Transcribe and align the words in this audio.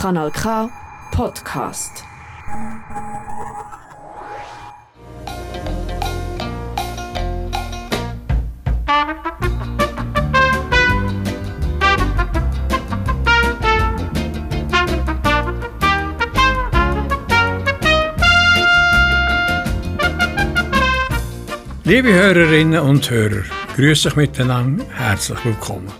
Kanal 0.00 0.30
K 0.30 0.70
Podcast. 1.10 2.04
Liebe 21.82 22.12
Hörerinnen 22.12 22.78
und 22.78 23.10
Hörer, 23.10 23.42
grüße 23.74 24.10
euch 24.10 24.14
miteinander, 24.14 24.84
herzlich 24.94 25.44
willkommen. 25.44 25.90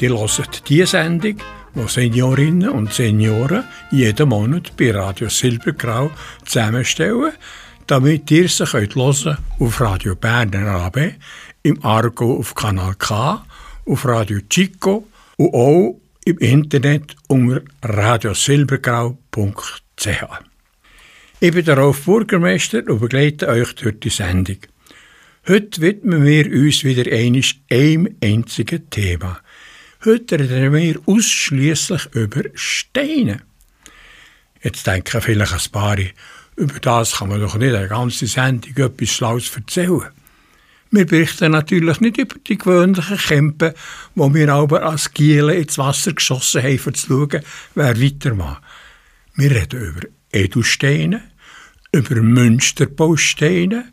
Die 0.00 0.06
hören 0.06 0.66
die 0.66 0.86
Sendung, 0.86 1.36
Seniorinnen 1.86 2.70
und 2.70 2.92
Senioren 2.92 3.64
jeden 3.90 4.28
Monat 4.28 4.76
bei 4.76 4.90
Radio 4.90 5.28
Silbergrau 5.28 6.10
zusammenstellen, 6.44 7.32
damit 7.86 8.28
ihr 8.30 8.48
sie 8.48 8.64
könnt 8.64 8.96
hören 8.96 9.38
auf 9.58 9.80
Radio 9.80 10.14
Berner 10.14 10.66
AB, 10.66 11.14
im 11.62 11.82
Argo 11.84 12.38
auf 12.38 12.54
Kanal 12.54 12.94
K, 12.94 13.44
auf 13.86 14.04
Radio 14.04 14.40
Chico 14.48 15.06
und 15.36 15.54
auch 15.54 16.00
im 16.24 16.38
Internet 16.38 17.16
unter 17.28 17.62
radiosilbergrau.ch. 17.82 20.08
Ich 21.40 21.52
bin 21.52 21.64
der 21.64 21.78
Rolf 21.78 22.04
Bürgermeister 22.04 22.82
und 22.88 23.00
begleite 23.00 23.48
euch 23.48 23.74
durch 23.76 24.00
die 24.00 24.10
Sendung. 24.10 24.58
Heute 25.46 25.80
widmen 25.80 26.24
wir 26.24 26.46
uns 26.46 26.84
wieder 26.84 27.10
einisch 27.10 27.60
einem 27.70 28.16
einzigen 28.22 28.90
Thema. 28.90 29.40
Heute 30.04 30.38
reden 30.38 30.72
wir 30.72 31.00
ausschließlich 31.06 32.14
über 32.14 32.42
Steine. 32.54 33.42
Jetzt 34.62 34.86
denken 34.86 35.20
vielleicht 35.20 35.52
ein 35.52 35.72
paar, 35.72 35.96
über 36.54 36.78
das 36.78 37.16
kann 37.16 37.30
man 37.30 37.40
doch 37.40 37.56
nicht 37.56 37.74
eine 37.74 37.88
ganze 37.88 38.28
Sendung 38.28 38.76
etwas 38.76 39.08
Schlaues 39.08 39.50
erzählen. 39.56 40.10
Wir 40.92 41.04
berichten 41.04 41.50
natürlich 41.50 41.98
nicht 41.98 42.16
über 42.16 42.36
die 42.46 42.56
gewöhnlichen 42.56 43.18
Kämpfe, 43.18 43.74
wo 44.14 44.32
wir 44.32 44.54
aber 44.54 44.84
als 44.84 45.12
Giele 45.12 45.56
ins 45.56 45.78
Wasser 45.78 46.12
geschossen 46.12 46.62
haben, 46.62 46.80
um 46.86 46.94
zu 46.94 47.06
schauen, 47.08 47.42
wer 47.74 48.00
weitermacht. 48.00 48.62
Wir 49.34 49.50
reden 49.50 49.80
über 49.80 50.06
Edelsteine, 50.32 51.22
über 51.90 52.22
Münsterbausteine, 52.22 53.92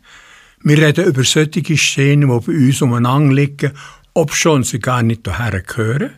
wir 0.62 0.78
reden 0.78 1.06
über 1.06 1.24
solche 1.24 1.76
Szenen, 1.76 2.28
die 2.28 2.46
bei 2.46 2.52
uns 2.52 2.80
umeinander 2.80 3.34
liegen, 3.34 3.72
ob 4.16 4.34
schon 4.34 4.64
sie 4.64 4.78
gar 4.78 5.02
nicht 5.02 5.26
hierher 5.26 5.60
gehören. 5.60 6.14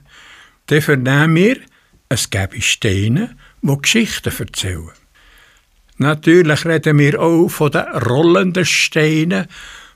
Dann 0.67 0.83
vernehmen 0.83 1.35
wir, 1.35 1.57
es 2.09 2.31
gäbe 2.31 2.63
Steine, 2.63 3.37
die 3.61 3.77
Geschichten 3.77 4.33
erzählen. 4.39 4.93
Natürlich 5.97 6.65
reden 6.65 6.99
wir 6.99 7.21
auch 7.21 7.49
von 7.49 7.73
den 7.73 7.87
rollenden 7.87 8.65
Steinen, 8.65 9.49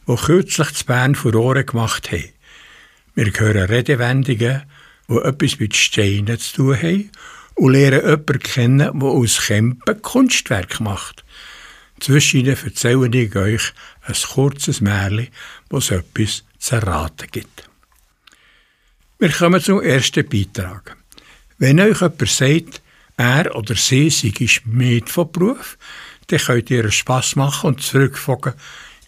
die 0.09 0.17
kürzlich 0.17 0.73
zu 0.75 0.85
Bern 0.85 1.15
Furore 1.15 1.65
gemacht 1.65 2.11
haben. 2.11 2.31
Wir 3.15 3.33
hören 3.39 3.71
Redewendungen, 3.71 4.63
die 5.09 5.17
etwas 5.17 5.61
mit 5.61 5.77
Steinen 5.77 6.41
zu 6.41 6.57
tun 6.57 6.77
haben 6.77 7.11
und 7.55 7.73
lernen 7.73 8.01
jemanden 8.01 8.39
kennen, 8.41 8.99
der 8.99 9.09
aus 9.09 9.47
Kämpen 9.47 10.03
Kunstwerk 10.03 10.81
macht. 10.81 11.25
Zwischen 12.01 12.41
ihnen 12.41 12.57
erzähle 12.65 13.17
ich 13.17 13.37
euch 13.37 13.73
ein 14.03 14.15
kurzes 14.35 14.81
Märchen, 14.81 15.29
was 15.71 15.93
etwas 15.93 16.43
zu 16.59 16.75
erraten 16.75 17.29
gibt. 17.31 17.69
Wir 19.23 19.31
kommen 19.31 19.61
zum 19.61 19.81
ersten 19.81 20.29
Beitrag. 20.29 20.97
Wenn 21.57 21.79
euch 21.79 22.01
jemand 22.01 22.29
sagt, 22.29 22.83
er 23.17 23.55
oder 23.55 23.77
sie 23.77 24.11
sei 24.11 24.33
Schmied 24.49 25.09
von 25.11 25.31
Beruf, 25.31 25.79
dann 26.27 26.41
könnt 26.41 26.71
ihr 26.71 26.91
Spass 26.91 27.37
machen 27.37 27.69
und 27.69 27.83
zurückfragen, 27.83 28.55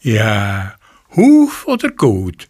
ja, 0.03 0.77
Huf 1.17 1.67
oder 1.67 1.91
Gut? 1.91 2.49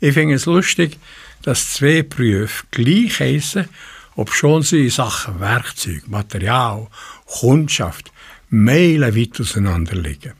Ich 0.00 0.14
finde 0.14 0.34
es 0.34 0.46
lustig, 0.46 0.98
dass 1.42 1.74
zwei 1.74 2.02
Berufe 2.02 2.64
gleich 2.72 3.20
heißen, 3.20 3.68
ob 4.16 4.34
schon 4.34 4.62
sie 4.62 4.86
in 4.86 4.90
Sachen 4.90 5.38
Werkzeug, 5.38 6.08
Material, 6.08 6.88
Kundschaft 7.26 8.10
meilenweit 8.50 9.40
auseinander 9.40 9.94
liegen. 9.94 10.32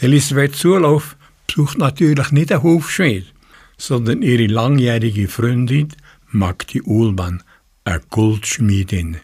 Elisabeth 0.00 0.56
Zulauf 0.56 1.14
besucht 1.46 1.78
natürlich 1.78 2.32
nicht 2.32 2.50
einen 2.50 2.64
Hofschmied, 2.64 3.32
sondern 3.82 4.22
ihre 4.22 4.46
langjährige 4.46 5.26
Freundin 5.26 5.88
Magdi 6.30 6.82
Uhlmann, 6.82 7.42
eine 7.82 8.00
Goldschmiedin. 8.10 9.16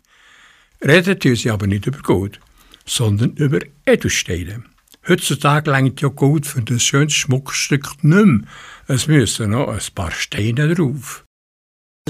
Redet 0.85 1.23
sie 1.23 1.51
aber 1.51 1.69
nicht 1.69 1.87
über 1.87 2.01
Gold, 2.01 2.41
sondern 2.85 3.35
über 3.35 3.61
Edelsteine. 3.87 4.65
Heutzutage 5.07 5.71
längt 5.71 6.01
ja 6.01 6.09
Gold 6.09 6.45
für 6.45 6.61
das 6.61 6.83
schönste 6.83 7.21
Schmuckstück 7.21 8.03
nicht 8.03 8.27
mehr. 8.27 8.41
Es 8.89 9.07
müssen 9.07 9.51
noch 9.51 9.69
ein 9.69 9.81
paar 9.95 10.11
Steine 10.11 10.75
drauf. 10.75 11.25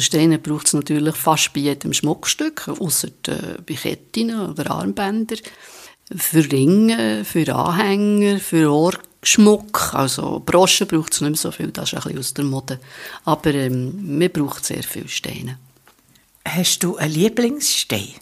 Steine 0.01 0.39
braucht 0.39 0.69
es 0.69 0.73
natürlich 0.73 1.17
fast 1.17 1.53
bei 1.53 1.61
jedem 1.61 1.93
Schmuckstück, 1.93 2.69
außer 2.69 3.09
bei 3.67 3.75
Ketten 3.75 4.35
oder 4.35 4.71
Armbändern 4.71 5.39
für 6.17 6.51
Ringe, 6.51 7.27
für 7.27 7.55
Anhänger, 7.55 8.39
für 8.39 8.71
Ohrschmuck. 9.29 9.95
Also 9.95 10.43
Broschen 10.45 10.87
braucht 10.87 11.13
es 11.13 11.21
nicht 11.21 11.31
mehr 11.31 11.37
so 11.37 11.51
viel, 11.51 11.71
das 11.71 11.93
ist 11.93 11.95
ein 11.95 12.03
bisschen 12.03 12.19
aus 12.19 12.35
der 12.35 12.45
Mode. 12.45 12.81
Aber 13.25 13.53
ähm, 13.53 14.19
man 14.19 14.31
braucht 14.31 14.65
sehr 14.65 14.83
viele 14.83 15.09
Steine. 15.09 15.59
Hast 16.47 16.83
du 16.83 16.97
einen 16.97 17.13
Lieblingsstein? 17.13 18.15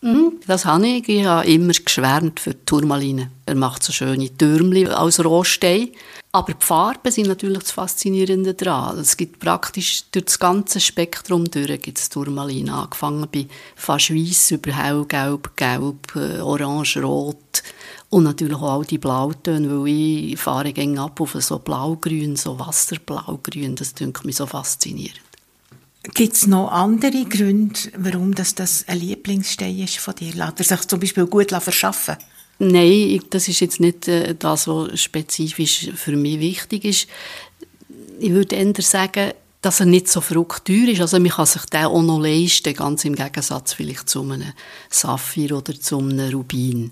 Mhm, 0.00 0.40
das 0.46 0.64
habe 0.64 0.86
ich. 0.86 1.08
Ich 1.08 1.24
habe 1.24 1.46
immer 1.46 1.72
geschwärmt 1.72 2.38
für 2.38 2.54
die 2.54 2.64
Turmaline. 2.64 3.30
Er 3.46 3.56
macht 3.56 3.82
so 3.82 3.92
schöne 3.92 4.30
Türmchen 4.36 4.92
aus 4.92 5.18
Rohstein. 5.18 5.90
Aber 6.30 6.52
die 6.52 6.64
Farben 6.64 7.10
sind 7.10 7.26
natürlich 7.26 7.60
das 7.60 7.72
Faszinierende 7.72 8.54
daran. 8.54 8.98
Es 8.98 9.16
gibt 9.16 9.40
praktisch 9.40 10.04
durch 10.12 10.26
das 10.26 10.38
ganze 10.38 10.78
Spektrum 10.78 11.50
durch 11.50 11.80
gibt 11.80 11.98
es 11.98 12.10
Turmalin. 12.10 12.68
Angefangen 12.68 13.26
bei 13.32 13.48
fast 13.74 14.14
weiss 14.14 14.50
über 14.50 14.72
hellgelb, 14.72 15.56
gelb, 15.56 16.14
äh, 16.14 16.40
orange, 16.40 17.02
rot. 17.02 17.62
Und 18.10 18.24
natürlich 18.24 18.56
auch 18.56 18.78
all 18.78 18.84
die 18.84 18.98
Blautöne, 18.98 19.68
weil 19.68 19.88
ich 19.88 20.38
fahre 20.38 20.72
gerne 20.72 21.00
ab 21.00 21.20
auf 21.20 21.34
so 21.40 21.58
blaugrün, 21.58 22.36
so 22.36 22.58
wasserblaugrün. 22.58 23.74
Das 23.74 23.92
finde 23.96 24.20
mich 24.24 24.36
so 24.36 24.46
faszinierend. 24.46 25.27
Gibt 26.02 26.34
es 26.34 26.46
noch 26.46 26.70
andere 26.70 27.24
Gründe, 27.24 27.78
warum 27.96 28.34
das, 28.34 28.54
das 28.54 28.84
ein 28.86 29.00
Lieblingsstein 29.00 29.78
ist 29.80 29.98
von 29.98 30.14
dir? 30.14 30.32
Lässt 30.32 30.58
er 30.58 30.64
sich 30.64 30.88
zum 30.88 31.00
Beispiel 31.00 31.26
gut 31.26 31.50
verschaffen 31.50 32.16
Nein, 32.60 33.20
das 33.30 33.46
ist 33.46 33.60
jetzt 33.60 33.78
nicht 33.78 34.08
äh, 34.08 34.34
das, 34.34 34.66
was 34.66 35.00
spezifisch 35.00 35.90
für 35.94 36.16
mich 36.16 36.40
wichtig 36.40 36.84
ist. 36.84 37.06
Ich 38.18 38.32
würde 38.32 38.56
eher 38.56 38.74
sagen, 38.80 39.32
dass 39.62 39.80
er 39.80 39.86
nicht 39.86 40.08
so 40.08 40.20
teuer 40.20 40.88
ist. 40.88 41.00
Also 41.00 41.20
man 41.20 41.30
kann 41.30 41.46
sich 41.46 41.64
den 41.66 41.84
auch 41.84 42.02
noch 42.02 42.18
leisten, 42.18 42.74
ganz 42.74 43.04
im 43.04 43.14
Gegensatz 43.14 43.74
vielleicht 43.74 44.08
zu 44.08 44.22
einem 44.22 44.52
Saphir 44.90 45.56
oder 45.56 45.78
zu 45.78 45.98
einem 45.98 46.32
Rubin. 46.32 46.90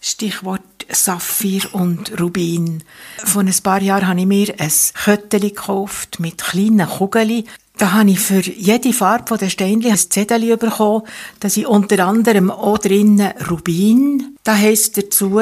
Stichwort 0.00 0.62
Saphir 0.90 1.74
und 1.74 2.18
Rubin. 2.20 2.82
Vor 3.24 3.42
ein 3.42 3.54
paar 3.62 3.82
Jahren 3.82 4.08
habe 4.08 4.20
ich 4.20 4.26
mir 4.26 4.54
ein 4.58 4.72
Köttchen 5.04 5.40
gekauft 5.40 6.18
mit 6.20 6.38
kleinen 6.38 6.88
Kugeln. 6.88 7.44
Da 7.78 7.92
habe 7.92 8.10
ich 8.10 8.18
für 8.18 8.40
jede 8.40 8.92
Farbe 8.92 9.38
der 9.38 9.50
Steinchen 9.50 9.92
ein 9.92 9.96
Zettel 9.96 10.56
bekommen. 10.56 11.06
Da 11.38 11.48
sind 11.48 11.66
unter 11.66 12.04
anderem 12.04 12.50
auch 12.50 12.78
drinnen 12.78 13.32
Rubin. 13.48 14.36
Da 14.42 14.56
heißt 14.56 14.98
dazu, 14.98 15.40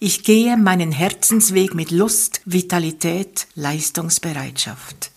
ich 0.00 0.24
gehe 0.24 0.56
meinen 0.56 0.90
Herzensweg 0.90 1.74
mit 1.76 1.92
Lust, 1.92 2.40
Vitalität, 2.44 3.46
Leistungsbereitschaft. 3.54 5.12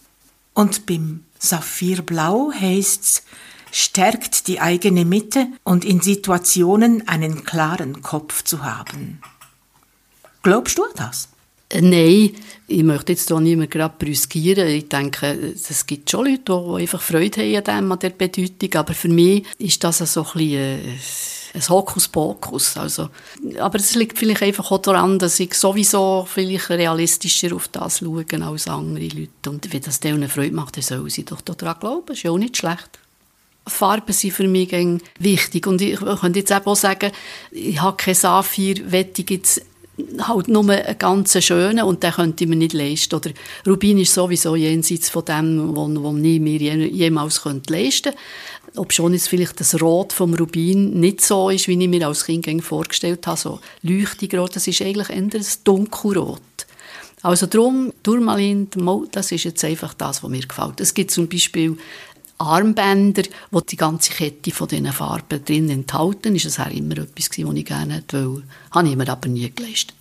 Und 0.53 0.85
beim 0.85 1.25
Saphirblau 1.39 2.51
heißt's, 2.51 3.23
stärkt 3.71 4.47
die 4.47 4.61
eigene 4.61 5.05
Mitte 5.05 5.47
und 5.63 5.83
in 5.83 6.01
Situationen 6.01 7.07
einen 7.07 7.45
klaren 7.45 8.03
Kopf 8.03 8.43
zu 8.43 8.63
haben. 8.63 9.21
Glaubst 10.43 10.77
du 10.77 10.83
das? 10.95 11.29
Äh, 11.69 11.81
nein, 11.81 12.35
ich 12.67 12.83
möchte 12.83 13.11
jetzt 13.11 13.27
hier 13.27 13.39
nicht 13.39 13.57
mehr 13.57 13.67
gerade 13.67 13.93
brüskieren. 13.97 14.67
Ich 14.67 14.89
denke, 14.89 15.53
es 15.53 15.85
gibt 15.85 16.09
schon 16.09 16.25
Leute, 16.25 16.41
die 16.45 16.81
einfach 16.81 17.01
Freude 17.01 17.41
haben 17.41 17.55
an, 17.55 17.63
dem, 17.63 17.91
an 17.91 17.99
der 17.99 18.09
Bedeutung, 18.09 18.73
aber 18.75 18.93
für 18.93 19.09
mich 19.09 19.45
ist 19.59 19.83
das 19.83 19.99
so 19.99 20.21
ein 20.21 20.33
bisschen 20.33 20.53
äh, 20.53 20.97
ein 21.53 21.69
Hokuspokus. 21.69 22.77
Also, 22.77 23.09
aber 23.59 23.79
es 23.79 23.95
liegt 23.95 24.17
vielleicht 24.17 24.41
einfach 24.41 24.71
auch 24.71 24.79
daran, 24.79 25.19
dass 25.19 25.39
ich 25.39 25.53
sowieso 25.53 26.27
vielleicht 26.27 26.69
realistischer 26.69 27.55
auf 27.55 27.67
das 27.67 27.99
schaue 27.99 28.25
als 28.41 28.67
andere 28.67 29.07
Leute. 29.07 29.49
Und 29.49 29.71
wenn 29.71 29.81
das 29.81 29.99
denen 29.99 30.29
Freude 30.29 30.55
macht, 30.55 30.77
dann 30.77 30.83
sollen 30.83 31.09
sie 31.09 31.25
doch 31.25 31.41
daran 31.41 31.79
glauben. 31.79 32.13
Ist 32.13 32.23
ja 32.23 32.31
auch 32.31 32.37
nicht 32.37 32.57
schlecht. 32.57 32.99
Farben 33.67 34.13
sind 34.13 34.33
für 34.33 34.47
mich 34.47 34.71
wichtig. 35.19 35.67
Und 35.67 35.81
ich 35.81 35.99
könnte 35.99 36.39
jetzt 36.39 36.51
auch 36.51 36.75
sagen, 36.75 37.11
ich 37.51 37.79
habe 37.79 37.97
kein 37.97 38.15
Saphir, 38.15 38.91
wette 38.91 39.21
ich 39.21 39.29
jetzt 39.29 39.61
halt 40.21 40.47
nur 40.47 40.69
einen 40.69 40.97
ganz 40.97 41.41
schönen 41.43 41.83
und 41.83 42.03
den 42.03 42.11
könnte 42.11 42.43
ich 42.43 42.49
mir 42.49 42.55
nicht 42.55 42.73
leisten. 42.73 43.15
Oder 43.15 43.31
Rubin 43.67 43.99
ist 43.99 44.13
sowieso 44.13 44.55
jenseits 44.55 45.09
von 45.09 45.25
dem, 45.25 45.75
was 45.75 46.15
ich 46.23 46.39
mir 46.39 46.59
jemals 46.87 47.43
leisten 47.67 48.11
könnte. 48.11 48.17
Ob 48.75 48.93
schon 48.93 49.13
jetzt 49.13 49.29
vielleicht 49.29 49.59
das 49.59 49.81
Rot 49.81 50.13
vom 50.13 50.33
Rubin 50.33 50.99
nicht 50.99 51.21
so 51.21 51.49
ist, 51.49 51.67
wie 51.67 51.81
ich 51.81 51.89
mir 51.89 52.07
als 52.07 52.25
Kind 52.25 52.63
vorgestellt 52.63 53.25
habe, 53.25 53.39
so 53.39 53.59
leuchtig 53.81 54.35
rot, 54.35 54.55
das 54.55 54.67
ist 54.67 54.81
eigentlich 54.81 55.09
eher 55.09 55.17
ein 55.17 55.45
dunkelrot. 55.63 56.41
Also 57.21 57.47
darum, 57.47 57.91
Turmalin, 58.01 58.69
das 59.11 59.31
ist 59.33 59.43
jetzt 59.43 59.65
einfach 59.65 59.93
das, 59.93 60.23
was 60.23 60.29
mir 60.29 60.45
gefällt. 60.45 60.79
Es 60.79 60.93
gibt 60.93 61.11
zum 61.11 61.27
Beispiel 61.27 61.77
Armbänder, 62.39 63.23
wo 63.51 63.61
die 63.61 63.75
ganze 63.75 64.11
Kette 64.11 64.51
von 64.51 64.67
diesen 64.67 64.91
Farben 64.91 65.43
drin 65.43 65.69
enthalten 65.69 66.35
ist. 66.35 66.45
Das 66.45 66.59
war 66.59 66.71
immer 66.71 66.97
etwas, 66.97 67.29
was 67.29 67.55
ich 67.55 67.65
gerne 67.65 67.95
hätte 67.95 68.43
Habe 68.71 68.87
ich 68.87 68.95
mir 68.95 69.09
aber 69.09 69.27
nie 69.27 69.51
geleistet. 69.53 69.98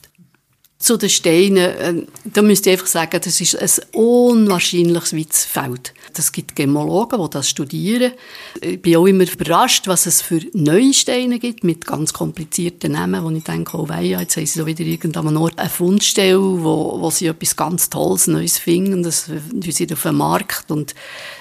Zu 0.79 0.97
den 0.97 1.11
Steinen, 1.11 1.57
äh, 1.57 2.07
da 2.25 2.41
müsste 2.41 2.71
ich 2.71 2.75
einfach 2.75 2.87
sagen, 2.87 3.21
das 3.23 3.41
ist 3.41 3.57
ein 3.57 3.85
unwahrscheinlich 3.93 5.13
weites 5.13 5.45
Feld. 5.45 5.93
Es 6.17 6.31
gibt 6.31 6.55
Gemologen, 6.55 7.21
die 7.21 7.31
das 7.31 7.49
studieren. 7.49 8.13
Ich 8.61 8.81
bin 8.81 8.97
auch 8.97 9.07
immer 9.07 9.25
überrascht, 9.31 9.89
was 9.89 10.07
es 10.07 10.23
für 10.23 10.41
neue 10.53 10.95
Steine 10.95 11.39
gibt, 11.39 11.65
mit 11.65 11.85
ganz 11.85 12.13
komplizierten 12.13 12.93
Namen, 12.93 13.25
wo 13.25 13.31
ich 13.31 13.45
denke, 13.45 13.77
oh 13.77 13.89
wei, 13.89 14.05
jetzt 14.05 14.37
haben 14.37 14.47
sie 14.47 14.59
so 14.59 14.67
wieder 14.67 14.85
irgendwann 14.85 15.37
Ort 15.37 15.59
eine 15.59 15.69
Fundstelle, 15.69 16.39
wo, 16.39 17.01
wo 17.01 17.11
sie 17.11 17.27
etwas 17.27 17.57
ganz 17.57 17.91
Tolles, 17.91 18.27
Neues 18.27 18.59
finden, 18.59 19.03
das 19.03 19.31
sie 19.71 19.93
auf 19.93 20.03
den 20.03 20.15
Markt 20.15 20.71
und 20.71 20.95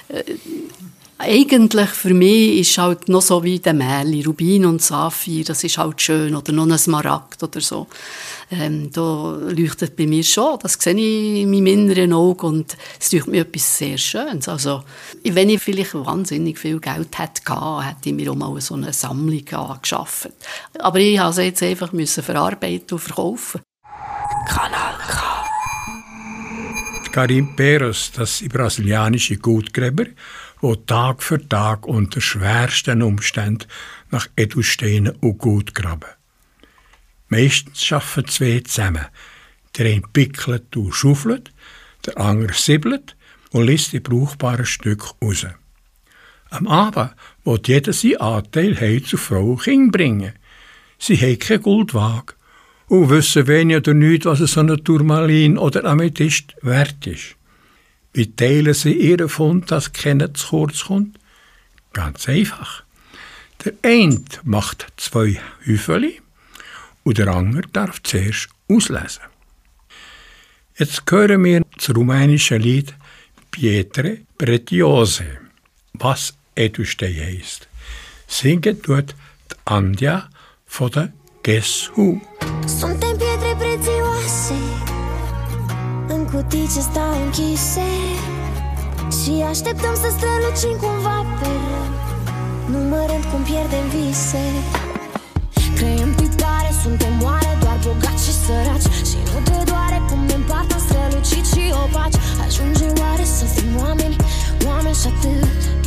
äh, 0.09 0.23
eigentlich 1.19 1.89
für 1.89 2.13
mich 2.13 2.59
ist 2.59 2.77
halt 2.77 3.09
noch 3.09 3.21
so 3.21 3.43
wie 3.43 3.59
der 3.59 3.73
Mähli, 3.73 4.23
Rubin 4.23 4.65
und 4.65 4.81
Saphir, 4.81 5.43
das 5.43 5.63
ist 5.63 5.77
halt 5.77 6.01
schön, 6.01 6.35
oder 6.35 6.51
noch 6.51 6.69
ein 6.69 6.77
Smaragd 6.77 7.41
oder 7.41 7.59
so. 7.59 7.87
Ähm, 8.51 8.91
da 8.91 9.31
leuchtet 9.31 9.95
bei 9.95 10.05
mir 10.05 10.23
schon, 10.23 10.59
das 10.61 10.73
sehe 10.73 10.93
ich 10.93 11.41
in 11.41 11.49
meinem 11.49 11.65
inneren 11.65 12.13
Auge 12.13 12.45
und 12.45 12.77
es 12.99 13.11
leuchtet 13.11 13.31
mir 13.31 13.41
etwas 13.41 13.77
sehr 13.77 13.97
Schönes. 13.97 14.47
Also, 14.47 14.83
wenn 15.23 15.49
ich 15.49 15.61
vielleicht 15.61 15.95
wahnsinnig 15.95 16.59
viel 16.59 16.79
Geld 16.79 17.17
hätte 17.17 17.41
gehabt, 17.43 17.87
hätte 17.87 18.09
ich 18.09 18.15
mir 18.15 18.31
auch 18.31 18.35
mal 18.35 18.61
so 18.61 18.75
eine 18.75 18.93
Sammlung 18.93 19.43
geschaffen. 19.81 20.31
Aber 20.79 20.99
ich 20.99 21.19
musste 21.19 21.41
sie 21.41 21.47
jetzt 21.47 21.63
einfach 21.63 21.91
müssen 21.93 22.23
verarbeiten 22.23 22.91
und 22.91 22.99
verkaufen. 22.99 23.61
Kanal 24.47 24.95
K. 25.07 25.37
Karim 27.11 27.55
Peros, 27.55 28.11
das 28.15 28.43
brasilianische 28.47 29.37
Gutgräber, 29.37 30.05
die 30.61 30.85
Tag 30.85 31.21
für 31.21 31.47
Tag 31.47 31.85
unter 31.87 32.21
schwersten 32.21 33.01
Umständen 33.01 33.67
nach 34.11 34.27
Edelsteinen 34.35 35.15
und 35.21 35.37
Gut 35.37 35.75
graben. 35.75 36.09
Meistens 37.29 37.91
arbeiten 37.91 38.27
zwei 38.27 38.61
zusammen. 38.61 39.05
Der 39.77 39.85
eine 39.85 40.01
pickelt 40.01 40.75
und 40.75 40.93
schaufelt, 40.93 41.51
der 42.05 42.17
andere 42.17 42.53
siebelt 42.53 43.15
und 43.51 43.65
lässt 43.65 43.93
die 43.93 43.99
brauchbaren 43.99 44.65
Stücke 44.65 45.07
raus. 45.21 45.45
Am 46.49 46.67
Abend 46.67 47.11
wird 47.43 47.67
jeder 47.67 47.93
seinen 47.93 48.17
Anteil 48.17 48.79
heim 48.79 49.03
zu 49.03 49.17
Frau 49.17 49.51
und 49.51 49.63
Kind 49.63 49.91
bringen. 49.91 50.33
Sie 50.97 51.17
haben 51.17 51.37
keine 51.37 51.59
Goldwaage 51.59 52.33
und 52.87 53.09
wissen 53.09 53.47
wenig 53.47 53.77
oder 53.77 53.93
nichts, 53.93 54.25
was 54.25 54.39
so 54.39 54.61
ein 54.61 54.83
Turmalin 54.83 55.57
oder 55.57 55.85
Amethyst 55.85 56.55
wert 56.61 57.05
ist. 57.05 57.36
Wie 58.17 58.35
teilen 58.35 58.73
sie 58.73 58.93
ihren 58.93 59.29
Fund, 59.29 59.69
dass 59.69 59.93
keiner 59.93 60.33
zu 60.33 60.47
kurz 60.47 60.85
kommt? 60.85 61.19
Ganz 61.93 62.27
einfach. 62.27 62.81
Der 63.63 63.73
eine 63.83 64.23
macht 64.43 64.87
zwei 64.97 65.39
Hüfeli 65.59 66.19
und 67.03 67.19
der 67.19 67.27
andere 67.27 67.67
darf 67.71 68.01
zuerst 68.01 68.49
auslesen. 68.67 69.21
Jetzt 70.77 71.03
hören 71.07 71.43
wir 71.43 71.61
das 71.75 71.95
rumänische 71.95 72.57
Lied 72.57 72.95
Pietre 73.51 74.21
Pretiose, 74.35 75.37
was 75.93 76.33
Eduste 76.55 77.05
heisst. 77.05 77.67
Singen 78.25 78.81
tut 78.81 79.11
die 79.11 79.55
Andja 79.65 80.27
von 80.65 80.89
der 80.89 81.13
Guess 81.43 81.91
Who. 81.95 82.19
Cutii 86.37 86.69
ce 86.73 86.81
stau 86.89 87.13
închise 87.23 87.89
Și 89.19 89.33
așteptăm 89.51 89.95
să 90.03 90.07
strălucim 90.15 90.75
cumva 90.83 91.17
pe 91.39 91.49
rând 91.61 91.95
Numărând 92.73 93.23
cum 93.31 93.41
pierdem 93.49 93.85
vise. 93.93 94.45
Creăm 95.77 96.11
tipare, 96.21 96.71
suntem 96.83 97.13
oare 97.27 97.51
doar 97.61 97.77
bogați 97.85 98.23
și 98.25 98.33
săraci? 98.43 98.87
Și 99.09 99.17
nu 99.29 99.37
te 99.47 99.57
doare 99.69 99.99
cum 100.09 100.19
ne 100.29 100.35
împart 100.39 100.71
strălucit 100.85 101.45
și 101.53 101.63
opaci. 101.83 102.17
Ajunge 102.45 102.87
oare 103.01 103.25
să 103.37 103.45
fim 103.55 103.71
oameni, 103.85 104.15
oameni 104.69 104.97
și 105.01 105.07
atât 105.11 105.86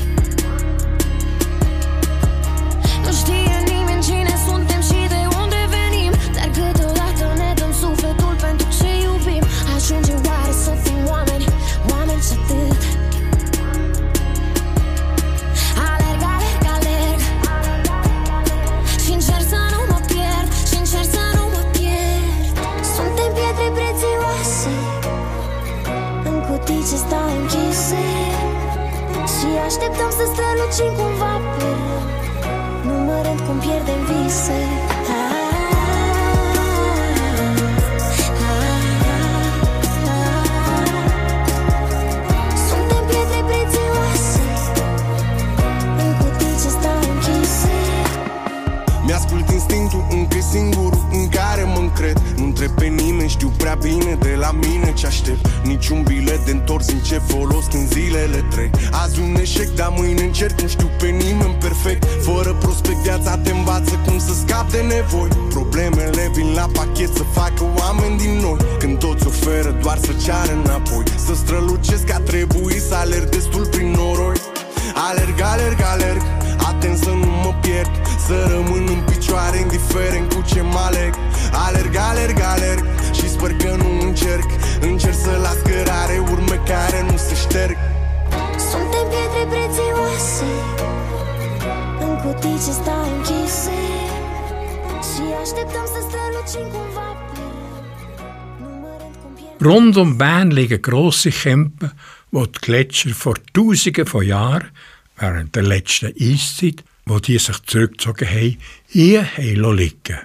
Rund 99.71 99.97
um 99.99 100.19
Bern 100.19 100.51
liegen 100.51 100.83
grosse 100.83 101.31
Kämpfe, 101.31 101.93
wo 102.33 102.45
die 102.45 102.59
Gletscher 102.61 103.11
vor 103.11 103.37
Tausenden 103.53 104.05
von 104.05 104.27
Jahren, 104.27 104.71
während 105.17 105.55
der 105.55 105.63
letzten 105.63 106.13
Eiszeit, 106.21 106.83
wo 107.07 107.21
die 107.21 107.39
sich 107.39 107.57
zurückgezogen 107.63 108.29
haben, 108.29 108.59
hier 108.89 109.25
haben 109.25 109.77
liegen 109.77 110.19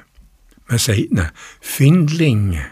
Man 0.68 0.80
sagt 0.80 0.98
ihnen 0.98 1.30
Findlinge. 1.62 2.66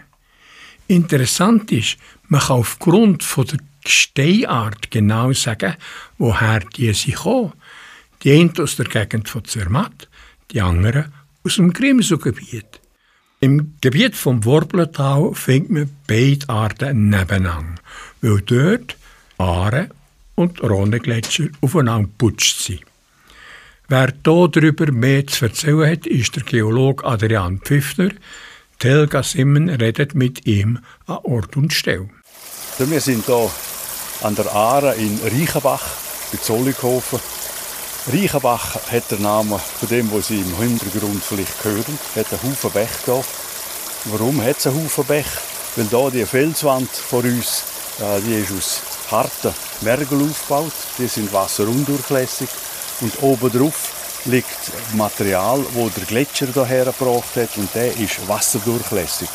Interessant 0.88 1.70
ist, 1.70 1.96
man 2.26 2.40
kann 2.40 2.56
aufgrund 2.56 3.22
von 3.22 3.46
der 3.46 3.58
Steinart 3.86 4.90
genau 4.90 5.32
sagen, 5.32 5.76
woher 6.18 6.58
die 6.58 6.92
sind 6.92 7.14
gekommen. 7.14 7.52
Die 8.24 8.32
eine 8.32 8.52
aus 8.58 8.74
der 8.74 8.86
Gegend 8.86 9.28
von 9.28 9.44
Zermatt, 9.44 10.08
die 10.50 10.60
andere 10.60 11.12
aus 11.44 11.54
dem 11.54 11.72
Grimsau-Gebiet. 11.72 12.80
Im 13.44 13.74
Gebiet 13.82 14.16
vom 14.16 14.42
Worblental 14.46 15.34
findet 15.34 15.70
man 15.70 15.90
beide 16.06 16.48
Arten 16.48 17.10
nebeneinander, 17.10 17.74
weil 18.22 18.40
dort 18.40 18.96
Aare 19.36 19.90
und 20.34 20.62
Rhonegletscher 20.62 21.48
aufeinander 21.60 22.08
geputscht 22.08 22.62
sind. 22.62 22.84
Wer 23.86 24.14
darüber 24.22 24.90
mehr 24.90 25.26
zu 25.26 25.44
erzählen 25.44 25.90
hat, 25.90 26.06
ist 26.06 26.34
der 26.36 26.42
Geologe 26.44 27.04
Adrian 27.04 27.58
Pfiffner. 27.58 28.12
Telga 28.78 29.22
Simmen 29.22 29.68
redet 29.68 30.14
mit 30.14 30.46
ihm 30.46 30.78
an 31.06 31.18
Ort 31.24 31.54
und 31.58 31.74
Stelle. 31.74 32.08
Wir 32.78 33.00
sind 33.02 33.26
hier 33.26 33.50
an 34.22 34.34
der 34.36 34.50
Aare 34.54 34.94
in 34.94 35.18
Reichenbach, 35.22 35.84
bei 36.32 36.38
Zollikofen. 36.38 37.20
Reichenbach 38.06 38.76
hat 38.92 39.10
den 39.10 39.22
Namen 39.22 39.58
von 39.58 39.88
dem, 39.88 40.12
was 40.12 40.26
Sie 40.26 40.38
im 40.38 40.58
Hintergrund 40.58 41.24
vielleicht 41.24 41.64
hören. 41.64 41.98
Hat 42.14 42.26
einen 42.32 42.42
Haufen 42.42 42.70
Bech 42.70 42.90
hier. 43.06 43.24
Warum 44.04 44.42
hat 44.42 44.58
es 44.58 44.66
einen 44.66 44.84
Haufen 44.84 45.04
Bech? 45.04 45.26
Weil 45.76 45.86
hier 45.86 46.10
die 46.10 46.26
Felswand 46.26 46.90
vor 46.90 47.24
uns, 47.24 47.62
die 48.26 48.34
ist 48.34 48.52
aus 48.52 48.82
harten 49.10 49.54
Mergel 49.80 50.20
aufgebaut. 50.20 50.74
Die 50.98 51.06
sind 51.06 51.32
wasserundurchlässig. 51.32 52.50
Und 53.00 53.22
oben 53.22 53.50
drauf 53.50 54.20
liegt 54.26 54.70
Material, 54.92 55.64
wo 55.72 55.88
der 55.88 56.04
Gletscher 56.04 56.48
hierher 56.52 56.84
gebracht 56.84 57.36
hat. 57.36 57.56
Und 57.56 57.74
der 57.74 57.96
ist 57.96 58.28
wasserdurchlässig. 58.28 59.30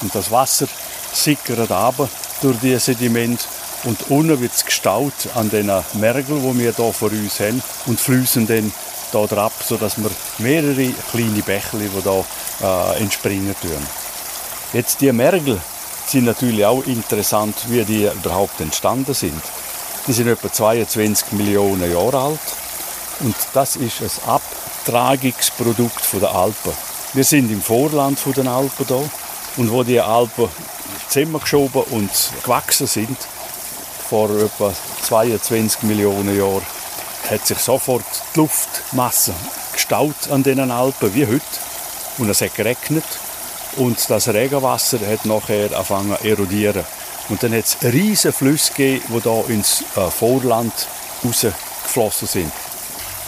Und 0.00 0.14
das 0.14 0.30
Wasser 0.30 0.68
sickert 1.12 1.72
ab 1.72 2.08
durch 2.40 2.58
die 2.60 2.78
Sediment 2.78 3.40
und 3.84 4.10
unten 4.10 4.40
wird 4.40 4.52
es 4.52 4.64
gestaut 4.64 5.12
an 5.34 5.50
den 5.50 5.66
Mergeln, 5.94 6.42
die 6.42 6.58
wir 6.58 6.72
hier 6.72 6.92
vor 6.92 7.10
uns 7.10 7.40
haben 7.40 7.62
und 7.86 8.00
fließen 8.00 8.46
dann 8.46 8.72
hier 9.10 9.26
drauf, 9.26 9.52
sodass 9.66 9.98
wir 9.98 10.10
mehrere 10.38 10.92
kleine 11.10 11.42
Bächle, 11.42 11.80
die 11.80 12.02
hier 12.02 12.24
äh, 12.62 13.00
entspringen 13.00 13.54
tun. 13.60 13.86
Jetzt 14.72 15.00
die 15.00 15.12
Mergel 15.12 15.60
sind 16.06 16.24
natürlich 16.24 16.64
auch 16.64 16.84
interessant, 16.86 17.56
wie 17.68 17.84
die 17.84 18.04
überhaupt 18.04 18.60
entstanden 18.60 19.14
sind. 19.14 19.42
Die 20.06 20.12
sind 20.12 20.28
etwa 20.28 20.52
22 20.52 21.32
Millionen 21.32 21.92
Jahre 21.92 22.18
alt 22.18 22.40
und 23.20 23.36
das 23.52 23.76
ist 23.76 24.00
ein 24.02 24.34
Abtragungsprodukt 24.34 26.02
der 26.20 26.34
Alpen. 26.34 26.72
Wir 27.12 27.24
sind 27.24 27.50
im 27.50 27.62
Vorland 27.62 28.18
der 28.36 28.46
Alpen 28.46 28.86
hier 28.86 29.10
und 29.56 29.70
wo 29.70 29.82
die 29.82 30.00
Alpen 30.00 30.48
zusammengeschoben 31.08 31.82
und 31.90 32.10
gewachsen 32.42 32.86
sind, 32.86 33.16
vor 34.12 34.28
etwa 34.28 34.74
22 35.04 35.84
Millionen 35.84 36.36
Jahren, 36.36 36.60
hat 37.30 37.46
sich 37.46 37.56
sofort 37.56 38.04
die 38.34 38.40
Luftmasse 38.40 39.32
gestaut 39.72 40.30
an 40.30 40.42
den 40.42 40.70
Alpen 40.70 41.14
wie 41.14 41.26
heute. 41.26 41.40
Und 42.18 42.28
es 42.28 42.42
hat 42.42 42.54
geregnet 42.54 43.06
und 43.78 44.10
das 44.10 44.28
Regenwasser 44.28 44.98
hat 45.10 45.24
nachher 45.24 45.72
angefangen 45.72 46.14
zu 46.20 46.28
erodieren. 46.28 46.84
Und 47.30 47.42
dann 47.42 47.54
hat 47.54 47.64
es 47.64 47.78
riesige 47.82 48.34
Flüsse 48.34 48.74
gegeben, 48.74 49.02
die 49.08 49.22
hier 49.22 49.48
ins 49.48 49.82
äh, 49.96 50.10
Vorland 50.10 50.74
rausgeflossen 51.24 52.28
sind. 52.28 52.52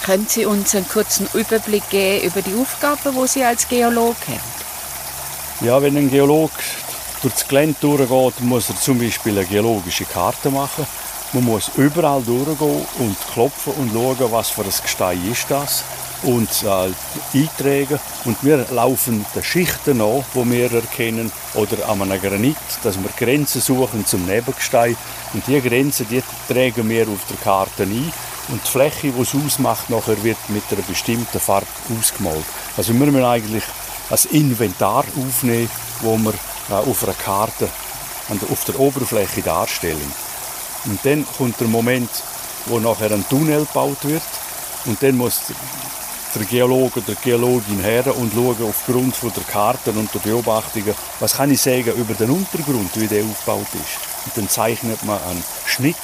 Können 0.04 0.26
Sie 0.28 0.44
uns 0.44 0.74
einen 0.74 0.86
kurzen 0.86 1.26
Überblick 1.32 1.88
geben 1.88 2.26
über 2.26 2.42
die 2.42 2.60
Aufgaben, 2.60 3.18
die 3.18 3.26
Sie 3.26 3.42
als 3.42 3.66
Geolog 3.68 4.16
haben? 4.28 5.66
Ja, 5.66 5.80
wenn 5.80 5.96
ein 5.96 6.10
Geolog 6.10 6.50
durch 7.24 7.34
das 7.34 7.48
Gelände 7.48 7.76
durchgeht, 7.80 8.40
muss 8.42 8.68
er 8.68 8.76
zum 8.78 8.98
Beispiel 8.98 9.38
eine 9.38 9.46
geologische 9.46 10.04
Karte 10.04 10.50
machen. 10.50 10.86
Man 11.32 11.44
muss 11.44 11.70
überall 11.76 12.22
durchgehen 12.22 12.86
und 12.98 13.16
klopfen 13.32 13.72
und 13.72 13.92
schauen, 13.92 14.30
was 14.30 14.50
für 14.50 14.60
ein 14.60 14.70
Gestein 14.82 15.32
ist 15.32 15.50
das 15.50 15.84
und 16.22 16.50
äh, 16.62 17.38
eintragen. 17.38 17.98
Und 18.26 18.44
wir 18.44 18.66
laufen 18.70 19.24
den 19.34 19.42
Schichten 19.42 20.02
an, 20.02 20.22
die 20.34 20.50
wir 20.50 20.72
erkennen, 20.72 21.32
oder 21.54 21.88
an 21.88 22.02
einem 22.02 22.20
Granit, 22.20 22.56
dass 22.82 22.98
wir 22.98 23.10
Grenzen 23.16 23.62
suchen 23.62 24.04
zum 24.04 24.26
Nebengestein. 24.26 24.96
Und 25.32 25.46
diese 25.46 25.62
Grenzen 25.62 26.06
die 26.10 26.22
tragen 26.46 26.88
wir 26.88 27.08
auf 27.08 27.24
der 27.28 27.38
Karte 27.38 27.84
ein. 27.84 28.12
Und 28.48 28.60
die 28.62 28.70
Fläche, 28.70 29.12
die 29.12 29.22
es 29.22 29.34
ausmacht, 29.34 29.88
nachher 29.88 30.22
wird 30.22 30.36
mit 30.48 30.64
einer 30.70 30.82
bestimmten 30.82 31.40
Farbe 31.40 31.66
ausgemalt. 31.98 32.44
Also 32.76 32.92
wir 32.92 33.00
müssen 33.06 33.24
eigentlich 33.24 33.64
ein 34.10 34.18
Inventar 34.30 35.04
aufnehmen, 35.16 35.70
wo 36.02 36.18
wir 36.18 36.34
auf 36.68 37.04
einer 37.04 37.14
Karte 37.14 37.68
auf 38.50 38.64
der 38.64 38.80
Oberfläche 38.80 39.42
darstellen. 39.42 40.12
Und 40.86 40.98
dann 41.04 41.26
kommt 41.36 41.60
der 41.60 41.68
Moment, 41.68 42.10
wo 42.66 42.78
nachher 42.78 43.10
ein 43.10 43.26
Tunnel 43.28 43.66
gebaut 43.66 43.98
wird 44.02 44.22
und 44.86 45.02
dann 45.02 45.16
muss 45.16 45.42
der 46.34 46.44
Geologe 46.44 47.00
oder 47.00 47.14
die 47.14 47.30
Geologin 47.30 47.80
her 47.80 48.16
und 48.16 48.32
schauen 48.32 48.56
aufgrund 48.68 49.14
der 49.22 49.44
Karten 49.44 49.96
und 49.96 50.12
der 50.12 50.18
Beobachtungen, 50.18 50.94
was 51.20 51.36
kann 51.36 51.50
ich 51.50 51.60
sagen 51.60 51.92
über 51.92 52.14
den 52.14 52.30
Untergrund, 52.30 52.90
wie 52.94 53.06
der 53.06 53.24
aufgebaut 53.24 53.68
ist. 53.74 54.26
Und 54.26 54.36
dann 54.36 54.48
zeichnet 54.48 55.02
man 55.04 55.22
einen 55.22 55.44
Schnitt, 55.66 55.96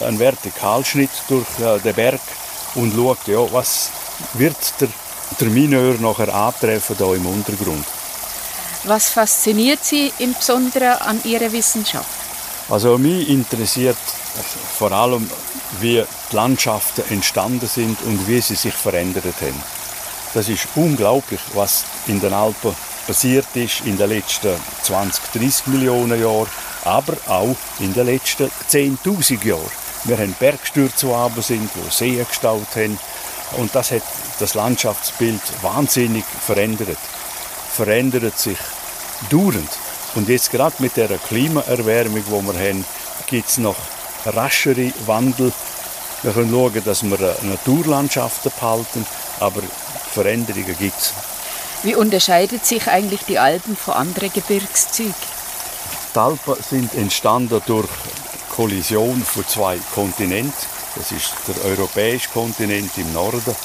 einen 0.00 0.18
Vertikalschnitt 0.18 1.10
durch 1.28 1.46
äh, 1.60 1.78
den 1.80 1.94
Berg 1.94 2.20
und 2.74 2.94
schaut, 2.94 3.26
ja, 3.26 3.52
was 3.52 3.90
wird 4.34 4.56
der, 4.80 4.88
der 5.38 5.48
Mineur 5.48 5.94
nachher 6.00 6.34
antreffen 6.34 6.96
da 6.98 7.12
im 7.14 7.26
Untergrund. 7.26 7.84
Was 8.84 9.10
fasziniert 9.10 9.84
Sie 9.84 10.10
im 10.20 10.32
Besonderen 10.32 10.92
an 11.00 11.20
Ihrer 11.24 11.52
Wissenschaft? 11.52 12.08
Also 12.70 12.96
mich 12.96 13.28
interessiert 13.28 13.98
vor 14.78 14.90
allem, 14.92 15.28
wie 15.80 16.02
die 16.30 16.36
Landschaften 16.36 17.02
entstanden 17.10 17.66
sind 17.66 18.00
und 18.02 18.26
wie 18.26 18.40
sie 18.40 18.54
sich 18.54 18.72
verändert 18.72 19.24
haben. 19.40 19.62
Das 20.32 20.48
ist 20.48 20.66
unglaublich, 20.76 21.40
was 21.52 21.84
in 22.06 22.20
den 22.20 22.32
Alpen 22.32 22.74
passiert 23.06 23.48
ist 23.54 23.80
in 23.84 23.98
den 23.98 24.08
letzten 24.08 24.54
20, 24.82 25.24
30 25.32 25.66
Millionen 25.66 26.18
Jahren, 26.18 26.48
aber 26.84 27.16
auch 27.26 27.56
in 27.80 27.92
den 27.92 28.06
letzten 28.06 28.50
10.000 28.70 29.44
Jahren. 29.44 29.70
Wir 30.04 30.16
haben 30.16 30.34
Bergstürze, 30.38 31.06
die 31.36 31.42
sind, 31.42 31.70
die 31.74 31.90
Seen 31.90 32.26
gestaut 32.26 32.74
haben. 32.76 32.98
Und 33.58 33.74
das 33.74 33.90
hat 33.90 34.02
das 34.38 34.54
Landschaftsbild 34.54 35.42
wahnsinnig 35.62 36.24
verändert 36.24 36.96
verändert 37.72 38.38
sich 38.38 38.58
dauernd. 39.30 39.70
Und 40.14 40.28
jetzt 40.28 40.50
gerade 40.50 40.74
mit 40.78 40.96
der 40.96 41.08
Klimaerwärmung, 41.28 42.24
die 42.24 42.30
wir 42.30 42.68
haben, 42.68 42.84
gibt 43.26 43.48
es 43.48 43.58
noch 43.58 43.76
raschere 44.26 44.92
Wandel. 45.06 45.52
Wir 46.22 46.32
können 46.32 46.50
schauen, 46.50 46.84
dass 46.84 47.02
wir 47.02 47.36
Naturlandschaften 47.42 48.52
behalten, 48.58 49.06
aber 49.38 49.62
Veränderungen 50.12 50.76
gibt 50.78 50.98
es. 50.98 51.12
Wie 51.82 51.94
unterscheidet 51.94 52.66
sich 52.66 52.88
eigentlich 52.88 53.22
die 53.22 53.38
Alpen 53.38 53.76
von 53.76 53.94
anderen 53.94 54.32
Gebirgszügen? 54.32 55.14
Die 56.14 56.18
Alpen 56.18 56.56
sind 56.68 56.94
entstanden 56.94 57.62
durch 57.66 57.88
Kollision 58.54 59.22
von 59.22 59.46
zwei 59.46 59.78
Kontinenten. 59.94 60.52
Das 60.96 61.12
ist 61.12 61.32
der 61.46 61.70
europäische 61.70 62.28
Kontinent 62.30 62.90
im 62.98 63.12
Norden 63.12 63.56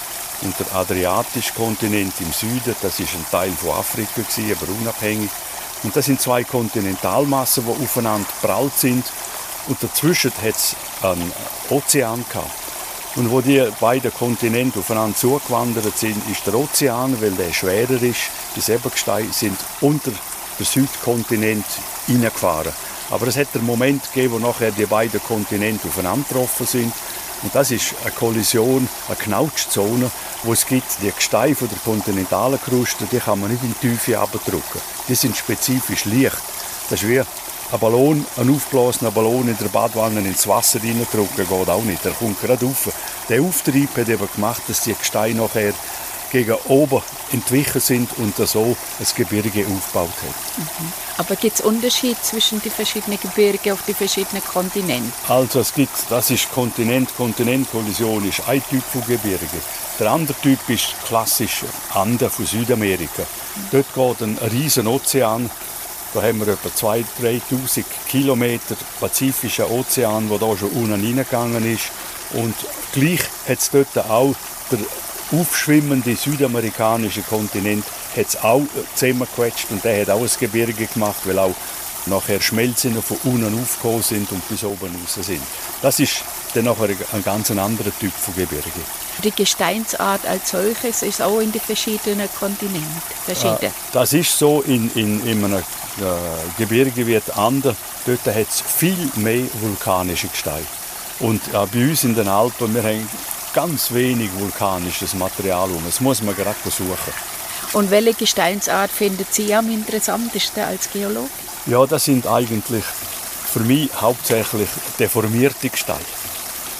und 0.41 0.53
der 0.59 0.75
adriatische 0.75 1.53
Kontinent 1.53 2.13
im 2.19 2.31
Süden, 2.31 2.75
das 2.81 2.99
ist 2.99 3.13
ein 3.13 3.25
Teil 3.31 3.51
von 3.51 3.71
Afrika, 3.71 4.21
gewesen, 4.21 4.51
aber 4.51 4.71
unabhängig. 4.79 5.29
Und 5.83 5.95
das 5.95 6.05
sind 6.05 6.21
zwei 6.21 6.43
Kontinentalmassen, 6.43 7.65
die 7.65 7.83
aufeinander 7.83 8.27
prallt 8.41 8.77
sind. 8.77 9.05
Und 9.67 9.81
dazwischen 9.81 10.31
hat 10.41 10.55
es 10.55 10.75
einen 11.01 11.31
Ozean 11.69 12.25
gehabt. 12.29 12.51
Und 13.15 13.31
wo 13.31 13.39
die 13.39 13.65
beiden 13.79 14.13
Kontinente 14.13 14.79
aufeinander 14.79 15.15
zugewandert 15.15 15.97
sind, 15.97 16.21
ist 16.29 16.45
der 16.45 16.55
Ozean, 16.55 17.19
weil 17.21 17.31
der 17.31 17.53
schwerer 17.53 18.01
ist, 18.01 18.29
die 18.55 18.61
Säbelgesteine 18.61 19.31
sind 19.31 19.57
unter 19.79 20.11
den 20.11 20.65
Südkontinent 20.65 21.65
hineingefahren. 22.07 22.73
Aber 23.11 23.27
es 23.27 23.37
hat 23.37 23.47
einen 23.53 23.65
Moment 23.65 24.11
gegeben, 24.11 24.33
wo 24.33 24.39
nachher 24.39 24.71
die 24.71 24.85
beiden 24.85 25.23
Kontinente 25.23 25.87
aufeinander 25.87 26.27
getroffen 26.27 26.65
sind 26.65 26.93
und 27.43 27.53
das 27.53 27.71
ist 27.71 27.95
eine 28.03 28.11
Kollision, 28.11 28.87
eine 29.07 29.15
Knautschzone, 29.17 30.09
wo 30.43 30.53
es 30.53 30.65
gibt, 30.65 31.01
die 31.01 31.11
Gesteine 31.11 31.55
von 31.55 31.69
der 31.69 31.77
kontinentalen 31.79 32.59
Kruste, 32.61 33.05
die 33.11 33.19
kann 33.19 33.39
man 33.39 33.51
nicht 33.51 33.63
in 33.63 33.75
die 33.81 33.89
Tiefe 33.89 34.19
abdrücken. 34.19 34.81
Die 35.07 35.15
sind 35.15 35.35
spezifisch 35.35 36.05
leicht. 36.05 36.37
Das 36.89 37.01
ist 37.01 37.09
wie 37.09 37.19
ein 37.19 37.79
Ballon, 37.79 38.25
ein 38.37 38.49
aufgeblasener 38.49 39.11
Ballon 39.11 39.47
in 39.47 39.57
der 39.57 39.69
Badwanne 39.69 40.19
ins 40.19 40.47
Wasser 40.47 40.79
reindrücken, 40.81 41.47
geht 41.47 41.69
auch 41.69 41.83
nicht. 41.83 42.05
Der 42.05 42.13
kommt 42.13 42.39
gerade 42.41 42.65
rauf. 42.65 42.89
Der 43.27 43.41
Auftrieb 43.41 43.97
hat 43.97 44.09
eben 44.09 44.29
gemacht, 44.33 44.61
dass 44.67 44.81
die 44.81 44.93
Gesteine 44.93 45.41
nachher 45.41 45.73
gegen 46.35 46.57
oben 46.65 47.01
entwichen 47.31 47.79
sind 47.79 48.09
und 48.17 48.35
so 48.35 48.75
ein 48.99 49.05
Gebirge 49.15 49.65
aufgebaut 49.65 50.09
hat. 50.09 50.57
Mhm. 50.57 50.91
Aber 51.17 51.37
gibt 51.37 51.59
es 51.59 51.61
Unterschiede 51.65 52.21
zwischen 52.21 52.61
den 52.61 52.73
verschiedenen 52.73 53.17
Gebirgen 53.21 53.71
auf 53.71 53.83
den 53.83 53.95
verschiedenen 53.95 54.43
Kontinenten? 54.43 55.13
Also 55.29 55.61
es 55.61 55.73
gibt, 55.73 55.93
das 56.09 56.31
ist 56.31 56.51
Kontinent-Kontinent-Kollision, 56.51 58.27
ist 58.27 58.45
ein 58.49 58.61
Typ 58.69 58.83
von 58.83 59.05
Gebirge. 59.07 59.47
Der 59.97 60.11
andere 60.11 60.37
Typ 60.41 60.59
ist 60.67 60.93
klassisch 61.07 61.63
Anden 61.93 62.29
von 62.29 62.45
Südamerika. 62.45 63.21
Mhm. 63.21 63.67
Dort 63.71 63.93
geht 63.93 64.27
ein 64.27 64.37
riesen 64.51 64.87
Ozean. 64.87 65.49
Da 66.13 66.21
haben 66.21 66.45
wir 66.45 66.49
etwa 66.49 66.67
2.000, 66.67 67.05
3.000 67.49 67.85
Kilometer 68.09 68.75
Pazifischen 68.99 69.65
Ozean, 69.65 70.27
der 70.27 70.39
da 70.39 70.57
schon 70.57 70.69
unten 70.71 70.91
reingegangen 70.91 71.63
ist. 71.73 71.91
Und 72.33 72.55
gleich 72.91 73.21
hat 73.47 73.59
es 73.59 73.69
dort 73.71 73.97
auch 74.09 74.35
der 74.69 74.79
aufschwimmende 75.31 76.15
südamerikanische 76.15 77.21
Kontinent 77.21 77.85
hat 78.15 78.27
es 78.27 78.37
auch 78.37 78.63
zusammengequetscht 78.95 79.71
und 79.71 79.83
der 79.83 80.01
hat 80.01 80.09
auch 80.09 80.21
ein 80.21 80.29
Gebirge 80.39 80.85
gemacht, 80.85 81.21
weil 81.25 81.39
auch 81.39 81.55
nachher 82.07 82.41
Schmelzen 82.41 83.01
von 83.01 83.17
unten 83.23 83.59
aufgekommen 83.61 84.03
sind 84.03 84.31
und 84.31 84.47
bis 84.47 84.63
oben 84.63 84.95
raus 84.95 85.25
sind. 85.25 85.41
Das 85.81 85.99
ist 85.99 86.23
dann 86.53 86.65
nachher 86.65 86.89
ein 87.13 87.23
ganz 87.23 87.51
anderer 87.51 87.91
Typ 87.99 88.13
von 88.13 88.35
Gebirge. 88.35 88.69
Die 89.23 89.31
Gesteinsart 89.31 90.25
als 90.25 90.51
solches 90.51 91.01
ist 91.01 91.21
auch 91.21 91.39
in 91.39 91.51
den 91.51 91.61
verschiedenen 91.61 92.29
Kontinenten 92.37 93.01
verschieden. 93.25 93.67
Äh, 93.67 93.91
das 93.93 94.13
ist 94.13 94.37
so 94.37 94.61
in, 94.61 94.91
in, 94.95 95.25
in 95.25 95.43
einem 95.43 95.59
äh, 95.59 95.63
Gebirge 96.57 97.07
wie 97.07 97.19
Anden. 97.35 97.75
Dort 98.05 98.25
hat 98.25 98.47
es 98.49 98.61
viel 98.61 99.09
mehr 99.15 99.45
vulkanische 99.61 100.27
Gesteine. 100.27 100.65
Und 101.19 101.41
äh, 101.47 101.65
bei 101.71 101.89
uns 101.89 102.03
in 102.03 102.13
den 102.13 102.27
Alpen, 102.27 102.75
wir 102.75 102.83
haben 102.83 103.07
ganz 103.55 103.93
wenig 103.93 104.29
vulkanisches 104.37 105.13
Material 105.13 105.71
um. 105.71 105.81
Das 105.85 106.01
muss 106.01 106.21
man 106.21 106.35
gerade 106.35 106.57
suchen. 106.65 107.13
Und 107.71 107.89
welche 107.89 108.13
Gesteinsart 108.13 108.91
findet 108.91 109.33
Sie 109.33 109.55
am 109.55 109.71
interessantesten 109.71 110.63
als 110.63 110.91
Geologe? 110.91 111.29
Ja, 111.65 111.85
das 111.85 112.03
sind 112.03 112.27
eigentlich 112.27 112.83
für 112.83 113.61
mich 113.61 113.89
hauptsächlich 113.99 114.67
deformierte 114.99 115.69
Gesteine. 115.69 115.99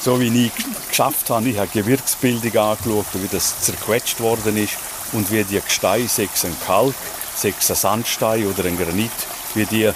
So 0.01 0.20
wie 0.20 0.48
ich 0.48 0.51
geschafft 0.89 1.29
habe, 1.29 1.48
ich 1.48 1.58
habe 1.58 1.70
Gebirgsbildung 1.74 2.58
angeschaut, 2.58 3.05
wie 3.13 3.27
das 3.29 3.62
zerquetscht 3.62 4.20
worden 4.20 4.58
ist 4.58 4.74
und 5.13 5.32
wie 5.32 5.44
die 5.46 5.60
Gesteine, 5.62 6.08
sechs 6.10 6.44
ein 6.44 6.55
Kalk, 6.67 6.94
sechs 7.36 7.70
ein 7.72 7.77
Sandstein 7.77 8.46
oder 8.48 8.65
ein 8.65 8.77
Granit, 8.77 9.12
wie 9.53 9.65
die 9.65 9.91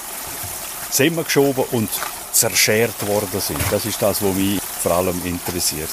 zusammengeschoben 0.89 1.65
und 1.71 1.89
zerschert 2.31 3.05
worden 3.05 3.41
sind. 3.41 3.59
Das 3.69 3.85
ist 3.85 4.01
das, 4.01 4.23
was 4.23 4.33
mich 4.33 4.61
vor 4.81 4.93
allem 4.93 5.21
interessiert. 5.25 5.89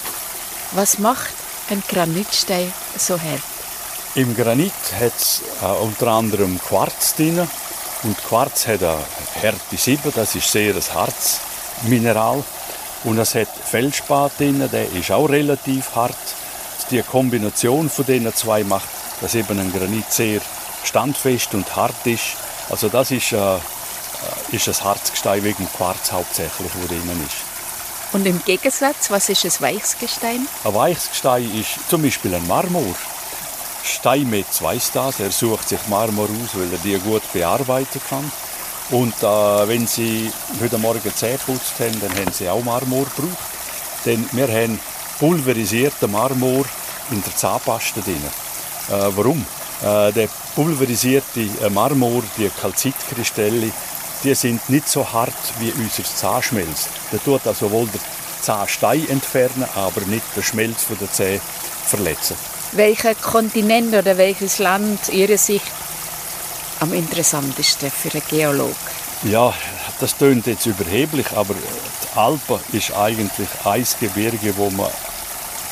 Was 0.73 0.99
macht 0.99 1.33
ein 1.71 1.83
Granitstein 1.89 2.73
so 2.97 3.15
hart? 3.21 3.43
Im 4.15 4.35
Granit 4.35 4.73
hat 4.99 5.15
es 5.17 5.43
äh, 5.63 5.67
unter 5.67 6.09
anderem 6.09 6.59
Quarz 6.59 7.15
drin. 7.17 7.47
Und 8.03 8.25
Quarz 8.25 8.67
hat 8.67 8.83
eine 8.83 8.99
Härte 9.35 9.77
7, 9.77 10.13
das 10.15 10.35
ist 10.35 10.51
sehr 10.51 10.75
ein 10.75 10.95
Harzmineral. 10.95 12.43
Und 13.05 13.19
es 13.19 13.35
hat 13.35 13.49
Feldspat 13.49 14.39
drin, 14.39 14.69
der 14.73 14.91
ist 14.93 15.11
auch 15.11 15.29
relativ 15.29 15.95
hart. 15.95 16.17
Die 16.91 17.03
Kombination 17.03 17.91
von 17.91 18.07
diesen 18.07 18.35
zwei 18.35 18.65
macht, 18.65 18.89
dass 19.21 19.35
eben 19.35 19.59
ein 19.59 19.73
Granit 19.73 20.13
sehr 20.13 20.41
standfest 20.85 21.55
und 21.55 21.77
hart 21.77 22.07
ist. 22.07 22.37
Also 22.71 22.89
das 22.89 23.11
ist, 23.11 23.33
äh, 23.33 23.59
ist 24.51 24.69
ein 24.69 24.85
Harzgestein 24.85 25.45
wegen 25.45 25.69
Quarz 25.77 26.13
hauptsächlich, 26.13 26.71
wo 26.75 26.87
drin 26.87 27.27
ist. 27.27 27.46
Und 28.17 28.25
im 28.25 28.43
Gegensatz, 28.47 29.11
was 29.11 29.29
ist 29.29 29.45
ein 29.45 29.53
weiches 29.61 29.99
Gestein? 29.99 30.49
Ein 30.65 30.75
weiches 30.75 31.11
Gestein 31.11 31.55
ist 31.55 31.91
zum 31.91 32.01
Beispiel 32.01 32.35
ein 32.35 32.47
Marmor. 32.47 32.95
Steinmetz 33.85 34.63
weiß 34.63 34.93
das, 34.93 35.21
er 35.21 35.31
sucht 35.31 35.69
sich 35.69 35.87
Marmor 35.89 36.25
aus, 36.25 36.55
weil 36.55 36.73
er 36.73 36.79
die 36.79 36.99
gut 36.99 37.21
bearbeiten 37.35 38.01
kann. 38.09 38.33
Und 38.91 39.13
äh, 39.23 39.69
wenn 39.69 39.87
Sie 39.87 40.33
heute 40.63 40.79
Morgen 40.79 41.15
Zähne 41.15 41.37
geputzt 41.37 41.75
haben, 41.79 42.01
dann 42.01 42.11
haben 42.17 42.33
Sie 42.33 42.49
auch 42.49 42.65
Marmor 42.65 43.05
gebraucht. 43.05 43.37
Denn 44.07 44.27
wir 44.33 44.49
haben 44.49 44.81
pulverisierten 45.19 46.11
Marmor 46.11 46.65
in 47.11 47.23
der 47.23 47.37
Zahnpaste 47.37 48.01
drin. 48.01 48.25
Äh, 48.89 49.11
warum? 49.15 49.45
Äh, 49.83 50.13
der 50.13 50.31
pulverisierte 50.55 51.51
Marmor, 51.69 52.23
die 52.39 52.49
Kalzitkristalle, 52.49 53.71
die 54.25 54.35
sind 54.35 54.69
nicht 54.69 54.89
so 54.89 55.13
hart 55.13 55.35
wie 55.59 55.73
unser 55.73 56.05
Zahnschmelz. 56.05 56.89
Der 57.13 57.23
tut 57.23 57.47
also 57.47 57.71
wohl 57.71 57.87
den 57.87 58.01
Zahnstein 58.41 59.09
entfernen, 59.09 59.67
aber 59.75 60.01
nicht 60.03 60.25
den 60.35 60.43
Schmelz 60.43 60.85
von 60.85 60.99
der 60.99 61.11
Zähne 61.13 61.41
verletzen. 61.87 62.37
Welcher 62.73 63.15
Kontinent 63.15 63.95
oder 63.95 64.19
welches 64.19 64.59
Land 64.59 65.09
Ihrer 65.09 65.39
Sicht 65.39 65.65
am 66.81 66.93
interessantesten 66.93 67.91
für 67.91 68.13
einen 68.13 68.23
Geolog? 68.29 68.77
Ja, 69.23 69.55
das 70.01 70.17
tönt 70.17 70.47
jetzt 70.47 70.67
überheblich, 70.67 71.27
aber 71.35 71.55
die 71.55 72.19
Alpen 72.19 72.61
ist 72.73 72.95
eigentlich 72.95 73.49
ein 73.65 73.87
Gebirge, 74.01 74.57
wo 74.57 74.71
man 74.71 74.91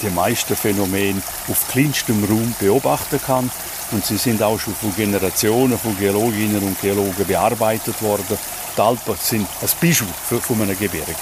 die 0.03 0.11
meisten 0.11 0.57
Phänomene 0.57 1.23
auf 1.49 1.69
kleinstem 1.69 2.25
Raum 2.25 2.55
beobachten 2.59 3.21
kann. 3.25 3.51
Und 3.93 4.05
sie 4.05 4.17
sind 4.17 4.43
auch 4.43 4.59
schon 4.59 4.75
von 4.75 4.95
Generationen 4.95 5.79
von 5.79 5.97
Geologinnen 5.99 6.63
und 6.63 6.81
Geologen 6.81 7.27
bearbeitet 7.27 8.01
worden. 8.03 8.39
Die 8.77 8.81
Alpen 8.81 9.17
sind 9.21 9.47
ein 9.61 9.69
Beispiel 9.81 10.09
von 10.41 10.63
einem 10.63 10.79
Gebirge. 10.79 11.15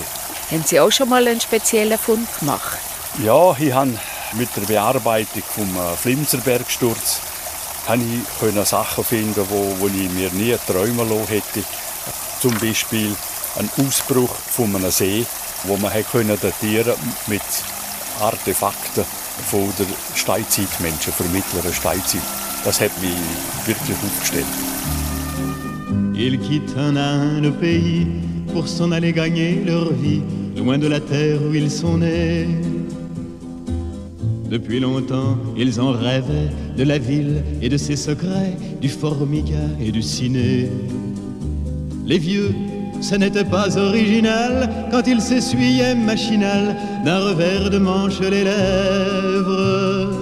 Haben 0.51 0.65
Sie 0.65 0.81
auch 0.81 0.91
schon 0.91 1.09
mal 1.09 1.27
einen 1.27 1.41
speziellen 1.41 1.99
Fund 1.99 2.29
gemacht? 2.39 2.79
Ja, 3.23 3.55
ich 3.59 3.73
habe 3.73 3.99
mit 4.35 4.49
der 4.57 4.63
Bearbeitung 4.63 5.43
vom 5.55 5.69
äh, 5.77 5.97
Flimserbergsturz 5.97 7.21
ich 7.89 8.69
Sachen 8.69 9.05
finden, 9.05 9.45
wo, 9.51 9.75
wo 9.81 9.89
ich 9.89 10.11
mir 10.11 10.31
nie 10.33 10.57
träumen 10.67 11.09
lassen 11.09 11.27
hätte. 11.27 11.65
Zum 12.41 12.57
Beispiel 12.59 13.15
ein 13.57 13.71
Ausbruch 13.85 14.35
von 14.35 14.75
einem 14.77 14.91
See, 14.91 15.27
wo 15.65 15.77
man 15.77 15.93
können 16.05 16.39
datieren 16.41 16.95
mit 17.27 17.43
Artefakten 18.21 19.05
von 19.51 19.73
der 19.79 19.87
Steinzeitmenschen, 20.15 21.13
von 21.13 21.31
mittleren 21.33 21.73
Steinzeit. 21.73 22.42
Ils 26.15 26.39
quittent 26.39 26.77
un 26.79 26.95
à 26.95 27.09
un 27.09 27.41
le 27.41 27.51
pays 27.51 28.07
pour 28.53 28.69
s'en 28.69 28.93
aller 28.93 29.13
gagner 29.13 29.63
leur 29.67 29.93
vie, 29.93 30.23
loin 30.57 30.79
de 30.79 30.87
la 30.87 31.01
terre 31.01 31.41
où 31.43 31.53
ils 31.55 31.71
sont 31.71 31.99
nés. 31.99 32.47
Depuis 34.49 34.79
longtemps, 34.79 35.39
ils 35.57 35.81
en 35.81 35.91
rêvaient 35.91 36.51
de 36.77 36.85
la 36.85 36.99
ville 36.99 37.43
et 37.61 37.69
de 37.69 37.77
ses 37.77 37.97
secrets, 37.97 38.57
du 38.81 38.89
formica 38.89 39.65
et 39.81 39.91
du 39.91 40.03
ciné. 40.03 40.69
Les 42.07 42.19
vieux, 42.19 42.55
ce 43.01 43.17
n'était 43.17 43.45
pas 43.45 43.77
original 43.77 44.71
quand 44.93 45.09
ils 45.09 45.21
s'essuyaient 45.21 45.97
machinal 45.97 46.77
d'un 47.05 47.19
revers 47.19 47.71
de 47.71 47.79
manche 47.79 48.21
les 48.21 48.45
lèvres. 48.45 50.22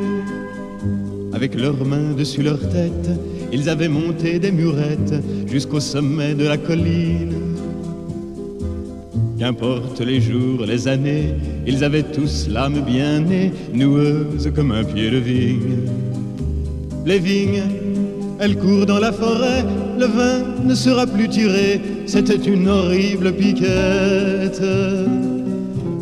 Avec 1.41 1.59
leurs 1.59 1.83
mains 1.83 2.13
dessus 2.15 2.43
leur 2.43 2.59
tête, 2.59 3.09
ils 3.51 3.67
avaient 3.67 3.87
monté 3.87 4.37
des 4.37 4.51
murettes 4.51 5.15
jusqu'au 5.47 5.79
sommet 5.79 6.35
de 6.35 6.45
la 6.45 6.55
colline. 6.55 7.33
Qu'importe 9.39 10.01
les 10.01 10.21
jours, 10.21 10.63
les 10.67 10.87
années, 10.87 11.33
ils 11.65 11.83
avaient 11.83 12.03
tous 12.03 12.47
l'âme 12.47 12.81
bien 12.85 13.21
née, 13.21 13.51
noueuse 13.73 14.51
comme 14.55 14.71
un 14.71 14.83
pied 14.83 15.09
de 15.09 15.17
vigne. 15.17 15.79
Les 17.07 17.17
vignes, 17.17 17.63
elles 18.39 18.55
courent 18.55 18.85
dans 18.85 18.99
la 18.99 19.11
forêt, 19.11 19.65
le 19.97 20.05
vin 20.05 20.43
ne 20.63 20.75
sera 20.75 21.07
plus 21.07 21.27
tiré, 21.27 21.81
c'était 22.05 22.35
une 22.35 22.67
horrible 22.67 23.33
piquette. 23.33 24.61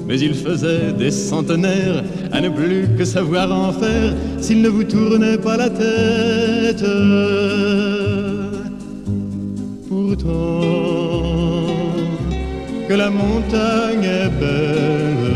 Mais 0.10 0.20
il 0.22 0.34
faisait 0.34 0.92
des 0.92 1.12
centenaires 1.12 2.04
à 2.32 2.42
ne 2.42 2.50
plus 2.50 2.88
que 2.98 3.06
savoir 3.06 3.52
en 3.52 3.72
faire 3.72 4.12
s'il 4.42 4.64
ne 4.64 4.70
vous 4.70 4.84
tournait 4.84 5.38
pas 5.38 5.56
la 5.56 5.70
tête. 5.70 6.84
Pourtant, 9.88 10.62
que 12.88 12.94
la 12.96 13.12
montagne 13.12 14.04
est 14.04 14.32
belle. 14.40 15.30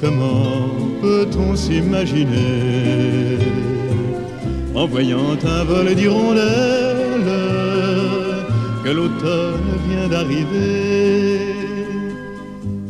Comment 0.00 0.70
peut-on 1.00 1.54
s'imaginer 1.54 3.38
en 4.74 4.86
voyant 4.88 5.38
un 5.44 5.62
vol 5.62 5.94
d'hirondelles 5.94 7.30
que 8.82 8.90
l'automne 8.90 9.70
vient 9.88 10.08
d'arriver? 10.08 11.41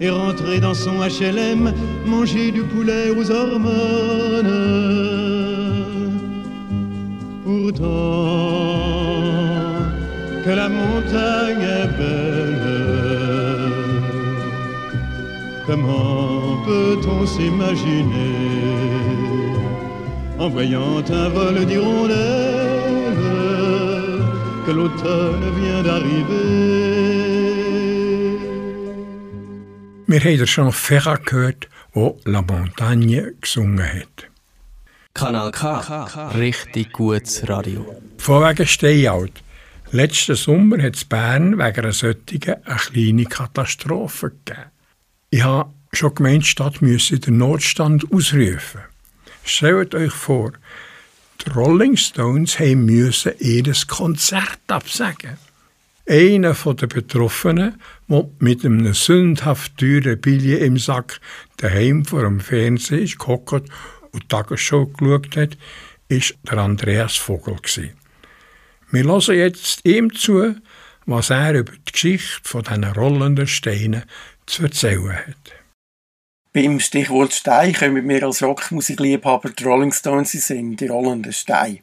et 0.00 0.10
rentrer 0.10 0.60
dans 0.60 0.74
son 0.74 1.00
HLM, 1.00 1.72
manger 2.06 2.50
du 2.50 2.62
poulet 2.62 3.10
aux 3.10 3.30
hormones. 3.30 4.54
Pourtant, 7.44 7.86
que 10.44 10.50
la 10.50 10.68
montagne 10.68 11.66
est 11.82 11.90
belle, 11.98 12.58
comment 15.66 16.62
peut-on 16.64 17.26
s'imaginer 17.26 18.36
en 20.38 20.48
voyant 20.48 21.02
un 21.08 21.28
vol 21.28 21.64
d'hirondelles 21.66 22.16
que 24.66 24.72
l'automne 24.72 25.46
vient 25.60 25.82
d'arriver? 25.82 27.25
Wir 30.08 30.20
haben 30.20 30.38
den 30.38 30.46
Jean 30.46 30.70
Ferrat 30.70 31.26
gehört, 31.26 31.68
der 31.92 32.14
La 32.26 32.40
Montagne 32.40 33.32
gesungen 33.40 33.84
hat. 33.84 34.28
Kanal 35.14 35.50
K. 35.50 36.30
Richtig 36.36 36.92
gutes 36.92 37.48
Radio. 37.48 38.00
Von 38.16 38.44
wegen 38.44 38.68
Steinalt. 38.68 39.42
Letzten 39.90 40.36
Sommer 40.36 40.80
hat 40.80 40.94
es 40.94 41.04
Bern 41.04 41.58
wegen 41.58 41.80
einer 41.80 41.92
solchen 41.92 42.40
eine 42.64 42.76
kleine 42.76 43.24
Katastrophe 43.24 44.30
gegeben. 44.30 44.70
Ich 45.30 45.42
habe 45.42 45.72
schon 45.92 46.14
gemeint, 46.14 46.44
die 46.44 46.48
Stadt 46.50 46.82
müsse 46.82 47.18
den 47.18 47.38
Notstand 47.38 48.04
ausrufen. 48.12 48.82
Stellt 49.42 49.92
euch 49.96 50.12
vor, 50.12 50.52
die 51.44 51.50
Rolling 51.50 51.96
Stones 51.96 52.60
müssen 52.60 53.32
jedes 53.40 53.88
Konzert 53.88 54.60
absagen. 54.68 55.36
Einer 56.08 56.54
der 56.54 56.86
Betroffenen, 56.86 57.82
der 58.06 58.28
mit 58.38 58.64
einem 58.64 58.94
sündhaft 58.94 59.76
teuren 59.76 60.20
Billett 60.20 60.62
im 60.62 60.78
Sack 60.78 61.20
daheim 61.56 62.04
vor 62.04 62.22
dem 62.22 62.38
Fernseher 62.38 63.00
ist 63.00 63.18
gehockt 63.18 63.52
und 64.12 64.22
die 64.22 64.28
Tagesshow 64.28 64.86
geschaut 64.86 65.36
hat, 65.36 65.58
war 66.08 66.20
der 66.48 66.58
Andreas 66.58 67.16
Vogel. 67.16 67.56
Wir 68.92 69.02
hören 69.02 69.36
jetzt 69.36 69.84
ihm 69.84 70.14
zu, 70.14 70.54
was 71.06 71.30
er 71.30 71.54
über 71.54 71.72
die 71.72 71.92
Geschichte 71.92 72.40
von 72.44 72.62
diesen 72.62 72.84
rollenden 72.84 73.48
Steinen 73.48 74.04
zu 74.46 74.62
erzählen 74.62 75.12
hat. 75.12 75.52
Beim 76.52 76.78
Stichwort 76.78 77.34
Stein 77.34 77.72
können 77.72 78.08
wir 78.08 78.22
als 78.22 78.44
Rockmusikliebhaber 78.44 79.50
die 79.50 79.64
Rolling 79.64 79.92
Stones 79.92 80.50
in 80.50 80.76
die 80.76 80.86
rollenden 80.86 81.32
Steine. 81.32 81.80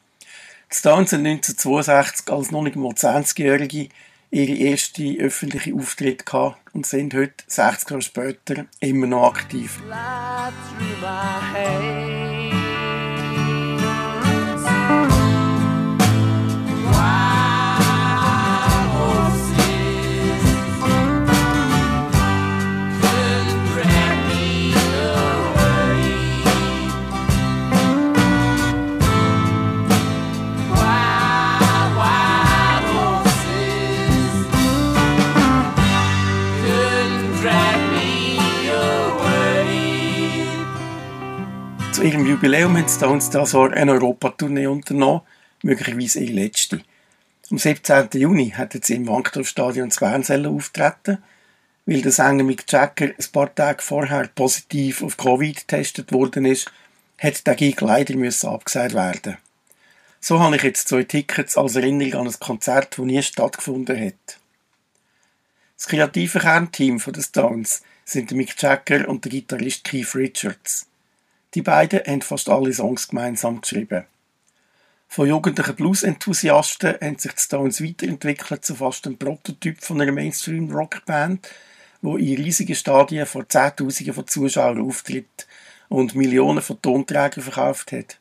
Die 0.72 0.76
Stones 0.76 1.10
sind 1.10 1.28
1962 1.28 2.32
als 2.32 2.52
noch 2.52 2.64
nicht 2.64 2.78
mal 2.78 2.94
20-Jährige 2.94 3.90
ihre 4.34 4.54
erste 4.54 5.04
öffentliche 5.20 5.76
Auftritt 5.76 6.26
gehabt 6.26 6.60
und 6.74 6.86
sind 6.86 7.14
heute, 7.14 7.44
60 7.48 7.90
Jahre 7.92 8.02
später, 8.02 8.66
immer 8.80 9.08
noch 9.08 9.36
aktiv. 9.36 9.80
Ihrem 42.04 42.26
Jubiläum 42.26 42.76
haben 42.76 42.90
Stones 42.90 43.30
dieses 43.30 43.54
Jahr 43.54 43.72
eine 43.72 43.94
Europatournee 43.94 44.68
unternommen, 44.68 45.22
möglicherweise 45.62 46.20
ihre 46.20 46.34
letzte. 46.34 46.82
Am 47.50 47.58
17. 47.58 48.10
Juni 48.14 48.50
hatten 48.50 48.82
sie 48.84 48.96
im 48.96 49.08
Wankdorfstadion 49.08 49.90
zu 49.90 50.02
Bern 50.02 50.46
auftreten, 50.46 51.20
weil 51.86 52.02
der 52.02 52.12
Sänger 52.12 52.44
Mick 52.44 52.70
Jagger 52.70 53.08
ein 53.08 53.32
paar 53.32 53.56
Tage 53.56 53.82
vorher 53.82 54.30
positiv 54.36 55.02
auf 55.02 55.16
Covid 55.16 55.56
getestet 55.56 56.12
worden 56.12 56.46
ist, 56.46 56.70
hat 57.20 57.48
der 57.48 57.56
Gig 57.56 57.80
leider 57.80 58.16
müssen 58.16 58.50
abgesagt 58.50 58.94
werden. 58.94 59.38
So 60.20 60.40
habe 60.40 60.58
ich 60.58 60.64
jetzt 60.64 60.90
zwei 60.90 61.04
Tickets 61.04 61.58
als 61.58 61.76
Erinnerung 61.76 62.22
an 62.22 62.28
ein 62.28 62.40
Konzert, 62.40 62.98
das 62.98 63.06
nie 63.06 63.22
stattgefunden 63.24 64.00
hat. 64.06 64.40
Das 65.78 65.88
kreative 65.88 66.40
Kernteam 66.40 66.98
der 66.98 67.22
Stones 67.22 67.82
sind 68.04 68.32
Mick 68.32 68.62
Jagger 68.62 69.08
und 69.08 69.24
der 69.24 69.32
Gitarrist 69.32 69.86
Keith 69.86 70.16
Richards. 70.16 70.88
Die 71.54 71.62
beiden 71.62 72.00
haben 72.06 72.22
fast 72.22 72.50
alle 72.50 72.74
Songs 72.74 73.08
gemeinsam 73.08 73.62
geschrieben. 73.62 74.06
Von 75.08 75.28
jugendlichen 75.28 75.76
Blues-Enthusiasten 75.76 76.96
haben 77.00 77.20
sich 77.20 77.34
die 77.34 77.42
Stones 77.42 77.84
weiterentwickelt 77.84 78.66
zu 78.66 78.74
fast 78.74 79.06
einem 79.06 79.18
Prototyp 79.18 79.84
von 79.84 80.02
einer 80.02 80.12
Mainstream-Rockband, 80.12 81.48
wo 82.02 82.18
in 82.18 82.42
riesigen 82.42 82.76
Stadien 82.76 83.28
vor 83.28 83.48
Zehntausenden 83.48 84.16
von 84.16 84.28
Zuschauern 84.28 84.82
auftritt 84.82 85.48
und 85.90 86.16
Millionen 86.16 86.64
von 86.64 86.82
Tonträgern 86.82 87.44
verkauft 87.44 87.92
hat. 87.92 88.18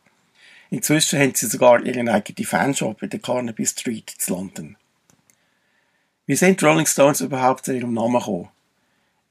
Inzwischen 0.68 1.18
haben 1.18 1.34
sie 1.34 1.46
sogar 1.46 1.82
ihren 1.82 2.10
eigenen 2.10 2.44
Fanshop 2.44 3.02
in 3.02 3.10
der 3.10 3.20
Carnaby 3.20 3.66
Street 3.66 4.10
zu 4.10 4.34
London. 4.34 4.76
Wie 6.26 6.36
sind 6.36 6.62
Rolling 6.62 6.86
Stones 6.86 7.22
überhaupt 7.22 7.64
zu 7.64 7.74
ihrem 7.74 7.94
Namen 7.94 8.18
gekommen? 8.18 8.48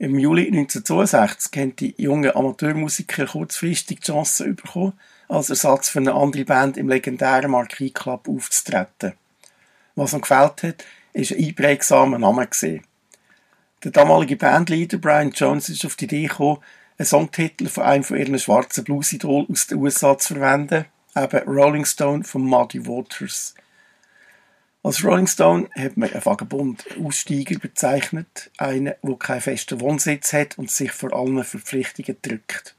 Im 0.02 0.18
Juli 0.18 0.48
1962 0.48 1.62
haben 1.62 1.76
die 1.76 1.94
jungen 1.96 2.36
Amateurmusiker 2.36 3.28
kurzfristig 3.28 4.00
die 4.00 4.06
Chance 4.08 4.52
bekommen, 4.56 4.94
als 5.28 5.52
Ersatz 5.52 5.90
für 5.90 6.00
eine 6.00 6.16
andere 6.16 6.44
Band 6.44 6.76
im 6.78 6.90
legendären 6.90 7.52
Marquis 7.52 7.94
Club 7.94 8.28
aufzutreten. 8.28 9.14
Was 9.94 10.14
ihnen 10.14 10.24
gefällt 10.24 10.64
hat, 10.64 10.86
ist 11.14 11.34
ein 11.34 11.46
einprägsamer 11.46 12.18
Name. 12.18 12.48
Der 13.84 13.92
damalige 13.92 14.38
Bandleader 14.38 14.98
Brian 14.98 15.30
Jones 15.30 15.70
ist 15.70 15.86
auf 15.86 15.96
die 15.96 16.06
Idee 16.06 16.26
gekommen, 16.26 16.64
einen 16.98 17.06
Songtitel 17.06 17.68
von 17.68 17.84
einem 17.84 18.04
von 18.04 18.18
ihren 18.18 18.40
schwarzen 18.40 18.84
Blues-Idol 18.84 19.46
aus 19.52 19.68
den 19.68 19.78
USA 19.78 20.18
zu 20.18 20.34
verwenden, 20.34 20.86
eben 21.16 21.48
Rolling 21.48 21.86
Stone 21.86 22.24
von 22.24 22.42
Muddy 22.42 22.88
Waters. 22.88 23.54
Als 24.84 25.04
Rolling 25.04 25.28
Stone 25.28 25.70
hat 25.76 25.96
man 25.96 26.12
einen 26.12 26.26
Vagabund 26.26 26.86
Aussteiger 27.00 27.60
bezeichnet, 27.60 28.50
einen, 28.58 28.96
der 29.04 29.16
keinen 29.20 29.42
festen 29.42 29.80
Wohnsitz 29.80 30.34
hat 30.34 30.58
und 30.58 30.72
sich 30.72 30.92
vor 30.92 31.14
allen 31.14 31.44
Verpflichtungen 31.44 32.18
drückt. 32.20 32.76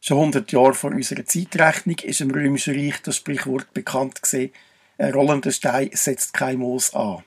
Schon 0.00 0.18
100 0.18 0.52
Jahre 0.52 0.74
vor 0.74 0.92
unserer 0.92 1.24
Zeitrechnung 1.24 1.96
ist 2.04 2.20
im 2.20 2.30
Römischen 2.30 2.76
Reich 2.76 3.02
das 3.02 3.16
Sprichwort 3.16 3.74
bekannt 3.74 4.22
gesehen: 4.22 4.52
Ein 4.98 5.14
rollender 5.14 5.50
Stein 5.50 5.90
setzt 5.94 6.32
kein 6.32 6.58
Moos 6.58 6.94
an. 6.94 7.24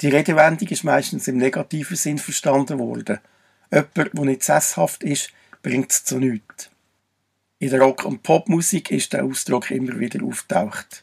Die 0.00 0.08
Redewendung 0.08 0.68
ist 0.68 0.84
meistens 0.84 1.26
im 1.26 1.38
negativen 1.38 1.96
Sinn 1.96 2.18
verstanden 2.18 2.78
worden. 2.78 3.18
Jemand, 3.72 3.96
der 3.96 4.24
nicht 4.24 4.44
sesshaft 4.44 5.02
ist, 5.02 5.30
bringt 5.62 5.90
es 5.90 6.04
zu 6.04 6.20
nichts. 6.20 6.70
In 7.58 7.70
der 7.70 7.80
Rock- 7.80 8.04
und 8.04 8.22
Popmusik 8.22 8.92
ist 8.92 9.14
der 9.14 9.24
Ausdruck 9.24 9.72
immer 9.72 9.98
wieder 9.98 10.22
auftaucht. 10.24 11.02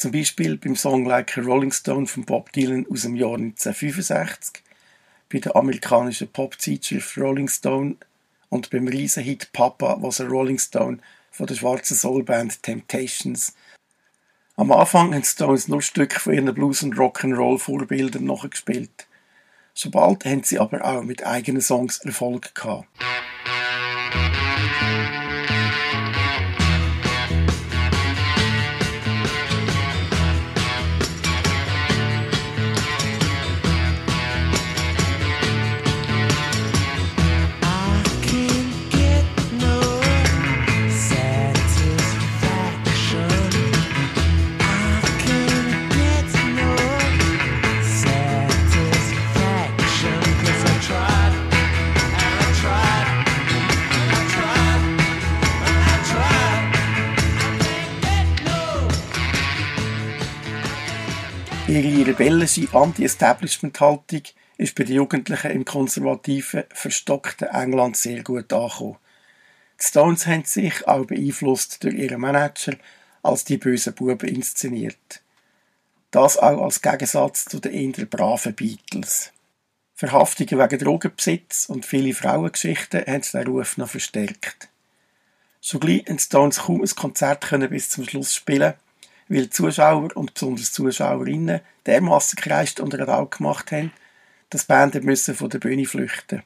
Zum 0.00 0.12
Beispiel 0.12 0.56
beim 0.56 0.76
Song 0.76 1.04
Like 1.04 1.36
a 1.36 1.42
Rolling 1.42 1.72
Stone 1.72 2.06
von 2.06 2.24
Bob 2.24 2.52
Dylan 2.52 2.86
aus 2.90 3.02
dem 3.02 3.16
Jahr 3.16 3.34
1965, 3.34 4.62
bei 5.30 5.40
der 5.40 5.54
amerikanischen 5.54 6.28
Pop-Zeitschrift 6.28 7.18
Rolling 7.18 7.48
Stone 7.48 7.96
und 8.48 8.70
beim 8.70 8.88
Riesenhit 8.88 9.52
Papa 9.52 9.98
was 10.00 10.22
a 10.22 10.24
Rolling 10.24 10.58
Stone 10.58 11.00
von 11.30 11.46
der 11.46 11.54
schwarzen 11.54 11.98
Soulband 11.98 12.62
Temptations. 12.62 13.52
Am 14.56 14.72
Anfang 14.72 15.12
haben 15.12 15.22
Stones 15.22 15.68
nur 15.68 15.82
Stücke 15.82 16.18
von 16.18 16.32
ihren 16.32 16.54
Blues- 16.54 16.82
und 16.82 16.94
Rock'n'Roll-Vorbildern 16.94 18.24
nachgespielt. 18.24 19.06
Schon 19.74 19.90
bald 19.90 20.24
haben 20.24 20.44
sie 20.44 20.58
aber 20.58 20.82
auch 20.82 21.02
mit 21.02 21.26
eigenen 21.26 21.60
Songs 21.60 21.98
Erfolg 21.98 22.54
gehabt. 22.54 22.88
Ihre 61.70 62.04
rebellische 62.04 62.66
Anti-Establishment-Haltung 62.72 64.22
ist 64.58 64.74
bei 64.74 64.82
den 64.82 64.96
Jugendlichen 64.96 65.52
im 65.52 65.64
konservativen, 65.64 66.64
verstockten 66.74 67.46
England 67.46 67.96
sehr 67.96 68.24
gut 68.24 68.52
angekommen. 68.52 68.96
Die 69.80 69.86
Stones 69.86 70.26
haben 70.26 70.42
sich 70.42 70.88
auch 70.88 71.06
beeinflusst 71.06 71.84
durch 71.84 71.94
ihren 71.94 72.22
Manager 72.22 72.72
als 73.22 73.44
die 73.44 73.56
bösen 73.56 73.94
Buben 73.94 74.28
inszeniert. 74.28 75.22
Das 76.10 76.38
auch 76.38 76.60
als 76.60 76.82
Gegensatz 76.82 77.44
zu 77.44 77.60
den 77.60 77.94
eher 77.94 78.04
braven 78.06 78.56
Beatles. 78.56 79.32
Verhaftungen 79.94 80.58
wegen 80.58 80.84
Drogenbesitz 80.84 81.66
und 81.68 81.86
viele 81.86 82.14
Frauengeschichten 82.14 83.06
haben 83.06 83.22
den 83.22 83.46
Ruf 83.46 83.76
noch 83.76 83.90
verstärkt. 83.90 84.70
Schon 85.60 85.78
gleich 85.78 86.08
haben 86.08 86.18
Stones 86.18 86.62
kaum 86.62 86.82
ein 86.82 86.88
Konzert 86.96 87.42
können 87.42 87.70
bis 87.70 87.90
zum 87.90 88.08
Schluss 88.08 88.34
spielen, 88.34 88.74
weil 89.30 89.48
Zuschauer 89.48 90.14
und 90.16 90.34
besonders 90.34 90.72
Zuschauerinnen 90.72 91.60
dermassen 91.86 92.36
gekreist 92.36 92.80
und 92.80 92.98
Radau 92.98 93.26
gemacht 93.26 93.72
haben, 93.72 93.92
dass 94.50 94.64
Band 94.64 95.02
müssen 95.04 95.34
von 95.34 95.48
der 95.48 95.60
Bühne 95.60 95.86
flüchten 95.86 96.42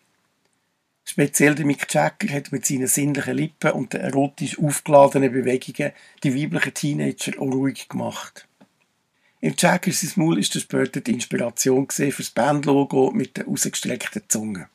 Speziell 1.07 1.55
der 1.55 1.67
Mick 1.67 1.93
Jagger 1.93 2.33
hat 2.33 2.51
mit 2.51 2.65
seinen 2.65 2.87
sinnlichen 2.87 3.37
Lippen 3.37 3.73
und 3.73 3.93
den 3.93 4.01
erotisch 4.01 4.59
aufgeladenen 4.59 5.33
Bewegungen 5.33 5.93
die 6.23 6.35
weiblichen 6.35 6.73
Teenager 6.73 7.39
unruhig 7.39 7.89
gemacht. 7.89 8.49
Im 9.41 9.55
Jagger 9.57 9.93
sein 9.93 10.13
Maul 10.17 10.39
ist 10.39 10.59
später 10.59 11.03
die 11.03 11.13
Inspiration 11.13 11.89
für 11.91 12.11
das 12.11 12.31
Bandlogo 12.31 13.11
mit 13.11 13.37
der 13.37 13.47
ausgestreckten 13.49 14.23
Zunge. 14.29 14.69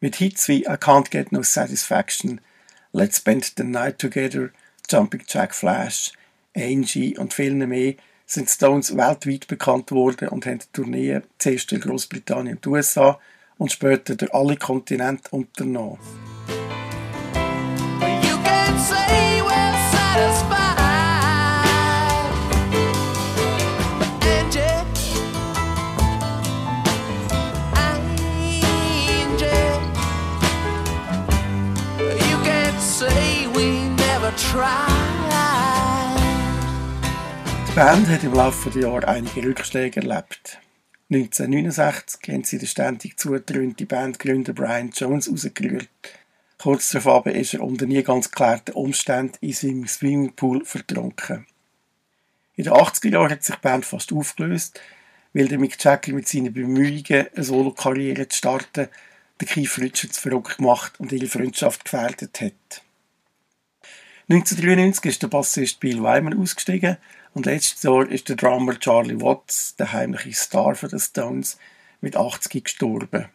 Mit 0.00 0.16
Hits 0.16 0.48
wie 0.48 0.64
I 0.64 0.76
Can't 0.76 1.08
Get 1.08 1.32
No 1.32 1.42
Satisfaction, 1.42 2.40
Let's 2.92 3.18
Spend 3.18 3.54
the 3.56 3.64
Night 3.64 3.98
Together, 3.98 4.50
Jumping 4.90 5.24
Jack 5.26 5.54
Flash, 5.54 6.12
Angie 6.56 7.16
und 7.16 7.34
vielen 7.34 7.68
mehr 7.68 7.94
sind 8.24 8.50
Stones 8.50 8.96
weltweit 8.96 9.46
bekannt 9.46 9.92
worden 9.92 10.28
und 10.28 10.46
haben 10.46 10.60
Tourneen 10.72 11.22
zuerst 11.38 11.72
in 11.72 11.80
Großbritannien 11.80 12.56
und 12.56 12.66
USA 12.66 13.20
und 13.58 13.70
später 13.70 14.16
durch 14.16 14.34
alle 14.34 14.56
Kontinente 14.56 15.30
unternommen. 15.30 15.98
Band 37.76 38.08
hat 38.08 38.24
im 38.24 38.32
Laufe 38.32 38.70
der 38.70 38.84
Jahre 38.88 39.06
einige 39.06 39.44
Rückschläge 39.44 40.00
erlebt. 40.00 40.58
1969 41.10 42.32
haben 42.32 42.42
sie 42.42 42.56
den 42.56 42.68
ständig 42.68 43.20
zugetrönten 43.20 43.86
Bandgründer 43.86 44.54
Brian 44.54 44.92
Jones 44.94 45.30
rausgerührt. 45.30 45.90
Kurz 46.56 46.88
darauf 46.88 47.26
ist 47.26 47.52
er 47.52 47.60
unter 47.60 47.84
nie 47.84 48.02
ganz 48.02 48.30
geklärten 48.30 48.72
Umständen 48.72 49.36
in 49.42 49.52
seinem 49.52 49.86
Swimmingpool 49.86 50.64
vertrunken. 50.64 51.44
In 52.54 52.64
den 52.64 52.72
80er 52.72 53.10
Jahren 53.10 53.32
hat 53.32 53.44
sich 53.44 53.56
die 53.56 53.60
Band 53.60 53.84
fast 53.84 54.10
aufgelöst, 54.10 54.80
weil 55.34 55.48
der 55.48 55.58
Mick 55.58 55.76
Jagger 55.84 56.14
mit 56.14 56.26
seinen 56.26 56.54
Bemühungen, 56.54 57.26
eine 57.34 57.44
Solo-Karriere 57.44 58.26
zu 58.26 58.38
starten, 58.38 58.88
den 59.38 59.48
Keith 59.48 59.76
Richards 59.76 60.16
verrückt 60.16 60.56
gemacht 60.56 60.98
und 60.98 61.12
ihre 61.12 61.26
Freundschaft 61.26 61.84
gefährdet 61.84 62.40
hat. 62.40 62.82
1993 64.30 65.10
ist 65.10 65.22
der 65.22 65.28
Bassist 65.28 65.78
Bill 65.78 65.98
Wyman 65.98 66.40
ausgestiegen 66.40 66.96
und 67.36 67.44
letztes 67.44 67.82
Jahr 67.82 68.08
ist 68.08 68.30
der 68.30 68.36
Drummer 68.36 68.80
Charlie 68.80 69.20
Watts, 69.20 69.76
der 69.76 69.92
heimliche 69.92 70.32
Star 70.32 70.74
von 70.74 70.88
den 70.88 70.98
Stones, 70.98 71.58
mit 72.00 72.16
80 72.16 72.64
gestorben. 72.64 73.26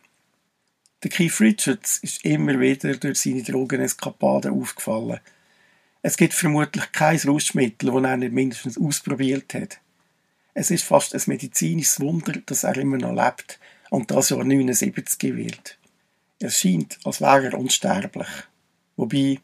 Der 1.04 1.12
Keith 1.12 1.40
Richards 1.40 2.00
ist 2.00 2.26
immer 2.26 2.60
wieder 2.60 2.96
durch 2.96 3.20
seine 3.20 3.44
Drogeneskapaden 3.44 4.60
aufgefallen. 4.60 5.20
Es 6.02 6.18
gibt 6.18 6.34
vermutlich 6.34 6.92
kein 6.92 7.20
Rauschmittel, 7.20 7.92
das 7.92 8.04
er 8.04 8.18
nicht 8.18 8.34
mindestens 8.34 8.80
ausprobiert 8.80 9.54
hat. 9.54 9.80
Es 10.56 10.72
ist 10.72 10.84
fast 10.84 11.14
ein 11.14 11.22
medizinisches 11.28 12.00
Wunder, 12.00 12.34
dass 12.48 12.64
er 12.64 12.78
immer 12.78 12.98
noch 12.98 13.14
lebt 13.14 13.60
und 13.92 14.10
das 14.10 14.32
Jahr 14.32 14.44
79 14.44 15.36
wird. 15.36 15.78
Es 16.40 16.60
scheint, 16.60 16.98
als 17.04 17.22
wäre 17.22 17.52
er 17.52 17.60
unsterblich. 17.60 18.30
Wobei, 18.96 19.40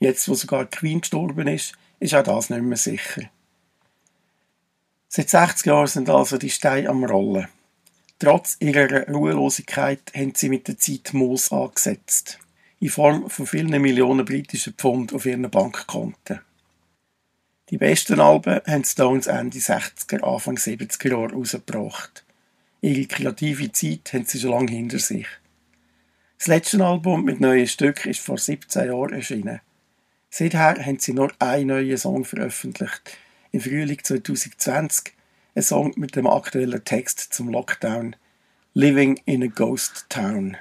jetzt 0.00 0.28
wo 0.28 0.34
sogar 0.34 0.66
Queen 0.66 1.00
gestorben 1.00 1.48
ist, 1.48 1.72
ist 1.98 2.14
auch 2.14 2.24
das 2.24 2.50
nicht 2.50 2.60
mehr 2.60 2.76
sicher. 2.76 3.30
Seit 5.14 5.28
60 5.28 5.66
Jahren 5.66 5.86
sind 5.88 6.08
also 6.08 6.38
die 6.38 6.48
Steine 6.48 6.88
am 6.88 7.04
Rollen. 7.04 7.46
Trotz 8.18 8.56
ihrer 8.60 9.06
Ruhelosigkeit 9.08 10.00
haben 10.16 10.32
sie 10.34 10.48
mit 10.48 10.68
der 10.68 10.78
Zeit 10.78 11.12
Moos 11.12 11.52
angesetzt. 11.52 12.38
In 12.80 12.88
Form 12.88 13.28
von 13.28 13.46
vielen 13.46 13.82
Millionen 13.82 14.24
britischen 14.24 14.72
Pfund 14.72 15.12
auf 15.12 15.26
ihren 15.26 15.50
Bankkonten. 15.50 16.40
Die 17.68 17.76
besten 17.76 18.20
Alben 18.20 18.62
haben 18.66 18.84
Stones 18.84 19.26
Ende 19.26 19.58
60er, 19.58 20.22
Anfang 20.22 20.56
70er 20.56 21.10
Jahre 21.10 21.34
rausgebracht. 21.34 22.24
Ihre 22.80 23.04
kreative 23.04 23.70
Zeit 23.70 24.14
haben 24.14 24.24
sie 24.24 24.40
schon 24.40 24.52
lange 24.52 24.72
hinter 24.72 24.98
sich. 24.98 25.26
Das 26.38 26.46
letzte 26.46 26.82
Album 26.82 27.26
mit 27.26 27.38
neuen 27.38 27.66
Stücken 27.66 28.08
ist 28.08 28.20
vor 28.20 28.38
17 28.38 28.86
Jahren 28.86 29.12
erschienen. 29.12 29.60
Seither 30.30 30.82
haben 30.82 30.98
sie 30.98 31.12
nur 31.12 31.30
einen 31.38 31.66
neuen 31.66 31.98
Song 31.98 32.24
veröffentlicht, 32.24 33.18
im 33.52 33.60
Frühling 33.60 34.02
2020 34.02 35.12
ein 35.54 35.62
Song 35.62 35.92
mit 35.96 36.16
dem 36.16 36.26
aktuellen 36.26 36.84
Text 36.84 37.20
zum 37.34 37.50
Lockdown 37.50 38.16
Living 38.72 39.20
in 39.26 39.42
a 39.42 39.46
Ghost 39.46 40.06
Town. 40.08 40.56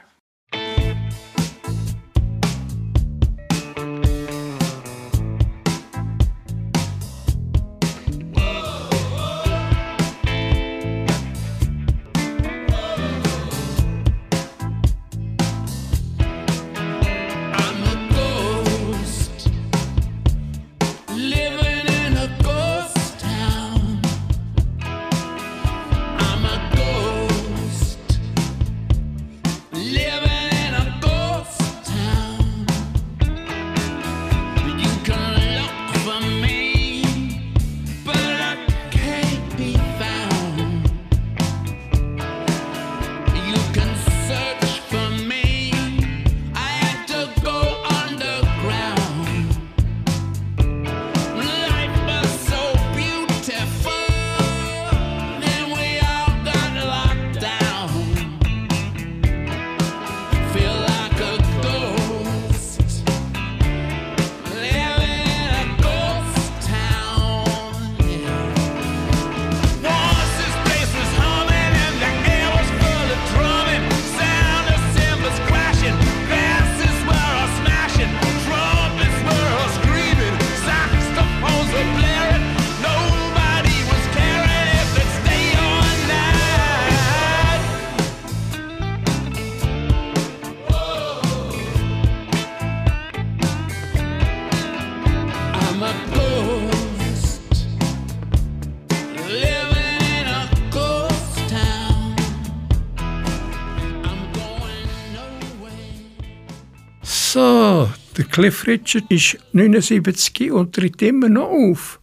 Cliff 108.31 108.65
Richard 108.65 109.11
ist 109.11 109.37
79 109.53 110.51
und 110.51 110.73
tritt 110.73 111.01
immer 111.01 111.29
noch 111.29 111.49
auf. 111.49 111.99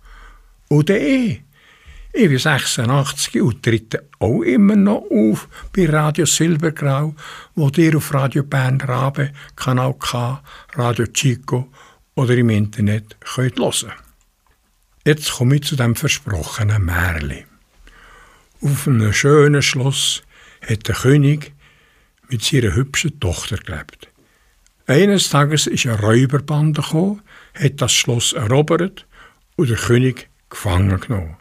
Oder 0.68 1.00
eh. 1.00 1.40
Ich 2.12 2.28
bin 2.28 2.38
86 2.38 3.40
und 3.42 3.62
tritt 3.62 3.98
auch 4.18 4.42
immer 4.42 4.76
noch 4.76 5.06
auf 5.10 5.48
bei 5.74 5.88
Radio 5.88 6.26
Silbergrau, 6.26 7.14
wo 7.54 7.68
ihr 7.76 7.96
auf 7.96 8.12
Radio 8.12 8.42
Bern 8.42 8.80
Rabe, 8.80 9.32
Kanal 9.56 9.94
K, 9.94 10.42
Radio 10.74 11.06
Chico 11.06 11.70
oder 12.14 12.36
im 12.36 12.50
Internet 12.50 13.16
könnt 13.20 13.58
hören. 13.58 13.92
Jetzt 15.06 15.32
komme 15.32 15.56
ich 15.56 15.62
zu 15.62 15.76
dem 15.76 15.96
versprochenen 15.96 16.84
Märli. 16.84 17.46
Auf 18.60 18.88
einem 18.88 19.12
schönen 19.12 19.62
Schloss 19.62 20.22
hat 20.66 20.88
der 20.88 20.94
König 20.94 21.52
mit 22.28 22.42
seiner 22.42 22.74
hübschen 22.74 23.20
Tochter 23.20 23.56
gelebt. 23.56 24.07
Eines 24.88 25.28
Tages 25.28 25.66
ist 25.66 25.86
eine 25.86 26.00
Räuberbande 26.00 26.80
gekommen, 26.80 27.20
hat 27.52 27.82
das 27.82 27.92
Schloss 27.92 28.32
erobert 28.32 29.04
und 29.56 29.68
der 29.68 29.76
König 29.76 30.30
gefangen 30.48 30.98
genommen. 30.98 31.36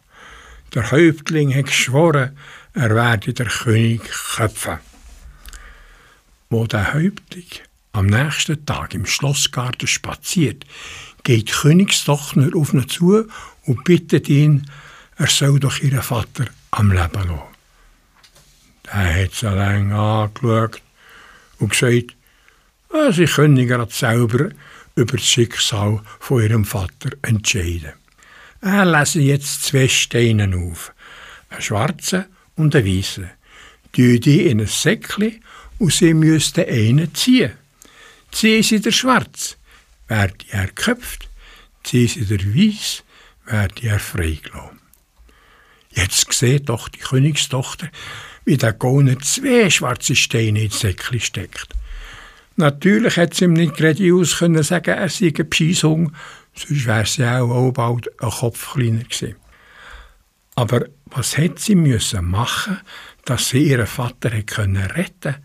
Der 0.73 0.91
Häuptling 0.91 1.55
hat 1.55 1.67
geschworen, 1.67 2.37
er 2.73 2.93
werde 2.93 3.33
der 3.33 3.45
König 3.45 4.01
köpfen. 4.35 4.79
Wo 6.49 6.67
der 6.67 6.93
Häuptling 6.93 7.47
am 7.93 8.07
nächsten 8.07 8.65
Tag 8.65 8.93
im 8.93 9.05
Schlossgarten 9.05 9.87
spaziert, 9.87 10.65
geht 11.23 11.47
die 11.47 11.53
Königstochter 11.53 12.49
auf 12.53 12.73
ihn 12.73 12.89
zu 12.89 13.29
und 13.63 13.83
bittet 13.85 14.27
ihn, 14.27 14.69
er 15.15 15.27
soll 15.27 15.61
doch 15.61 15.79
ihren 15.79 16.01
Vater 16.01 16.47
am 16.71 16.91
Leben 16.91 17.13
lassen. 17.13 17.41
Der 18.87 19.23
hat 19.23 19.31
sie 19.31 19.45
lange 19.45 19.95
angeschaut 19.95 20.81
und 21.59 21.69
gesagt, 21.69 22.16
sie 23.11 23.25
können 23.25 23.67
gerade 23.67 23.91
selber 23.91 24.49
über 24.95 25.17
das 25.17 25.25
Schicksal 25.25 26.01
von 26.19 26.41
ihrem 26.41 26.65
Vater 26.65 27.11
entscheiden. 27.21 27.93
Er 28.61 28.85
lese 28.85 29.21
jetzt 29.21 29.63
zwei 29.63 29.87
Steine 29.87 30.55
auf, 30.57 30.93
einen 31.49 31.61
schwarzen 31.61 32.25
und 32.55 32.75
einen 32.75 32.85
weißen. 32.85 33.29
Tue 33.93 34.19
die 34.19 34.47
in 34.47 34.61
ein 34.61 34.67
Säckchen 34.67 35.43
und 35.77 35.93
sie 35.93 36.13
müssten 36.13 36.65
einen 36.67 37.13
ziehen. 37.13 37.53
Ziehen 38.31 38.63
sie 38.63 38.81
der 38.81 38.91
schwarz, 38.91 39.57
werde 40.07 40.33
er 40.49 40.67
geköpft, 40.67 41.29
ziehen 41.83 42.07
sie 42.07 42.25
der 42.25 42.39
weiß, 42.39 43.03
werde 43.45 43.87
er 43.87 43.99
freigelassen. 43.99 44.81
Jetzt 45.91 46.31
sieht 46.33 46.69
doch 46.69 46.89
die 46.89 46.99
Königstochter, 46.99 47.89
wie 48.45 48.57
der 48.57 48.73
Gauner 48.73 49.19
zwei 49.19 49.69
schwarze 49.69 50.15
Steine 50.15 50.63
ins 50.63 50.79
Säckchen 50.79 51.19
steckt. 51.19 51.69
Natürlich 52.59 53.17
hätte 53.17 53.37
sie 53.37 53.45
ihm 53.45 53.53
nicht 53.53 53.77
geradeaus 53.77 54.39
können 54.39 54.63
sagen, 54.63 54.97
er 54.97 55.09
sei 55.09 55.27
ein 55.27 55.47
Bescheissung, 55.47 56.11
sonst 56.55 56.87
wäre 56.87 57.05
sie 57.05 57.23
auch, 57.23 57.51
auch 57.51 57.71
bald 57.71 58.09
ein 58.19 58.31
Kopf 58.31 58.73
kleiner 58.73 59.03
gewesen. 59.03 59.35
Aber 60.55 60.85
was 61.05 61.37
hätte 61.37 61.61
sie 61.61 61.75
müssen 61.75 62.25
machen, 62.25 62.81
dass 63.25 63.49
sie 63.49 63.69
ihren 63.69 63.85
Vater 63.85 64.31
hätte 64.31 64.55
können 64.55 64.77
retten? 64.83 65.35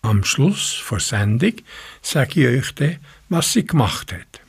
Am 0.00 0.24
Schluss 0.24 0.82
der 0.90 1.00
Sendung 1.00 1.52
sage 2.00 2.40
ich 2.40 2.60
euch 2.60 2.74
dann, 2.76 2.96
was 3.28 3.52
sie 3.52 3.66
gemacht 3.66 4.14
hat. 4.14 4.40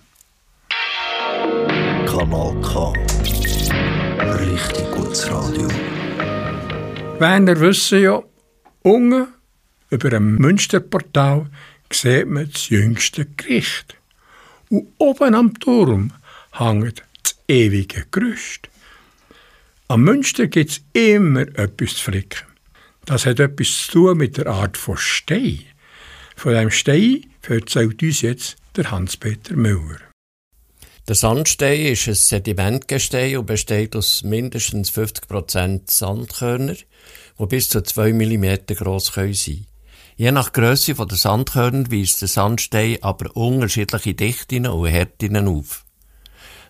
Kanal 2.07 2.61
K. 2.61 2.93
Richtig 4.39 4.91
gutes 4.91 5.29
Radio. 5.29 5.67
Werner 7.19 7.59
wissen 7.59 8.01
ja, 8.01 8.23
unten 8.83 9.27
über 9.89 10.09
dem 10.09 10.35
Münsterportal 10.35 11.49
sieht 11.91 12.27
man 12.27 12.49
das 12.51 12.69
jüngste 12.69 13.25
Gericht. 13.25 13.95
Und 14.69 14.87
oben 14.97 15.35
am 15.35 15.57
Turm 15.59 16.13
hängt 16.51 17.03
das 17.23 17.37
ewige 17.47 18.05
Gerüst. 18.11 18.69
Am 19.87 20.01
Münster 20.01 20.47
gibt 20.47 20.71
es 20.71 20.81
immer 20.93 21.47
etwas 21.57 21.95
zu 21.95 22.03
flicken. 22.03 22.45
Das 23.05 23.25
hat 23.25 23.39
etwas 23.39 23.85
zu 23.85 23.91
tun 23.91 24.17
mit 24.17 24.37
der 24.37 24.47
Art 24.47 24.75
von 24.75 24.97
Stein. 24.97 25.63
Von 26.35 26.53
dem 26.53 26.71
Stein 26.71 27.25
erzählt 27.47 28.03
uns 28.03 28.21
jetzt 28.21 28.57
der 28.75 28.91
Hans-Peter 28.91 29.55
Müller. 29.55 30.01
Der 31.07 31.15
Sandstein 31.15 31.85
ist 31.85 32.09
ein 32.09 32.15
Sedimentgestein 32.15 33.37
und 33.37 33.45
besteht 33.45 33.95
aus 33.95 34.23
mindestens 34.23 34.91
50% 34.91 35.83
Sandkörner, 35.89 36.75
die 37.39 37.45
bis 37.45 37.69
zu 37.69 37.81
2 37.81 38.11
mm 38.11 38.75
groß 38.75 39.05
sein 39.05 39.33
können. 39.33 39.76
Je 40.19 40.31
nach 40.31 40.51
Größe 40.51 40.95
der 40.95 41.15
Sandkörner 41.15 41.91
weist 41.91 42.21
der 42.21 42.27
Sandstein 42.27 42.97
aber 43.03 43.35
unterschiedliche 43.35 44.15
Dichten 44.15 44.65
und 44.65 44.87
Härten 44.87 45.47
auf. 45.47 45.85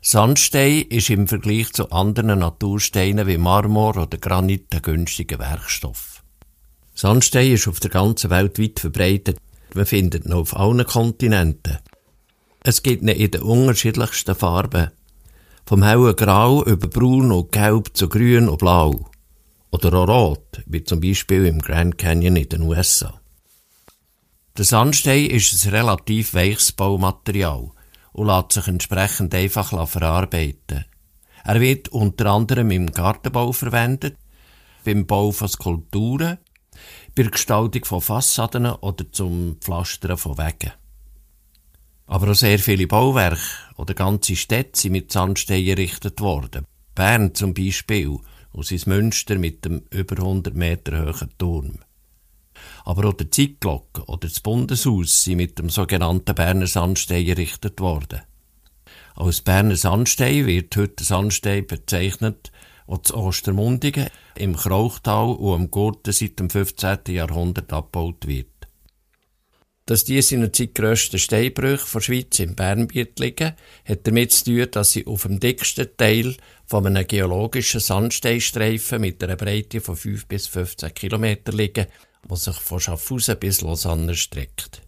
Sandstein 0.01 0.81
ist 0.89 1.09
im 1.09 1.29
Vergleich 1.29 1.71
zu 1.71 1.89
anderen 1.91 2.39
Natursteinen 2.39 3.25
wie 3.25 3.37
Marmor 3.37 3.95
oder 3.95 4.17
Granit 4.17 4.65
ein 4.75 4.81
günstiger 4.81 5.39
Werkstoff. 5.39 6.23
Sandstein 6.93 7.53
ist 7.53 7.69
auf 7.69 7.79
der 7.79 7.89
ganzen 7.89 8.31
Welt 8.31 8.59
weit 8.59 8.81
verbreitet. 8.81 9.37
Man 9.73 9.85
findet 9.85 10.25
ihn 10.25 10.33
auf 10.33 10.53
allen 10.53 10.85
Kontinenten. 10.85 11.77
Es 12.63 12.83
gibt 12.83 13.01
ihn 13.01 13.07
in 13.07 13.31
den 13.31 13.43
unterschiedlichsten 13.43 14.35
Farben. 14.35 14.91
Vom 15.65 15.83
hellen 15.83 16.17
Grau 16.17 16.65
über 16.65 16.89
Braun 16.89 17.31
und 17.31 17.53
Gelb 17.53 17.95
zu 17.95 18.09
Grün 18.09 18.49
und 18.49 18.57
Blau. 18.57 19.09
Oder 19.71 19.93
auch 19.93 20.07
Rot, 20.09 20.63
wie 20.65 20.83
zum 20.83 20.99
Beispiel 20.99 21.45
im 21.45 21.61
Grand 21.61 21.97
Canyon 21.97 22.35
in 22.35 22.49
den 22.49 22.61
USA. 22.63 23.21
Der 24.57 24.65
Sandstein 24.65 25.29
ist 25.29 25.65
ein 25.65 25.69
relativ 25.69 26.33
weiches 26.33 26.71
Baumaterial 26.71 27.69
und 28.11 28.25
lässt 28.25 28.53
sich 28.53 28.67
entsprechend 28.67 29.35
einfach 29.35 29.87
verarbeiten. 29.87 30.85
Er 31.43 31.61
wird 31.61 31.89
unter 31.89 32.25
anderem 32.25 32.71
im 32.71 32.91
Gartenbau 32.91 33.51
verwendet, 33.51 34.17
beim 34.83 35.05
Bau 35.05 35.31
von 35.31 35.47
Skulpturen, 35.47 36.39
bei 37.15 37.21
der 37.21 37.31
Gestaltung 37.31 37.85
von 37.85 38.01
Fassaden 38.01 38.65
oder 38.65 39.11
zum 39.11 39.57
Pflastern 39.61 40.17
von 40.17 40.39
Wegen. 40.39 40.73
Aber 42.07 42.31
auch 42.31 42.35
sehr 42.35 42.57
viele 42.57 42.87
Bauwerke 42.87 43.39
oder 43.75 43.93
ganze 43.93 44.35
Städte 44.35 44.79
sind 44.79 44.93
mit 44.93 45.11
Sandstein 45.11 45.67
errichtet 45.67 46.19
worden. 46.19 46.65
Bern 46.95 47.35
zum 47.35 47.53
Beispiel 47.53 48.17
und 48.53 48.65
sein 48.65 48.81
Münster 48.87 49.37
mit 49.37 49.65
dem 49.65 49.83
über 49.91 50.17
100 50.17 50.55
Meter 50.55 51.05
hohen 51.05 51.29
Turm. 51.37 51.79
Aber 52.85 53.09
auch 53.09 53.13
der 53.13 53.31
Zeitglocke 53.31 54.03
oder 54.05 54.27
das 54.27 54.39
Bundeshaus 54.39 55.23
sind 55.23 55.37
mit 55.37 55.59
dem 55.59 55.69
sogenannten 55.69 56.35
Berner 56.35 56.67
Sandstein 56.67 57.27
errichtet 57.27 57.79
worden. 57.79 58.21
Als 59.15 59.41
Berner 59.41 59.75
Sandstein 59.75 60.45
wird 60.45 60.75
heute 60.75 60.95
der 60.95 61.05
Sandstein 61.05 61.65
bezeichnet, 61.65 62.51
der 62.87 63.03
zu 63.03 63.15
Ostermundigen 63.15 64.09
im 64.35 64.55
Krauchtal 64.55 65.29
und 65.29 65.53
am 65.53 65.71
Gurten 65.71 66.13
seit 66.13 66.39
dem 66.39 66.49
15. 66.49 66.99
Jahrhundert 67.09 67.73
abgebaut 67.73 68.27
wird. 68.27 68.47
Dass 69.87 70.03
diese 70.03 70.35
in 70.35 70.41
der 70.41 70.53
Zeit 70.53 70.75
grössten 70.75 71.17
Steinbrüche 71.17 71.85
der 71.93 72.01
Schweiz 72.01 72.39
im 72.39 72.55
Bernbiet 72.55 73.19
liegen, 73.19 73.53
hat 73.85 74.05
damit 74.05 74.33
zu 74.33 74.43
tun, 74.43 74.67
dass 74.69 74.91
sie 74.91 75.07
auf 75.07 75.23
dem 75.23 75.39
dicksten 75.39 75.87
Teil 75.95 76.35
von 76.65 76.85
einem 76.85 77.07
geologischen 77.07 77.79
Sandsteinstreifen 77.79 78.99
mit 78.99 79.23
einer 79.23 79.37
Breite 79.37 79.79
von 79.79 79.95
5 79.95 80.25
bis 80.25 80.47
15 80.47 80.93
Kilometer 80.93 81.53
liegen, 81.53 81.87
der 82.29 82.37
sich 82.37 82.55
von 82.55 82.79
Schaffhausen 82.79 83.39
bis 83.39 83.61
Lausanne 83.61 84.15
streckt. 84.15 84.81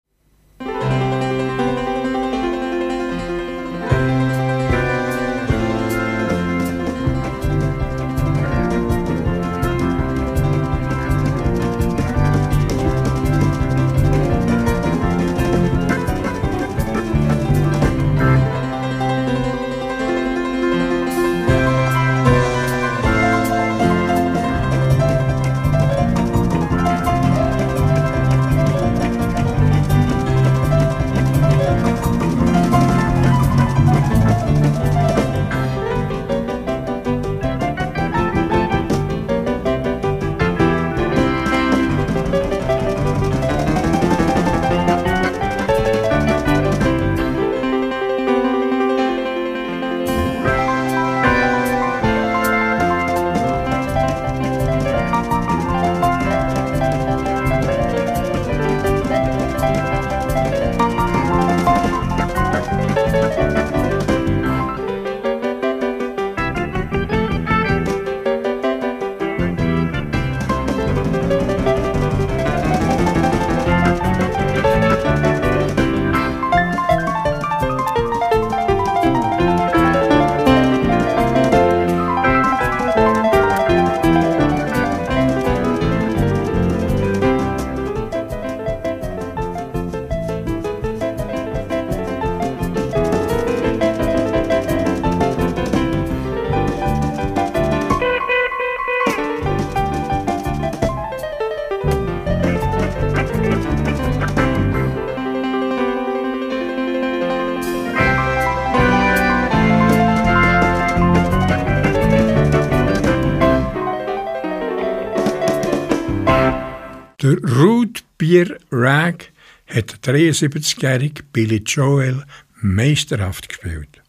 Der 117.32 117.50
Ruth 117.50 118.04
Bier 118.18 118.58
Rag 118.74 119.32
hat 119.68 120.06
der 120.06 120.16
73-jährige 120.16 121.24
Billy 121.32 121.64
Joel 121.66 122.26
meisterhaft 122.62 123.48
gespielt. 123.48 124.02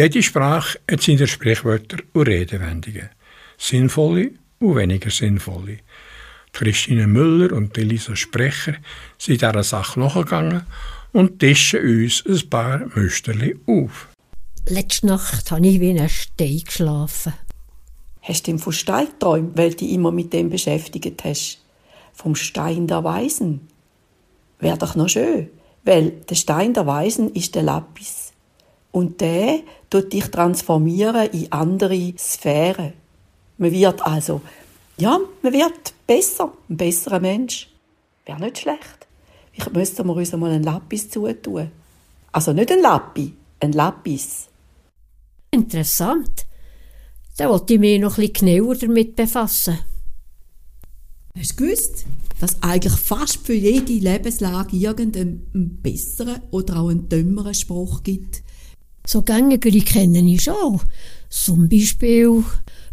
Jede 0.00 0.20
Sprache 0.24 0.80
hat 0.90 1.00
seine 1.00 1.28
Sprichwörter 1.28 1.98
und 2.14 2.26
Redewendungen. 2.26 3.08
Sinnvolle 3.56 4.32
und 4.58 4.74
weniger 4.74 5.10
sinnvolle. 5.10 5.78
Christine 6.52 7.06
Müller 7.06 7.52
und 7.52 7.78
Elisa 7.78 8.16
Sprecher 8.16 8.74
sind 9.16 9.40
dieser 9.40 9.62
Sache 9.62 10.00
nachgegangen 10.00 10.62
und 11.12 11.38
tischen 11.38 11.82
uns 11.82 12.24
ein 12.26 12.50
paar 12.50 12.80
Müsterli 12.96 13.56
auf. 13.64 14.08
Letzte 14.66 15.06
Nacht 15.06 15.52
habe 15.52 15.64
ich 15.68 15.78
wie 15.78 15.96
ein 15.96 16.08
Stein 16.08 16.62
geschlafen. 16.66 17.34
Hast 18.22 18.48
du 18.48 18.58
von 18.58 18.72
Stein 18.72 19.06
geträumt, 19.06 19.56
weil 19.56 19.70
du 19.70 19.76
dich 19.76 19.92
immer 19.92 20.10
mit 20.10 20.32
dem 20.32 20.50
beschäftigt 20.50 21.22
hast? 21.22 21.60
Vom 22.18 22.34
Stein 22.34 22.88
der 22.88 23.04
Weisen? 23.04 23.68
Wäre 24.58 24.76
doch 24.76 24.96
noch 24.96 25.08
schön, 25.08 25.50
weil 25.84 26.10
der 26.28 26.34
Stein 26.34 26.74
der 26.74 26.84
Weisen 26.84 27.32
ist 27.32 27.54
der 27.54 27.62
Lapis. 27.62 28.32
Und 28.90 29.20
der 29.20 29.60
tut 29.88 30.12
dich 30.12 30.24
transformieren 30.24 31.30
in 31.30 31.52
andere 31.52 32.12
Sphären. 32.18 32.94
Man 33.56 33.70
wird 33.70 34.04
also, 34.04 34.40
ja, 34.96 35.20
man 35.42 35.52
wird 35.52 35.94
besser, 36.08 36.52
ein 36.68 36.76
besserer 36.76 37.20
Mensch. 37.20 37.68
Wäre 38.26 38.40
nicht 38.40 38.58
schlecht. 38.58 39.06
Ich 39.52 39.70
müsste 39.70 40.02
mir 40.02 40.14
uns 40.14 40.32
mal 40.32 40.50
einen 40.50 40.64
Lapis 40.64 41.10
zutun. 41.10 41.70
Also 42.32 42.52
nicht 42.52 42.72
ein 42.72 42.80
Lappi, 42.80 43.32
ein 43.60 43.70
Lapis. 43.70 44.48
Interessant. 45.52 46.46
Da 47.36 47.48
wollte 47.48 47.74
ich 47.74 47.78
mich 47.80 48.00
noch 48.00 48.18
ein 48.18 48.28
bisschen 48.32 48.46
genauer 48.48 48.74
damit 48.74 49.14
befassen. 49.14 49.78
Hast 51.38 51.52
du 51.52 51.66
gewusst, 51.66 52.04
dass 52.40 52.60
eigentlich 52.62 52.94
fast 52.94 53.36
für 53.36 53.54
jede 53.54 53.92
Lebenslage 53.92 54.76
irgendeinen 54.76 55.78
besseren 55.82 56.42
oder 56.50 56.80
auch 56.80 56.88
einen 56.88 57.08
dümmeren 57.08 57.54
Spruch 57.54 58.02
gibt? 58.02 58.42
So 59.06 59.22
gängigere 59.22 59.80
kenne 59.80 60.18
ich 60.18 60.42
schon. 60.42 60.80
Zum 61.30 61.68
Beispiel 61.68 62.42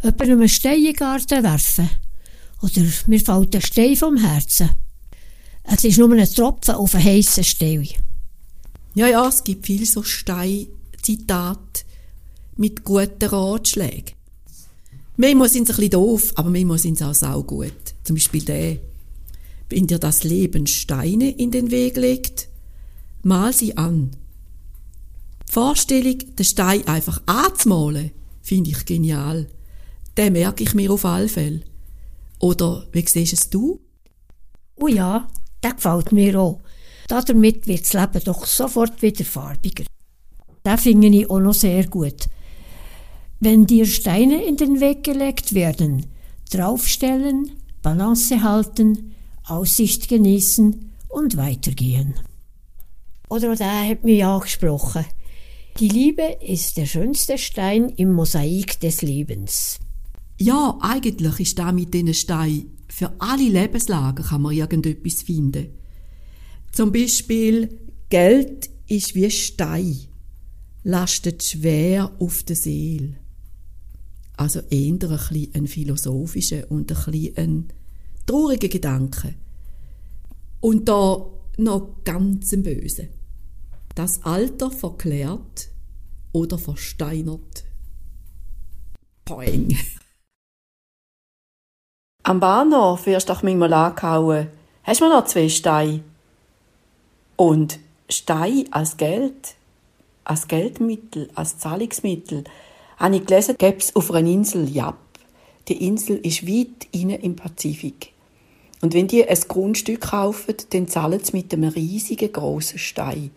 jemandem 0.02 0.38
einen 0.38 0.48
Stein 0.48 0.78
in 0.78 0.84
den 0.84 0.94
Garten 0.94 1.42
werfen. 1.42 1.90
Oder 2.62 2.82
mir 3.06 3.20
fällt 3.20 3.56
ein 3.56 3.62
Stein 3.62 3.96
vom 3.96 4.16
Herzen. 4.16 4.70
Es 5.64 5.82
ist 5.82 5.98
nur 5.98 6.12
ein 6.12 6.32
Tropfen 6.32 6.76
auf 6.76 6.94
einen 6.94 7.04
heissen 7.04 7.42
Stein. 7.42 7.88
Ja, 8.94 9.08
ja, 9.08 9.28
es 9.28 9.42
gibt 9.42 9.66
viele 9.66 9.86
so 9.86 10.04
Stein-Zitate 10.04 11.82
mit 12.56 12.84
guten 12.84 13.28
Ratschlägen. 13.28 14.15
Manchmal 15.16 15.48
sind 15.48 15.66
sie 15.66 15.72
ein 15.72 15.76
bisschen 15.76 15.90
doof, 15.90 16.32
aber 16.34 16.50
manchmal 16.50 16.78
sind 16.78 16.98
sie 16.98 17.06
auch 17.06 17.14
saugut. 17.14 17.72
Zum 18.04 18.16
Beispiel 18.16 18.42
der, 18.42 18.76
wenn 19.70 19.86
dir 19.86 19.98
das 19.98 20.24
Leben 20.24 20.66
Steine 20.66 21.30
in 21.30 21.50
den 21.50 21.70
Weg 21.70 21.96
legt, 21.96 22.48
mal 23.22 23.52
sie 23.52 23.76
an. 23.76 24.10
Die 25.48 25.52
Vorstellung, 25.52 26.18
den 26.36 26.44
Stein 26.44 26.86
einfach 26.86 27.22
anzumalen, 27.26 28.10
finde 28.42 28.70
ich 28.70 28.84
genial. 28.84 29.46
Den 30.16 30.34
merke 30.34 30.64
ich 30.64 30.74
mir 30.74 30.90
auf 30.90 31.04
alle 31.04 31.28
Fälle. 31.28 31.62
Oder 32.38 32.86
wie 32.92 33.06
siehst 33.06 33.32
es 33.32 33.50
du? 33.50 33.80
Oh 34.76 34.88
ja, 34.88 35.28
der 35.62 35.74
gefällt 35.74 36.12
mir 36.12 36.38
auch. 36.38 36.60
Damit 37.08 37.66
wird 37.66 37.82
das 37.82 37.92
Leben 37.92 38.24
doch 38.24 38.44
sofort 38.46 39.00
wieder 39.00 39.24
farbiger. 39.24 39.84
Den 40.64 40.78
finde 40.78 41.08
ich 41.08 41.30
auch 41.30 41.40
noch 41.40 41.54
sehr 41.54 41.86
gut. 41.86 42.28
Wenn 43.40 43.66
dir 43.66 43.86
Steine 43.86 44.44
in 44.44 44.56
den 44.56 44.80
Weg 44.80 45.04
gelegt 45.04 45.54
werden, 45.54 46.06
draufstellen, 46.50 47.52
Balance 47.82 48.42
halten, 48.42 49.14
Aussicht 49.44 50.08
genießen 50.08 50.92
und 51.08 51.36
weitergehen. 51.36 52.14
Oder 53.28 53.54
der 53.56 53.88
hat 53.88 54.04
mich 54.04 54.24
angesprochen. 54.24 55.04
Die 55.78 55.88
Liebe 55.88 56.38
ist 56.40 56.76
der 56.76 56.86
schönste 56.86 57.36
Stein 57.36 57.90
im 57.90 58.12
Mosaik 58.12 58.80
des 58.80 59.02
Lebens. 59.02 59.78
Ja, 60.38 60.78
eigentlich 60.80 61.40
ist 61.40 61.58
da 61.58 61.72
mit 61.72 61.92
diesen 61.92 62.14
Steinen 62.14 62.76
für 62.88 63.12
alle 63.18 63.48
Lebenslagen 63.48 64.24
kann 64.24 64.42
man 64.42 64.54
irgendetwas 64.54 65.22
finden. 65.22 65.68
Zum 66.72 66.92
Beispiel 66.92 67.78
Geld 68.08 68.70
ist 68.86 69.14
wie 69.14 69.30
Stein, 69.30 69.98
lastet 70.82 71.42
schwer 71.42 72.12
auf 72.18 72.42
der 72.44 72.56
Seele. 72.56 73.16
Also 74.36 74.60
eher 74.70 74.92
ein, 74.92 74.98
bisschen 74.98 75.66
philosophischer 75.66 76.70
und 76.70 76.90
ein, 76.90 77.04
bisschen 77.10 77.68
trauriger 78.26 78.68
Gedanke. 78.68 79.34
Und 80.60 80.88
da 80.88 81.26
noch 81.58 81.96
ganz 82.04 82.52
ein 82.52 82.62
Böse. 82.62 83.08
Das 83.94 84.22
Alter 84.24 84.70
verklärt 84.70 85.68
oder 86.32 86.58
versteinert. 86.58 87.64
Poing. 89.24 89.76
Am 92.22 92.40
Bahnhof 92.40 93.06
wirst 93.06 93.28
du 93.28 93.32
doch 93.32 93.42
manchmal 93.42 93.72
angehauen. 93.72 94.48
Hast 94.82 95.00
du 95.00 95.08
noch 95.08 95.24
zwei 95.24 95.48
Steine? 95.48 96.02
Und 97.36 97.78
Stein 98.08 98.66
als 98.70 98.96
Geld, 98.96 99.54
als 100.24 100.48
Geldmittel, 100.48 101.30
als 101.34 101.58
Zahlungsmittel, 101.58 102.44
habe 102.96 103.16
ich 103.16 103.26
gelesen, 103.26 103.56
gäbe 103.58 103.78
es 103.78 103.94
auf 103.94 104.10
einer 104.10 104.28
Insel 104.28 104.68
Jap. 104.68 104.96
Die 105.68 105.86
Insel 105.86 106.18
ist 106.18 106.46
weit 106.46 106.88
inne 106.92 107.16
im 107.16 107.36
Pazifik. 107.36 108.12
Und 108.80 108.94
wenn 108.94 109.08
die 109.08 109.26
ein 109.26 109.38
Grundstück 109.48 110.02
kaufen, 110.02 110.54
dann 110.70 110.88
zahlen 110.88 111.20
sie 111.22 111.36
mit 111.36 111.52
einem 111.52 111.70
riesigen 111.70 112.32
grossen 112.32 112.78
Stein. 112.78 113.30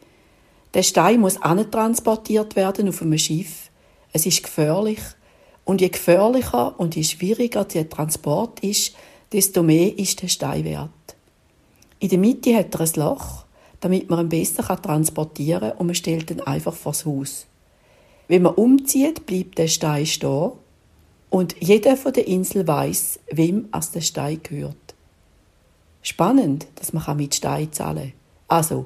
Der 0.74 0.84
Stein 0.84 1.20
muss 1.20 1.40
transportiert 1.72 2.56
werden 2.56 2.90
auf 2.90 3.02
einem 3.02 3.18
Schiff. 3.18 3.70
Es 4.14 4.26
ist 4.26 4.44
gefährlich. 4.44 5.00
Und 5.66 5.82
je 5.82 5.90
gefährlicher 5.90 6.80
und 6.80 6.96
je 6.96 7.04
schwieriger 7.04 7.66
der 7.66 7.90
Transport 7.90 8.60
ist, 8.62 8.96
desto 9.32 9.64
mehr 9.64 9.98
ist 9.98 10.22
der 10.22 10.28
Stein 10.28 10.64
wert. 10.64 10.90
In 12.00 12.10
der 12.10 12.18
Mitte 12.18 12.56
hat 12.56 12.74
er 12.76 12.82
ein 12.82 12.92
Loch, 12.96 13.46
damit 13.80 14.10
man 14.10 14.26
ihn 14.26 14.30
besser 14.30 14.64
transportieren 14.82 15.70
kann 15.70 15.78
und 15.78 15.88
man 15.88 15.96
stellt 15.96 16.32
ihn 16.32 16.42
einfach 16.42 16.74
vors 16.74 17.06
Haus. 17.06 17.49
Wenn 18.30 18.44
man 18.44 18.54
umzieht, 18.54 19.26
bleibt 19.26 19.58
der 19.58 19.68
Stein 19.68 20.06
stehen 20.06 20.52
und 21.32 21.56
jeder 21.60 21.98
von 21.98 22.14
der 22.14 22.28
Insel 22.28 22.68
weiß, 22.68 23.20
wem 23.32 23.68
als 23.72 23.92
der 23.92 24.02
Stein 24.02 24.40
gehört. 24.44 24.96
Spannend, 26.04 26.68
dass 26.76 26.94
man 26.94 27.18
mit 27.18 27.34
Stein 27.34 27.74
zahlen 27.74 28.10
kann. 28.10 28.14
Also, 28.48 28.86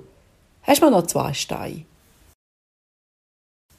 hast 0.62 0.82
du 0.82 0.90
noch 0.90 1.08
zwei 1.08 1.34
Steine? 1.34 1.86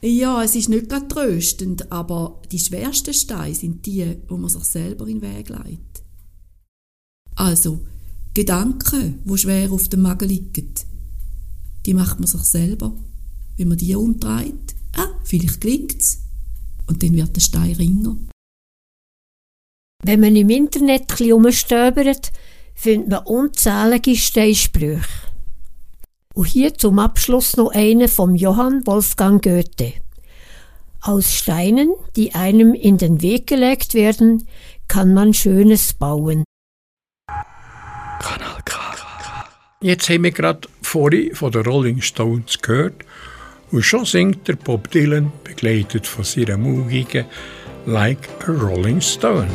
Ja, 0.01 0.43
es 0.43 0.55
ist 0.55 0.69
nicht 0.69 0.87
gerade 0.87 1.07
tröstend, 1.07 1.91
aber 1.91 2.39
die 2.51 2.59
schwersten 2.59 3.13
Steine 3.13 3.55
sind 3.55 3.87
die, 3.87 4.17
wo 4.27 4.37
man 4.37 4.49
sich 4.49 4.65
selber 4.65 5.07
in 5.07 5.19
den 5.19 5.35
Weg 5.35 5.49
leitet. 5.49 6.03
Also, 7.33 7.79
Gedanken, 8.35 9.19
wo 9.25 9.35
schwer 9.35 9.71
auf 9.71 9.89
dem 9.89 10.03
Magen 10.03 10.29
liegen, 10.29 10.73
die 11.87 11.93
macht 11.95 12.19
man 12.19 12.27
sich 12.27 12.43
selber, 12.43 12.93
wenn 13.57 13.69
man 13.69 13.77
die 13.79 13.95
umdreht. 13.95 14.75
Ah, 14.95 15.09
vielleicht 15.23 15.61
klingt's. 15.61 16.21
Und 16.87 17.01
dann 17.03 17.15
wird 17.15 17.35
der 17.35 17.41
Stein 17.41 17.73
ringer. 17.73 18.15
Wenn 20.03 20.19
man 20.19 20.35
im 20.35 20.49
Internet 20.49 21.01
ein 21.01 21.07
bisschen 21.07 21.33
umstöbert, 21.33 22.31
findet 22.75 23.09
man 23.09 23.25
unzählige 23.25 24.15
Steinsprüche. 24.15 25.07
Und 26.33 26.45
hier 26.45 26.73
zum 26.73 26.99
Abschluss 26.99 27.55
noch 27.55 27.71
eine 27.73 28.07
vom 28.07 28.35
Johann 28.35 28.85
Wolfgang 28.85 29.41
Goethe. 29.41 29.93
Aus 31.01 31.33
Steinen, 31.33 31.93
die 32.15 32.35
einem 32.35 32.73
in 32.73 32.97
den 32.97 33.21
Weg 33.21 33.47
gelegt 33.47 33.93
werden, 33.93 34.47
kann 34.87 35.13
man 35.13 35.33
Schönes 35.33 35.93
bauen. 35.93 36.43
Kanal 38.19 38.61
K. 38.65 38.85
Jetzt 39.81 40.09
haben 40.09 40.23
wir 40.23 40.31
gerade 40.31 40.67
vorhin 40.81 41.35
von 41.35 41.51
den 41.51 41.63
Rolling 41.63 42.01
Stones 42.01 42.59
gehört 42.59 43.03
und 43.75 43.83
schon 43.83 44.05
singt 44.05 44.47
der 44.47 44.55
Bob 44.55 44.89
Dylan, 44.89 45.33
begleitet 45.43 46.07
von 46.07 46.23
seiner 46.23 46.55
Mugigen 46.55 47.25
Like 47.85 48.29
a 48.47 48.51
Rolling 48.51 49.01
Stone. 49.01 49.49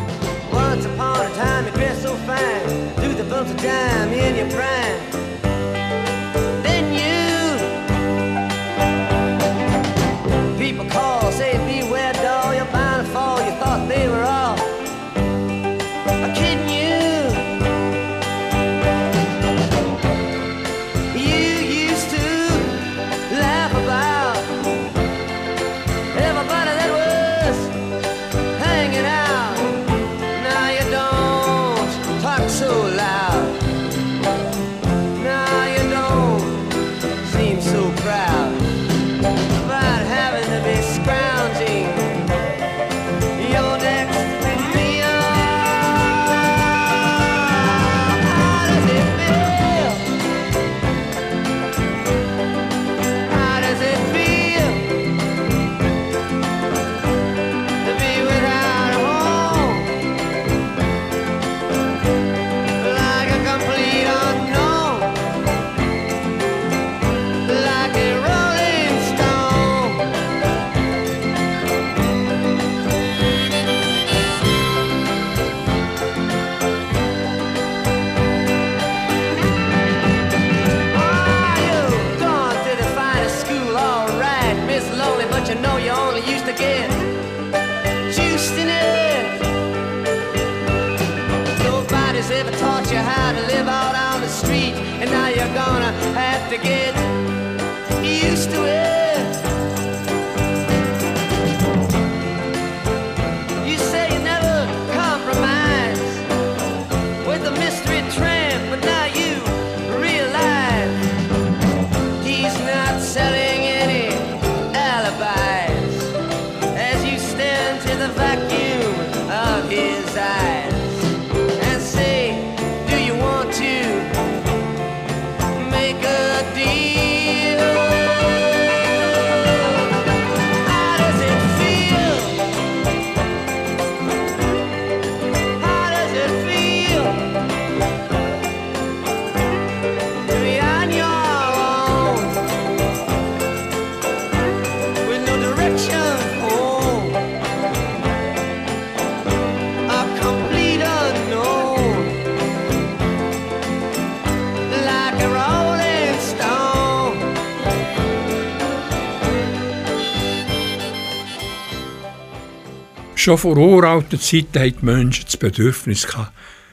Schon 163.20 163.36
vor 163.36 163.58
uralten 163.58 164.18
Zeiten 164.18 164.58
hatten 164.58 164.78
die 164.80 164.86
Menschen 164.86 165.26
das 165.26 165.36
Bedürfnis, 165.36 166.06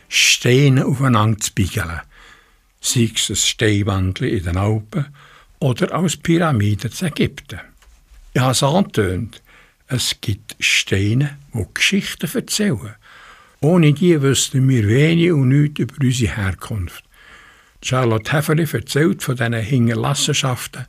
Steine 0.07 0.85
aufeinander 0.85 1.37
zu 1.39 1.51
biegeln. 1.53 1.99
Sei 2.79 3.11
es 3.13 3.29
ein 3.29 3.35
Steinwandel 3.35 4.29
in 4.29 4.45
den 4.45 4.55
Alpen 4.55 5.07
oder 5.59 5.93
als 5.93 6.15
Pyramide 6.15 6.89
zu 6.89 7.07
Ägypten. 7.07 7.59
Ich 8.31 8.39
habe 8.39 8.53
es 8.53 8.63
angetönt, 8.63 9.41
es 9.87 10.21
gibt 10.21 10.55
Steine, 10.61 11.37
die 11.53 11.65
Geschichten 11.73 12.29
erzählen. 12.33 12.95
Ohne 13.59 13.91
die 13.91 14.21
wüssten 14.21 14.69
wir 14.69 14.87
wenig 14.87 15.33
und 15.33 15.49
nichts 15.49 15.81
über 15.81 15.95
unsere 16.01 16.33
Herkunft. 16.33 17.03
Charlotte 17.81 18.31
Häferli 18.31 18.65
erzählt 18.71 19.21
von 19.21 19.35
diesen 19.35 19.53
Hinterlassenschaften, 19.53 20.85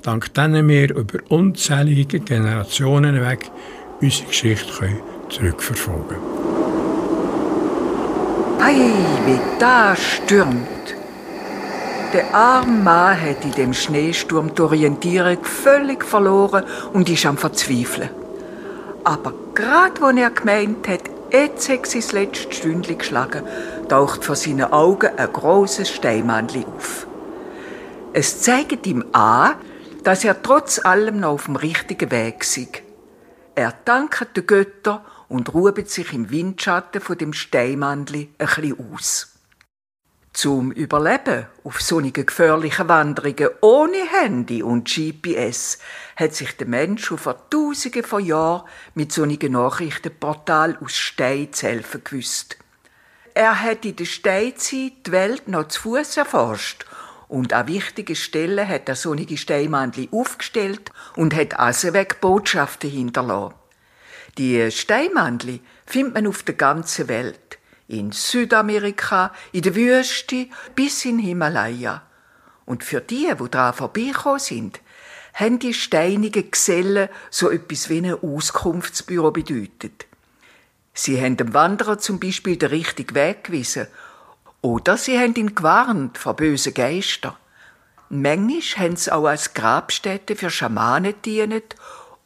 dank 0.00 0.32
denen 0.32 0.66
wir 0.68 0.96
über 0.96 1.18
unzählige 1.28 2.18
Generationen 2.18 3.20
weg 3.20 3.50
unsere 4.02 4.26
Geschichte 4.26 4.72
können 4.72 5.00
zurückverfolgen 5.28 6.08
können. 6.08 6.42
Ei, 8.60 8.74
wie 9.26 9.40
da 9.58 9.96
stürmt. 9.96 10.68
Der 12.12 12.34
arme 12.34 12.82
Mann 12.82 13.18
hat 13.18 13.44
in 13.44 13.52
dem 13.52 13.72
Schneesturm 13.72 14.54
die 14.54 14.60
Orientierung 14.60 15.42
völlig 15.42 16.04
verloren 16.04 16.64
und 16.92 17.08
ist 17.08 17.24
am 17.24 17.38
Verzweifeln. 17.38 18.10
Aber 19.04 19.32
gerade 19.54 20.00
wo 20.00 20.08
er 20.08 20.30
gemeint 20.30 20.86
hat, 20.88 21.02
jetzt 21.32 21.68
hat 21.68 21.86
sein 21.86 22.02
letztes 22.12 22.56
Stündchen 22.56 22.98
geschlagen, 22.98 23.42
taucht 23.88 24.24
vor 24.24 24.36
seinen 24.36 24.70
Augen 24.72 25.10
ein 25.16 25.32
großes 25.32 25.90
Steinmännchen 25.90 26.66
auf. 26.76 27.06
Es 28.12 28.42
zeigt 28.42 28.86
ihm 28.86 29.04
an, 29.12 29.54
dass 30.04 30.24
er 30.24 30.42
trotz 30.42 30.84
allem 30.84 31.20
noch 31.20 31.32
auf 31.32 31.46
dem 31.46 31.56
richtigen 31.56 32.10
Weg 32.10 32.44
sei. 32.44 32.68
Er 33.54 33.74
dankt 33.84 34.36
den 34.36 34.46
Göttern 34.46 35.04
und 35.28 35.52
ruht 35.52 35.90
sich 35.90 36.12
im 36.12 36.30
Windschatten 36.30 37.00
von 37.00 37.18
dem 37.18 37.32
Steinmannli 37.32 38.30
ein 38.38 38.46
bisschen 38.46 38.94
aus. 38.94 39.28
Zum 40.32 40.72
Überleben 40.72 41.46
auf 41.62 41.82
solchen 41.82 42.14
gefährlichen 42.14 42.88
Wanderungen 42.88 43.50
ohne 43.60 43.98
Handy 44.20 44.62
und 44.62 44.88
GPS 44.88 45.78
hat 46.16 46.34
sich 46.34 46.56
der 46.56 46.66
Mensch 46.66 47.04
schon 47.04 47.18
vor 47.18 47.50
Tausenden 47.50 48.02
von 48.02 48.24
Jahren 48.24 48.66
mit 48.94 49.12
solchen 49.12 49.52
Nachrichtenportal 49.52 50.78
aus 50.82 50.96
Stein 50.96 51.52
zu 51.52 51.66
helfen 51.66 52.02
gewusst. 52.02 52.56
Er 53.34 53.62
hat 53.62 53.84
in 53.84 53.96
der 53.96 54.06
Steinzeit 54.06 55.06
die 55.06 55.12
Welt 55.12 55.48
noch 55.48 55.68
zu 55.68 55.82
Fuß 55.82 56.16
erforscht 56.16 56.86
und 57.32 57.54
an 57.54 57.66
wichtigen 57.66 58.14
Stellen 58.14 58.68
hat 58.68 58.90
er 58.90 58.94
solche 58.94 59.38
Steinmannli 59.38 60.10
aufgestellt 60.12 60.92
und 61.16 61.34
hat 61.34 61.58
also 61.58 61.94
weg 61.94 62.20
Botschaften 62.20 62.90
hinterlassen. 62.90 63.54
Die 64.36 64.70
Steinmannli 64.70 65.62
findet 65.86 66.12
man 66.12 66.26
auf 66.26 66.42
der 66.42 66.56
ganzen 66.56 67.08
Welt. 67.08 67.58
In 67.88 68.12
Südamerika, 68.12 69.32
in 69.50 69.62
der 69.62 69.74
Wüste 69.74 70.46
bis 70.74 71.06
in 71.06 71.18
Himalaya. 71.18 72.02
Und 72.66 72.84
für 72.84 73.00
die, 73.00 73.32
wo 73.38 73.46
da 73.46 73.72
vorbeigekommen 73.72 74.38
sind, 74.38 74.80
haben 75.32 75.58
die 75.58 75.72
steinigen 75.72 76.50
Gesellen 76.50 77.08
so 77.30 77.50
etwas 77.50 77.88
wie 77.88 77.98
ein 77.98 78.12
Auskunftsbüro 78.12 79.30
bedeutet. 79.30 80.04
Sie 80.92 81.18
haben 81.18 81.38
dem 81.38 81.54
Wanderer 81.54 81.98
zum 81.98 82.20
Beispiel 82.20 82.58
den 82.58 82.68
richtigen 82.68 83.14
Weg 83.14 83.44
gewiesen 83.44 83.86
oder 84.62 84.96
sie 84.96 85.18
haben 85.18 85.34
ihn 85.34 85.54
gewarnt 85.54 86.16
vor 86.16 86.34
bösen 86.34 86.72
Geistern. 86.72 87.34
Manchmal 88.08 88.86
haben 88.86 88.96
sie 88.96 89.12
auch 89.12 89.26
als 89.26 89.54
Grabstätte 89.54 90.36
für 90.36 90.50
Schamanen 90.50 91.14
gedient 91.14 91.76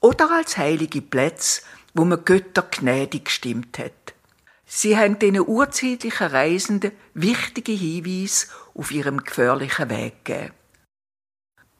oder 0.01 0.31
als 0.31 0.57
heilige 0.57 1.01
Plätze, 1.01 1.63
wo 1.95 2.05
man 2.05 2.25
Götter 2.25 2.63
gnädig 2.63 3.25
gestimmt 3.25 3.79
hat. 3.79 4.15
Sie 4.67 4.97
haben 4.97 5.19
den 5.19 5.41
urzeitlichen 5.41 6.27
Reisenden 6.27 6.93
wichtige 7.15 7.73
Hinweise 7.73 8.49
auf 8.75 8.91
ihrem 8.91 9.25
gefährlichen 9.25 9.89
Weg 9.89 10.25
gegeben. 10.25 10.53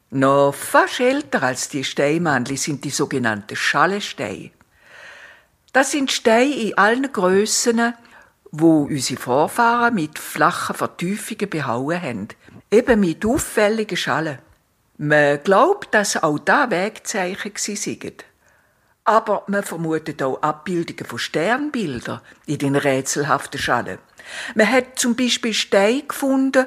Noch 0.09 0.53
fast 0.53 1.01
älter 1.01 1.43
als 1.43 1.67
die 1.67 1.83
Steinmannli 1.83 2.55
sind 2.55 2.85
die 2.85 2.89
sogenannten 2.89 3.57
Schallensteine. 3.57 4.51
Das 5.73 5.91
sind 5.91 6.13
Steine 6.13 6.55
in 6.55 6.77
allen 6.77 7.11
Grössen, 7.11 7.93
wo 8.51 8.83
unsere 8.83 9.19
Vorfahren 9.19 9.95
mit 9.95 10.19
flachen 10.19 10.75
Vertiefungen 10.75 11.49
behauen 11.49 12.01
haben, 12.01 12.27
eben 12.71 12.99
mit 12.99 13.25
auffälligen 13.25 13.97
Schallen. 13.97 14.39
Man 14.97 15.43
glaubt, 15.43 15.93
dass 15.93 16.21
auch 16.21 16.39
da 16.39 16.71
Wegzeichen 16.71 17.51
seien. 17.55 18.13
Aber 19.03 19.43
man 19.47 19.63
vermutet 19.63 20.21
auch 20.21 20.41
Abbildungen 20.41 21.05
von 21.05 21.19
Sternbildern 21.19 22.21
in 22.45 22.57
den 22.57 22.75
rätselhaften 22.75 23.59
Schallen. 23.59 23.99
Man 24.55 24.69
hat 24.69 24.99
zum 24.99 25.15
Beispiel 25.15 25.53
Steine 25.53 26.03
gefunden, 26.03 26.65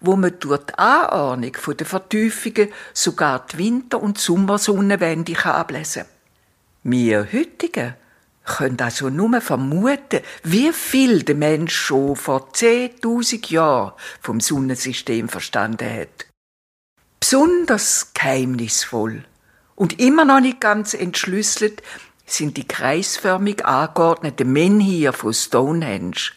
wo 0.00 0.16
man 0.16 0.38
durch 0.38 0.64
die 0.64 0.74
Anordnung 0.78 1.56
der 1.76 1.86
Vertiefungen 1.86 2.68
sogar 2.92 3.44
die 3.46 3.58
Winter- 3.58 4.02
und 4.02 4.18
Sommersonnenwende 4.18 5.44
ablesen 5.44 6.02
kann. 6.02 6.10
Wir 6.82 7.26
heutigen 7.32 7.94
können 8.56 8.80
also 8.80 9.08
nur 9.08 9.40
vermuten, 9.40 10.20
wie 10.42 10.72
viel 10.72 11.22
der 11.22 11.34
Mensch 11.34 11.74
schon 11.74 12.16
vor 12.16 12.50
10.000 12.52 13.50
Jahren 13.50 13.92
vom 14.20 14.40
Sonnensystem 14.40 15.28
verstanden 15.28 15.88
hat. 15.88 16.26
Besonders 17.20 18.12
geheimnisvoll 18.14 19.24
und 19.76 20.00
immer 20.00 20.24
noch 20.24 20.40
nicht 20.40 20.60
ganz 20.60 20.94
entschlüsselt 20.94 21.82
sind 22.26 22.56
die 22.56 22.66
kreisförmig 22.66 23.64
angeordneten 23.64 24.52
Menhir 24.52 25.12
von 25.12 25.32
Stonehenge. 25.32 26.32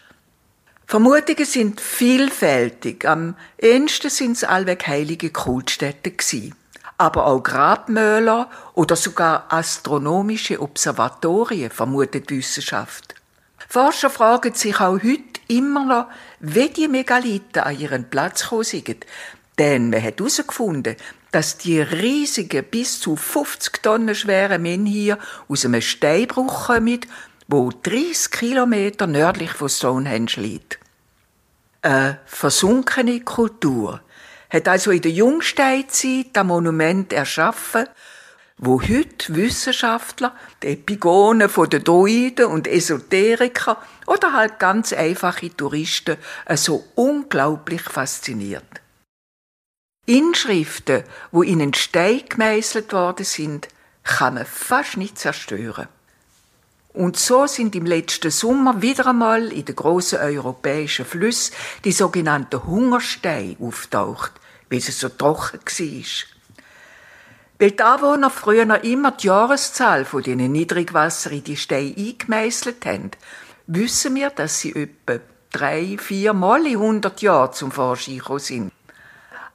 Vermutungen 0.86 1.46
sind 1.46 1.82
vielfältig. 1.82 3.08
Am 3.08 3.36
ehesten 3.58 4.10
sind 4.10 4.34
es 4.34 4.44
allweg 4.44 4.88
heilige 4.88 5.30
Kultstätten 5.30 6.18
gewesen. 6.18 6.56
Aber 6.98 7.26
auch 7.26 7.42
Grabmäler 7.42 8.50
oder 8.74 8.96
sogar 8.96 9.46
astronomische 9.50 10.62
Observatorien 10.62 11.72
vermutet 11.72 12.30
die 12.30 12.38
Wissenschaft. 12.38 13.16
Forscher 13.68 14.10
fragen 14.10 14.54
sich 14.54 14.80
auch 14.80 15.02
heute 15.02 15.42
immer 15.48 15.86
noch, 15.86 16.08
wie 16.40 16.70
die 16.70 16.88
Megalithen 16.88 17.64
an 17.64 17.80
ihren 17.80 18.10
Platz 18.10 18.44
gekommen. 18.44 19.00
Denn 19.58 19.90
man 19.90 20.04
hat 20.04 20.20
herausgefunden, 20.20 20.96
dass 21.32 21.58
die 21.58 21.82
riesigen, 21.82 22.64
bis 22.64 23.00
zu 23.00 23.16
50 23.16 23.82
Tonnen 23.82 24.14
schweren 24.14 24.62
Menhir 24.62 25.18
aus 25.48 25.66
einem 25.66 25.82
Steinbruch 25.82 26.68
kommen, 26.68 27.00
wo 27.48 27.72
30 27.72 28.32
Kilometer 28.32 29.08
nördlich 29.08 29.52
von 29.52 29.70
Stonehenge 29.70 30.34
liegt. 30.36 30.78
Eine 31.82 32.20
versunkene 32.26 33.22
Kultur 33.22 34.02
hat 34.54 34.68
also 34.68 34.92
in 34.92 35.02
der 35.02 35.12
Jungsteinzeit 35.12 36.28
das 36.34 36.46
Monument 36.46 37.12
erschaffen, 37.12 37.88
wo 38.58 38.80
heute 38.82 39.36
Wissenschaftler, 39.36 40.36
die 40.62 40.68
Epigonen 40.68 41.50
von 41.50 41.70
den 41.70 41.84
Druiden 41.84 42.46
und 42.46 42.68
Esoteriker 42.68 43.82
oder 44.06 44.32
halt 44.32 44.60
ganz 44.60 44.94
einfache 44.94 45.56
Touristen 45.58 46.18
so 46.56 46.86
unglaublich 46.94 47.82
fasziniert. 47.82 48.64
Inschriften, 50.06 51.04
wo 51.32 51.42
in 51.42 51.60
den 51.60 51.74
Stein 51.74 52.22
gemeißelt 52.30 52.94
worden 52.94 53.26
sind, 53.26 53.70
kann 54.04 54.36
man 54.36 54.46
fast 54.46 54.98
nicht 54.98 55.18
zerstören. 55.18 55.88
Und 56.94 57.18
so 57.18 57.48
sind 57.48 57.74
im 57.76 57.88
letzten 57.88 58.30
Sommer 58.30 58.84
wieder 58.84 59.08
einmal 59.08 59.52
in 59.52 59.66
den 59.66 59.76
grossen 59.76 60.20
europäischen 60.20 61.06
Flüssen 61.06 61.56
die 61.84 61.92
sogenannten 61.92 62.64
Hungersteine 62.64 63.56
auftaucht, 63.60 64.34
weil 64.70 64.80
es 64.80 65.00
so 65.00 65.10
trocken 65.10 65.60
war. 65.60 66.34
Weil 67.60 67.72
die 67.72 67.84
Anwohner 67.84 68.30
früher 68.30 68.66
noch 68.66 68.84
immer 68.84 69.12
die 69.12 69.28
Jahreszahl 69.28 70.06
von 70.06 70.24
diesen 70.24 70.52
Niedrigwasser 70.52 71.32
in 71.32 71.44
die 71.44 71.58
Steine 71.58 71.96
eingemeißelt 71.96 72.86
haben, 72.86 73.12
wissen 73.68 74.16
wir, 74.16 74.30
dass 74.32 74.60
sie 74.60 74.76
etwa 74.76 75.20
drei, 75.52 75.98
vier 75.98 76.34
Mal 76.34 76.66
in 76.66 76.74
100 76.74 77.22
Jahren 77.22 77.54
zum 77.54 77.72
Vorschein 77.72 78.18
gekommen 78.18 78.40
sind. 78.40 78.72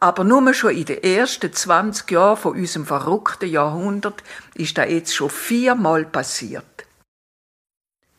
Aber 0.00 0.22
nur 0.22 0.54
schon 0.54 0.76
in 0.76 0.84
den 0.84 1.02
ersten 1.02 1.52
20 1.52 2.10
Jahren 2.10 2.36
von 2.36 2.52
unserem 2.52 2.86
verrückten 2.86 3.50
Jahrhundert 3.50 4.22
ist 4.54 4.78
das 4.78 4.88
jetzt 4.88 5.14
schon 5.14 5.28
viermal 5.28 6.04
passiert. 6.04 6.64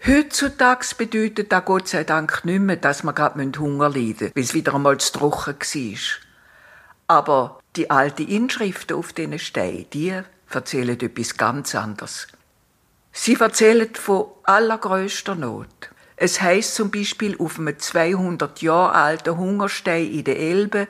Heutzutage 0.06 0.96
bedeutet 0.98 1.52
das 1.52 1.66
Gott 1.66 1.88
sei 1.88 2.04
Dank 2.04 2.44
nicht 2.46 2.60
mehr, 2.60 2.76
dass 2.76 3.04
wir 3.04 3.14
gerade 3.14 3.52
Hunger 3.60 3.90
leiden 3.90 4.16
müssen, 4.20 4.32
weil 4.36 4.44
es 4.44 4.54
wieder 4.54 4.76
einmal 4.76 4.98
zu 4.98 5.14
trocken 5.14 5.56
war. 5.64 6.29
Aber 7.10 7.60
die 7.76 7.90
alten 7.90 8.28
Inschriften 8.28 8.96
auf 8.96 9.14
diesen 9.14 9.40
Steinen, 9.40 9.90
die 9.90 10.14
erzählen 10.52 11.00
etwas 11.00 11.38
ganz 11.38 11.74
anderes. 11.74 12.28
Sie 13.12 13.34
erzählen 13.34 13.90
von 13.96 14.28
allergrößter 14.44 15.34
Not. 15.34 15.90
Es 16.18 16.40
heißt 16.40 16.76
zum 16.76 16.92
Beispiel 16.92 17.36
auf 17.40 17.58
einem 17.58 17.80
200 17.80 18.62
Jahre 18.62 18.94
alten 18.94 19.38
Hungerstein 19.38 20.12
in 20.12 20.24
der 20.24 20.38
Elbe, 20.38 20.88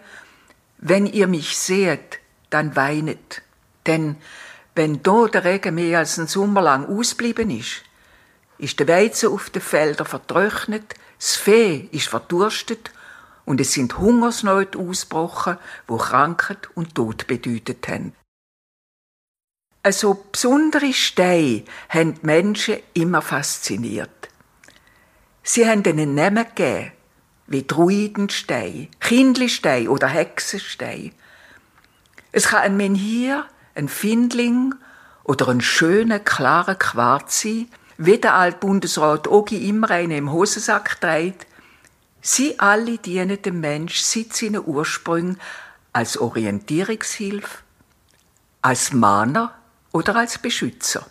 wenn 0.79 1.05
ihr 1.05 1.27
mich 1.27 1.57
seht, 1.57 2.19
dann 2.49 2.75
weinet. 2.75 3.41
Denn 3.87 4.17
wenn 4.75 5.01
da 5.01 5.25
der 5.27 5.45
Regen 5.45 5.75
mehr 5.75 5.99
als 5.99 6.19
einen 6.19 6.27
Sommer 6.27 6.61
lang 6.61 6.85
ausblieben 6.85 7.49
ist, 7.49 7.83
ist 8.57 8.77
der 8.77 8.89
Weizen 8.89 9.31
auf 9.31 9.49
den 9.51 9.61
Feldern 9.61 10.05
vertrocknet, 10.05 10.95
das 11.17 11.37
Vieh 11.37 11.87
ist 11.93 12.09
verdurstet 12.09 12.91
und 13.49 13.59
es 13.59 13.73
sind 13.73 13.97
Hungersnot 13.97 14.75
ausgebrochen, 14.75 15.57
wo 15.87 15.97
Krankheit 15.97 16.69
und 16.75 16.93
Tod 16.93 17.25
bedeutet 17.25 17.87
haben. 17.87 18.13
Also 19.81 20.23
besondere 20.31 20.93
Steine 20.93 21.63
haben 21.89 22.13
die 22.13 22.25
Menschen 22.27 22.77
immer 22.93 23.23
fasziniert. 23.23 24.29
Sie 25.41 25.67
haben 25.67 25.83
ihnen 25.83 26.13
Namen 26.13 26.45
gegeben, 26.45 26.91
wie 27.47 27.65
Druidenstein, 27.65 28.89
Kindlistein 28.99 29.87
oder 29.87 30.07
Hexenstein. 30.07 31.13
Es 32.31 32.49
kann 32.49 32.61
ein 32.61 32.77
Menhir, 32.77 33.47
ein 33.73 33.89
Findling 33.89 34.75
oder 35.23 35.47
ein 35.47 35.61
schöner, 35.61 36.19
klarer 36.19 36.75
Quarz 36.75 37.41
sein, 37.41 37.67
wie 37.97 38.19
der 38.19 38.35
Altbundesrat 38.35 39.27
Ogi 39.27 39.67
immer 39.67 39.89
einen 39.89 40.11
im 40.11 40.31
Hosensack 40.31 41.01
trägt. 41.01 41.48
Sie 42.21 42.59
alle 42.59 42.97
dienen 42.97 43.41
dem 43.41 43.59
Mensch 43.61 43.99
seit 43.99 44.33
seinen 44.33 44.65
Ursprüngen 44.65 45.39
als 45.93 46.17
Orientierungshilfe, 46.17 47.59
als 48.61 48.93
Mahner 48.93 49.55
oder 49.91 50.15
als 50.15 50.37
Beschützer. 50.37 51.05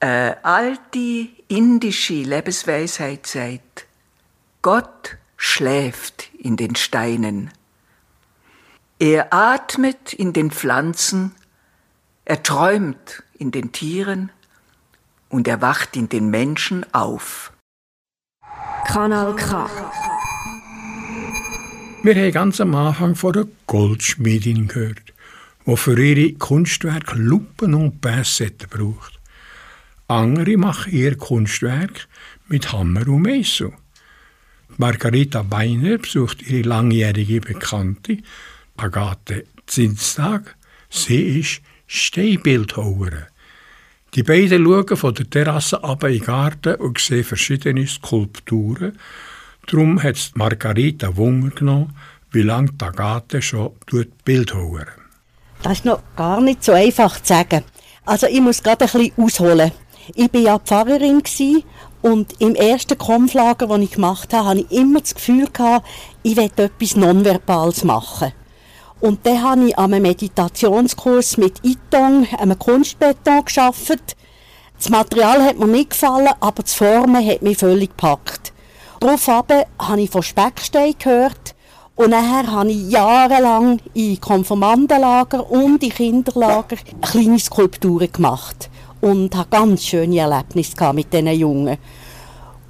Eine 0.00 0.44
alte 0.44 1.28
indische 1.48 2.14
Lebensweisheit 2.14 3.26
sagt, 3.26 3.86
Gott 4.62 5.16
schläft 5.36 6.30
in 6.38 6.56
den 6.56 6.76
Steinen. 6.76 7.50
Er 8.98 9.32
atmet 9.32 10.12
in 10.12 10.32
den 10.32 10.50
Pflanzen, 10.50 11.34
er 12.24 12.42
träumt 12.42 13.22
in 13.38 13.50
den 13.50 13.72
Tieren 13.72 14.30
und 15.28 15.48
er 15.48 15.60
wacht 15.60 15.96
in 15.96 16.08
den 16.08 16.30
Menschen 16.30 16.86
auf. 16.94 17.52
Kanal 18.86 19.34
K. 19.34 19.68
Wir 22.02 22.14
haben 22.14 22.32
ganz 22.32 22.60
am 22.60 22.74
Anfang 22.74 23.14
von 23.14 23.32
der 23.32 23.46
Goldschmiedin 23.66 24.68
gehört, 24.68 25.12
die 25.66 25.76
für 25.76 25.98
ihre 25.98 26.34
Kunstwerke 26.34 27.16
Lupen 27.16 27.74
und 27.74 28.00
Bassetten 28.00 28.68
braucht. 28.68 29.18
Andere 30.06 30.56
machen 30.58 30.92
ihr 30.92 31.16
Kunstwerk 31.16 32.08
mit 32.48 32.72
Hammer 32.72 33.08
und 33.08 33.22
Messel. 33.22 33.72
Margarita 34.76 35.42
Beiner 35.42 35.98
besucht 35.98 36.42
ihre 36.42 36.68
langjährige 36.68 37.40
Bekannte, 37.40 38.18
Agathe 38.76 39.44
Zinstag. 39.66 40.56
Sie 40.90 41.40
ist 41.40 41.62
Steinbildhauerin. 41.86 43.24
Die 44.14 44.22
beiden 44.22 44.64
schauen 44.64 44.96
von 44.96 45.14
der 45.14 45.28
Terrasse 45.28 45.82
ab 45.82 46.04
in 46.04 46.12
den 46.12 46.22
Garten 46.22 46.76
und 46.76 47.00
sehen 47.00 47.24
verschiedene 47.24 47.84
Skulpturen. 47.86 48.96
Darum 49.66 50.00
hat 50.00 50.30
Margarita 50.34 51.16
Wunder 51.16 51.50
genommen, 51.50 51.96
wie 52.30 52.42
lange 52.42 52.70
die 52.72 52.84
Agathe 52.84 53.42
schon 53.42 53.72
Bildhauerin 54.24 54.86
Das 55.62 55.72
ist 55.78 55.84
noch 55.84 56.00
gar 56.14 56.40
nicht 56.40 56.62
so 56.62 56.72
einfach 56.72 57.20
zu 57.20 57.34
sagen. 57.34 57.64
Also 58.04 58.28
ich 58.28 58.40
muss 58.40 58.62
gerade 58.62 58.84
ein 58.84 58.90
bisschen 58.90 59.12
ausholen. 59.16 59.72
Ich 60.14 60.32
war 60.32 60.40
ja 60.40 60.58
Pfarrerin 60.60 61.22
und 62.02 62.40
im 62.40 62.54
ersten 62.54 62.98
Kampflager, 62.98 63.66
das 63.66 63.80
ich 63.80 63.92
gemacht 63.92 64.32
habe, 64.32 64.48
hatte 64.48 64.60
ich 64.60 64.78
immer 64.78 65.00
das 65.00 65.14
Gefühl, 65.14 65.48
ich 66.22 66.36
will 66.36 66.50
etwas 66.56 66.96
Nonverbales 66.96 67.82
machen. 67.82 68.32
Und 69.04 69.26
dann 69.26 69.42
habe 69.42 69.68
ich 69.68 69.78
an 69.78 69.92
einem 69.92 70.04
Meditationskurs 70.04 71.36
mit 71.36 71.62
Itong, 71.62 72.26
einem 72.38 72.58
Kunstbeton, 72.58 73.44
geschafft. 73.44 74.16
Das 74.78 74.88
Material 74.88 75.44
hat 75.44 75.58
mir 75.58 75.66
nicht 75.66 75.90
gefallen, 75.90 76.30
aber 76.40 76.62
das 76.62 76.72
Formen 76.72 77.22
hat 77.22 77.42
mich 77.42 77.58
völlig 77.58 77.90
gepackt. 77.90 78.54
Daraufhin 79.00 79.64
habe 79.78 80.00
ich 80.00 80.08
von 80.08 80.22
Speckstein 80.22 80.94
gehört 80.98 81.54
und 81.96 82.12
nachher 82.12 82.50
habe 82.50 82.70
ich 82.70 82.88
jahrelang 82.88 83.78
in 83.92 84.18
Konformandenlager 84.18 85.50
und 85.50 85.82
in 85.82 85.90
Kinderlager 85.90 86.76
kleine 87.02 87.38
Skulpturen 87.38 88.10
gemacht 88.10 88.70
und 89.02 89.36
hatte 89.36 89.50
ganz 89.50 89.84
schöne 89.84 90.20
Erlebnisse 90.20 90.94
mit 90.94 91.12
diesen 91.12 91.28
Jungen. 91.28 91.76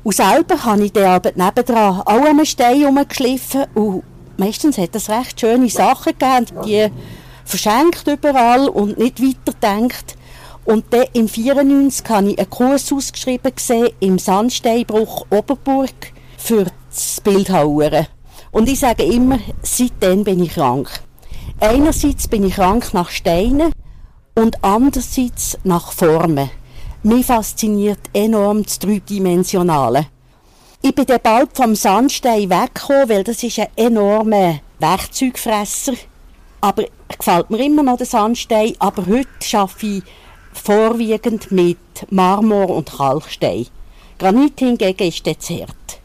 Und 0.02 0.16
selber 0.16 0.64
habe 0.64 0.84
ich 0.84 0.92
dann 0.92 1.04
aber 1.04 1.30
nebendran 1.30 2.00
auch 2.00 2.24
einen 2.24 2.44
Stein 2.44 2.80
herumgeschliffen 2.80 3.66
und 3.74 4.02
meistens 4.38 4.78
hat 4.78 4.94
es 4.94 5.08
recht 5.08 5.40
schöne 5.40 5.68
Sachen 5.68 6.12
gegeben, 6.18 6.46
die 6.66 6.88
verschenkt 7.44 8.06
überall 8.06 8.68
und 8.68 8.98
nicht 8.98 9.22
weiterdenkt. 9.22 10.16
Und 10.64 10.86
dann 10.90 11.04
im 11.12 11.28
94 11.28 12.08
habe 12.08 12.30
ich 12.30 12.38
einen 12.38 12.50
Kurs 12.50 12.90
ausgeschrieben 12.92 13.54
gesehen 13.54 13.90
im 14.00 14.18
Sandsteinbruch 14.18 15.26
Oberburg 15.30 15.90
für 16.38 16.66
das 16.90 17.20
Bildhauern. 17.20 18.06
Und 18.50 18.68
ich 18.68 18.80
sage 18.80 19.02
immer, 19.02 19.38
seitdem 19.62 20.24
bin 20.24 20.42
ich 20.42 20.54
krank. 20.54 20.88
Einerseits 21.60 22.28
bin 22.28 22.44
ich 22.44 22.54
krank 22.54 22.94
nach 22.94 23.10
Steinen 23.10 23.72
und 24.34 24.62
andererseits 24.64 25.58
nach 25.64 25.92
Formen. 25.92 26.50
Mich 27.02 27.26
fasziniert 27.26 28.00
enorm 28.12 28.62
das 28.62 28.78
Dreidimensionale. 28.78 30.06
Ich 30.86 30.94
bin 30.94 31.06
dann 31.06 31.20
bald 31.22 31.56
vom 31.56 31.74
Sandstein 31.74 32.50
weggekommen, 32.50 33.08
weil 33.08 33.24
das 33.24 33.42
ist 33.42 33.58
ein 33.58 33.68
enormer 33.74 34.60
Werkzeugfresser. 34.80 35.94
Aber 36.60 36.84
gefällt 37.08 37.48
mir 37.48 37.64
immer 37.64 37.82
noch 37.82 37.96
der 37.96 38.04
Sandstein. 38.04 38.74
Aber 38.80 39.06
heute 39.06 39.26
arbeite 39.54 39.86
ich 39.86 40.02
vorwiegend 40.52 41.50
mit 41.50 41.78
Marmor 42.10 42.68
und 42.68 42.92
Kalkstein. 42.92 43.66
Granit 44.18 44.58
hingegen 44.58 45.08
ist 45.08 45.24
der 45.24 45.36
hart. 45.36 46.00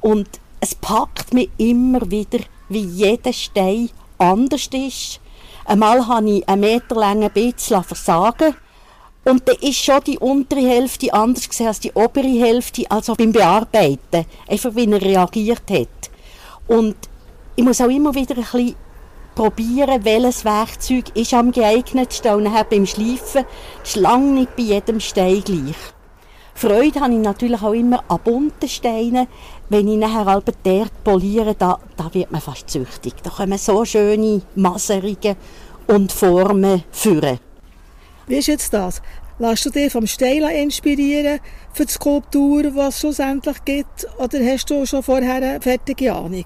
Und 0.00 0.28
es 0.60 0.76
packt 0.76 1.34
mich 1.34 1.50
immer 1.58 2.08
wieder, 2.08 2.44
wie 2.68 2.84
jeder 2.84 3.32
Stein 3.32 3.90
anders 4.18 4.68
ist. 4.72 5.18
Einmal 5.64 6.06
habe 6.06 6.30
ich 6.30 6.48
einen 6.48 6.60
Meter 6.60 6.94
langen 6.94 7.32
Bisschen 7.32 7.82
versagen 7.82 8.54
und 9.24 9.48
dann 9.48 9.56
ist 9.60 9.76
schon 9.76 10.02
die 10.04 10.18
untere 10.18 10.60
Hälfte 10.60 11.12
anders 11.14 11.48
gesehen 11.48 11.68
als 11.68 11.80
die 11.80 11.92
obere 11.92 12.26
Hälfte, 12.26 12.84
also 12.90 13.14
beim 13.14 13.32
Bearbeiten. 13.32 14.26
Einfach 14.48 14.74
wie 14.74 14.90
er 14.90 15.00
reagiert 15.00 15.70
hat. 15.70 16.10
Und 16.66 16.96
ich 17.54 17.64
muss 17.64 17.80
auch 17.80 17.88
immer 17.88 18.14
wieder 18.14 18.36
ein 18.36 18.42
bisschen 18.42 18.74
probieren, 19.34 20.04
welches 20.04 20.44
Werkzeug 20.44 21.04
ist 21.14 21.34
am 21.34 21.52
geeignetsten. 21.52 22.34
Und 22.34 22.44
dann 22.44 22.66
beim 22.68 22.84
Schleifen 22.84 23.44
ist 23.84 23.96
lange 23.96 24.32
nicht 24.32 24.56
bei 24.56 24.62
jedem 24.64 24.98
Stein 24.98 25.42
gleich. 25.44 25.76
Freude 26.54 27.00
habe 27.00 27.14
ich 27.14 27.20
natürlich 27.20 27.62
auch 27.62 27.72
immer 27.72 28.02
an 28.08 28.20
bunten 28.24 28.68
Steinen. 28.68 29.28
Wenn 29.68 29.88
ich 29.88 29.98
nachher 29.98 30.26
halb 30.26 30.52
der 30.64 30.86
poliere, 31.04 31.54
da, 31.54 31.78
da 31.96 32.12
wird 32.12 32.30
man 32.32 32.40
fast 32.40 32.68
züchtig. 32.68 33.14
Da 33.22 33.30
kommen 33.30 33.56
so 33.56 33.84
schöne 33.84 34.42
Maserungen 34.54 35.36
und 35.86 36.12
Formen 36.12 36.82
führen. 36.90 37.38
Wie 38.26 38.36
ist 38.36 38.48
jetzt 38.48 38.72
das? 38.72 39.02
Lass 39.38 39.62
du 39.62 39.70
dich 39.70 39.90
vom 39.90 40.06
Stein 40.06 40.42
inspirieren 40.42 41.40
für 41.72 41.84
die 41.84 41.92
Skulptur, 41.92 42.62
die 42.62 42.78
es 42.78 43.00
schlussendlich 43.00 43.64
gibt? 43.64 44.06
Oder 44.18 44.38
hast 44.44 44.70
du 44.70 44.86
schon 44.86 45.02
vorher 45.02 45.34
eine 45.34 45.60
fertige 45.60 46.12
Ahnung? 46.12 46.44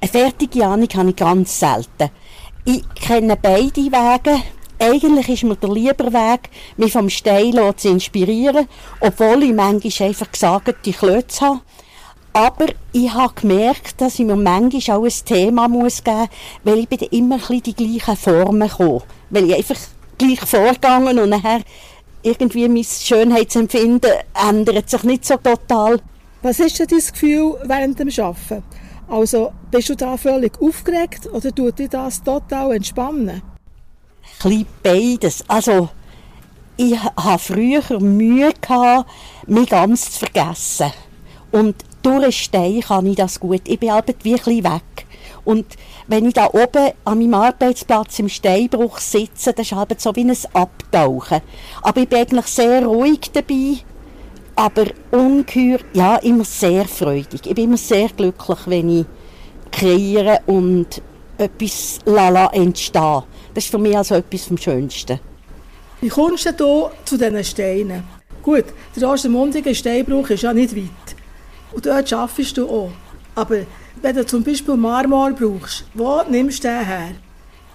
Eine 0.00 0.10
fertige 0.10 0.64
Ahnung 0.64 0.88
habe 0.94 1.10
ich 1.10 1.16
ganz 1.16 1.58
selten. 1.58 2.10
Ich 2.64 2.84
kenne 2.94 3.36
beide 3.36 3.74
Wege. 3.74 4.42
Eigentlich 4.78 5.28
ist 5.28 5.44
mir 5.44 5.56
der 5.56 5.72
lieber 5.72 6.12
Weg, 6.12 6.50
mich 6.76 6.92
vom 6.92 7.08
Stein 7.08 7.54
zu 7.76 7.88
inspirieren, 7.88 8.68
obwohl 9.00 9.42
ich 9.44 9.52
manchmal 9.52 10.08
einfach 10.08 10.30
gesagt 10.30 10.74
die 10.84 10.92
Klötze 10.92 11.46
habe. 11.46 11.60
Aber 12.32 12.66
ich 12.92 13.12
habe 13.12 13.34
gemerkt, 13.34 14.00
dass 14.00 14.18
ich 14.18 14.26
mir 14.26 14.36
manchmal 14.36 14.96
auch 14.96 15.04
ein 15.04 15.24
Thema 15.24 15.66
geben 15.66 15.78
muss, 15.78 16.02
weil 16.64 16.86
ich 16.88 17.12
immer 17.12 17.38
die 17.38 17.74
gleichen 17.74 18.16
Formen 18.16 18.68
komme. 18.68 19.02
Weil 19.30 19.50
ich 19.50 19.56
einfach 19.56 19.78
gleich 20.22 20.40
vorgegangen 20.48 21.18
und 21.18 21.30
nachher 21.30 21.60
irgendwie 22.22 22.68
mein 22.68 22.84
Schönheitsempfinden 22.84 24.10
ändert 24.48 24.88
sich 24.88 25.02
nicht 25.02 25.24
so 25.24 25.36
total. 25.36 26.00
Was 26.42 26.60
ist 26.60 26.78
denn 26.78 26.86
dein 26.88 26.98
Gefühl 26.98 27.58
während 27.64 27.98
dem 27.98 28.08
Arbeiten? 28.08 28.62
Also, 29.08 29.52
bist 29.70 29.88
du 29.90 29.96
da 29.96 30.16
völlig 30.16 30.60
aufgeregt 30.60 31.26
oder 31.32 31.54
tut 31.54 31.78
dich 31.78 31.90
das 31.90 32.22
total 32.22 32.72
entspannen? 32.72 33.42
Ein 34.44 34.66
beides. 34.82 35.44
Also, 35.48 35.90
ich 36.76 36.98
hatte 36.98 37.38
früher 37.38 38.00
Mühe, 38.00 38.52
gehabt, 38.60 39.10
mich 39.46 39.68
ganz 39.68 40.12
zu 40.12 40.20
vergessen. 40.20 40.92
Und 41.50 41.76
durch 42.02 42.22
den 42.22 42.32
Stein 42.32 42.80
kann 42.80 43.06
ich 43.06 43.16
das 43.16 43.38
gut. 43.38 43.62
Ich 43.64 43.78
bin 43.78 43.92
halt 43.92 44.16
wie 44.22 44.34
ein 44.34 44.64
weg. 44.64 45.06
Und 45.44 45.66
wenn 46.06 46.26
ich 46.26 46.34
da 46.34 46.46
oben 46.52 46.92
an 47.04 47.18
meinem 47.18 47.34
Arbeitsplatz 47.34 48.18
im 48.18 48.28
Steinbruch 48.28 48.98
sitze, 48.98 49.52
das 49.52 49.66
ist 49.66 49.72
halt 49.72 50.00
so 50.00 50.14
wie 50.14 50.24
ein 50.24 50.36
Abtauchen. 50.52 51.40
Aber 51.82 52.00
ich 52.00 52.08
bin 52.08 52.20
eigentlich 52.20 52.46
sehr 52.46 52.84
ruhig 52.86 53.30
dabei, 53.32 53.78
aber 54.54 54.86
ungeheuer, 55.10 55.80
ja, 55.94 56.16
immer 56.16 56.44
sehr 56.44 56.84
freudig. 56.84 57.46
Ich 57.46 57.54
bin 57.54 57.64
immer 57.64 57.76
sehr 57.76 58.08
glücklich, 58.08 58.58
wenn 58.66 59.00
ich 59.00 59.06
kreiere 59.72 60.40
und 60.46 61.02
etwas 61.38 61.98
lala 62.04 62.46
entstehen. 62.52 63.22
Das 63.54 63.64
ist 63.64 63.70
für 63.70 63.78
mich 63.78 63.96
also 63.96 64.14
etwas 64.14 64.44
vom 64.44 64.58
Schönsten. 64.58 65.18
Wie 66.00 66.08
kommst 66.08 66.46
du 66.46 66.64
hier 66.64 66.90
zu 67.04 67.16
diesen 67.16 67.44
Steinen? 67.44 68.04
Gut, 68.42 68.64
der 68.96 69.08
Ostermundigen 69.08 69.74
Steinbruch 69.74 70.30
ist 70.30 70.42
ja 70.42 70.52
nicht 70.52 70.76
weit. 70.76 71.16
Und 71.72 71.86
dort 71.86 72.12
arbeitest 72.12 72.56
du 72.56 72.68
auch. 72.68 72.90
Aber 73.34 73.58
wenn 74.02 74.16
du 74.16 74.26
zum 74.26 74.42
Beispiel 74.42 74.76
Marmor 74.76 75.30
brauchst, 75.30 75.84
wo 75.94 76.22
nimmst 76.28 76.64
du 76.64 76.68
den 76.68 76.84
her? 76.84 77.12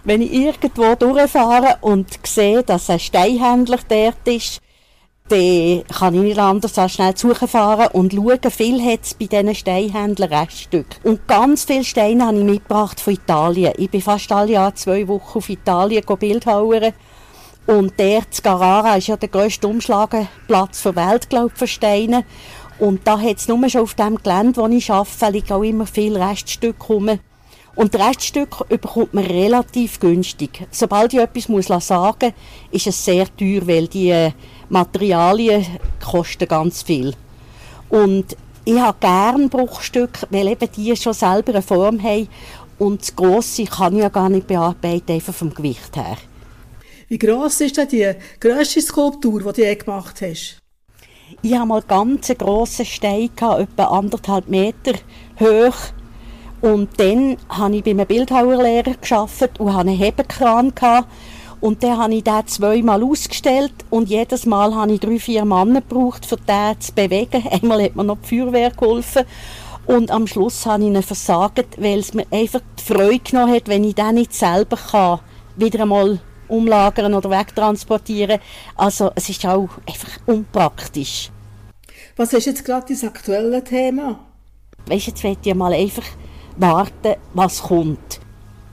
Wenn 0.03 0.21
ich 0.21 0.33
irgendwo 0.33 0.95
durchfahre 0.95 1.77
und 1.81 2.07
sehe, 2.25 2.63
dass 2.63 2.89
ein 2.89 2.99
Steinhändler 2.99 3.79
dort 3.87 4.27
ist, 4.27 4.61
dann 5.29 5.83
kann 5.87 6.15
ich 6.15 6.21
nicht 6.21 6.39
anders 6.39 6.77
als 6.77 6.93
schnell 6.93 7.17
suchen 7.17 7.49
und 7.91 8.13
schauen, 8.13 8.51
viel 8.51 8.81
hat 8.81 8.99
es 9.03 9.13
bei 9.13 9.25
diesen 9.25 9.55
Steinhändlern 9.55 10.31
Reststücke. 10.31 10.97
Und 11.03 11.27
ganz 11.27 11.65
viele 11.65 11.83
Steine 11.83 12.27
habe 12.27 12.37
ich 12.37 12.45
mitgebracht 12.45 12.99
von 12.99 13.13
Italien. 13.13 13.73
Ich 13.77 13.89
bin 13.89 14.01
fast 14.01 14.31
alle 14.31 14.53
Jahre 14.53 14.73
zwei 14.75 15.07
Wochen 15.07 15.37
auf 15.37 15.49
Italien 15.49 16.03
Bildhauern. 16.05 16.93
Und 17.65 17.99
der 17.99 18.21
Carrara 18.41 18.95
ist 18.95 19.07
ja 19.07 19.17
der 19.17 19.27
grösste 19.27 19.67
Umschlagplatz 19.67 20.83
der 20.83 20.95
Welt, 20.95 21.29
glaube 21.29 21.51
ich, 21.53 21.59
für 21.59 21.67
Steine. 21.67 22.23
Und 22.79 23.07
da 23.07 23.19
hat 23.19 23.37
es 23.37 23.47
nur 23.47 23.69
schon 23.69 23.81
auf 23.81 23.95
dem 23.95 24.17
Gelände, 24.17 24.61
wo 24.61 24.67
ich 24.67 24.91
arbeite, 24.91 25.31
liegen 25.31 25.53
auch 25.53 25.63
immer 25.63 25.87
viele 25.87 26.19
Reststücke 26.19 26.85
rum. 26.87 27.19
Und 27.75 27.95
Reststücke 27.95 28.65
bekommt 28.65 29.13
man 29.13 29.25
relativ 29.25 29.99
günstig. 29.99 30.67
Sobald 30.71 31.13
ich 31.13 31.19
etwas 31.19 31.47
muss 31.47 31.67
sagen 31.67 32.17
muss, 32.21 32.33
ist 32.71 32.87
es 32.87 33.05
sehr 33.05 33.25
teuer, 33.35 33.67
weil 33.67 33.87
die 33.87 34.09
äh, 34.09 34.31
Materialien 34.69 35.65
kosten 36.03 36.47
ganz 36.47 36.81
viel. 36.81 37.13
Und 37.89 38.35
ich 38.65 38.79
habe 38.79 38.97
gerne 38.99 39.47
Bruchstücke, 39.47 40.27
weil 40.29 40.47
eben 40.47 40.69
die 40.75 40.95
schon 40.95 41.13
selber 41.13 41.53
eine 41.53 41.61
Form 41.61 42.01
haben. 42.01 42.27
Und 42.79 43.01
das 43.01 43.15
Grosse 43.15 43.65
kann 43.65 43.95
ich 43.95 44.01
ja 44.01 44.09
gar 44.09 44.29
nicht 44.29 44.47
bearbeiten, 44.47 45.11
einfach 45.11 45.33
vom 45.33 45.53
Gewicht 45.53 45.95
her. 45.95 46.17
Wie 47.07 47.17
gross 47.17 47.61
ist 47.61 47.77
denn 47.77 47.87
die 47.87 48.11
grösste 48.39 48.81
Skulptur, 48.81 49.53
die 49.53 49.61
du 49.61 49.75
gemacht 49.77 50.21
hast? 50.21 50.61
Ich 51.41 51.53
hatte 51.53 51.65
mal 51.65 51.81
ganz 51.81 52.27
grossen 52.37 52.85
Stein, 52.85 53.29
etwa 53.35 53.83
anderthalb 53.83 54.47
Meter 54.47 54.93
hoch. 55.39 55.75
Und 56.61 56.89
dann 56.99 57.37
habe 57.49 57.75
ich 57.75 57.83
bei 57.83 57.91
einem 57.91 58.07
Bildhauerlehrer 58.07 58.95
gearbeitet 59.01 59.59
und 59.59 59.73
hatte 59.73 59.89
einen 59.89 59.97
Hebekran. 59.97 60.73
Gehabt. 60.73 61.07
Und 61.59 61.83
dann 61.83 61.97
habe 61.97 62.13
ich 62.13 62.23
den 62.23 62.47
zweimal 62.47 63.03
ausgestellt 63.03 63.73
und 63.89 64.09
jedes 64.09 64.45
Mal 64.45 64.75
habe 64.75 64.93
ich 64.93 64.99
drei, 64.99 65.17
vier 65.19 65.43
Männer 65.43 65.81
gebraucht, 65.81 66.25
für 66.25 66.37
den 66.37 66.79
zu 66.79 66.93
bewegen. 66.93 67.43
Einmal 67.51 67.83
hat 67.83 67.95
mir 67.95 68.03
noch 68.03 68.19
die 68.23 68.39
Feuerwehr 68.39 68.71
geholfen. 68.71 69.25
Und 69.85 70.11
am 70.11 70.27
Schluss 70.27 70.65
habe 70.65 70.83
ich 70.83 70.89
ihn 70.89 71.01
versagt, 71.01 71.77
weil 71.77 71.99
es 71.99 72.13
mir 72.13 72.27
einfach 72.31 72.61
die 72.77 72.83
Freude 72.83 73.19
genommen 73.19 73.55
hat, 73.55 73.67
wenn 73.67 73.83
ich 73.83 73.95
den 73.95 74.15
nicht 74.15 74.33
selber 74.33 74.77
kann, 74.77 75.19
wieder 75.55 75.81
einmal 75.81 76.19
umlagern 76.47 77.13
oder 77.13 77.29
wegtransportieren. 77.29 78.39
Also 78.75 79.11
es 79.15 79.29
ist 79.29 79.45
auch 79.45 79.69
einfach 79.87 80.19
unpraktisch. 80.25 81.31
Was 82.15 82.33
ist 82.33 82.45
jetzt 82.45 82.65
gerade 82.65 82.85
das 82.89 83.03
aktuelle 83.03 83.63
Thema? 83.63 84.19
Weißt, 84.87 85.07
jetzt 85.07 85.23
möchte 85.23 85.49
ich 85.49 85.55
mal 85.55 85.73
einfach 85.73 86.05
warten, 86.57 87.15
was 87.33 87.61
kommt. 87.61 88.19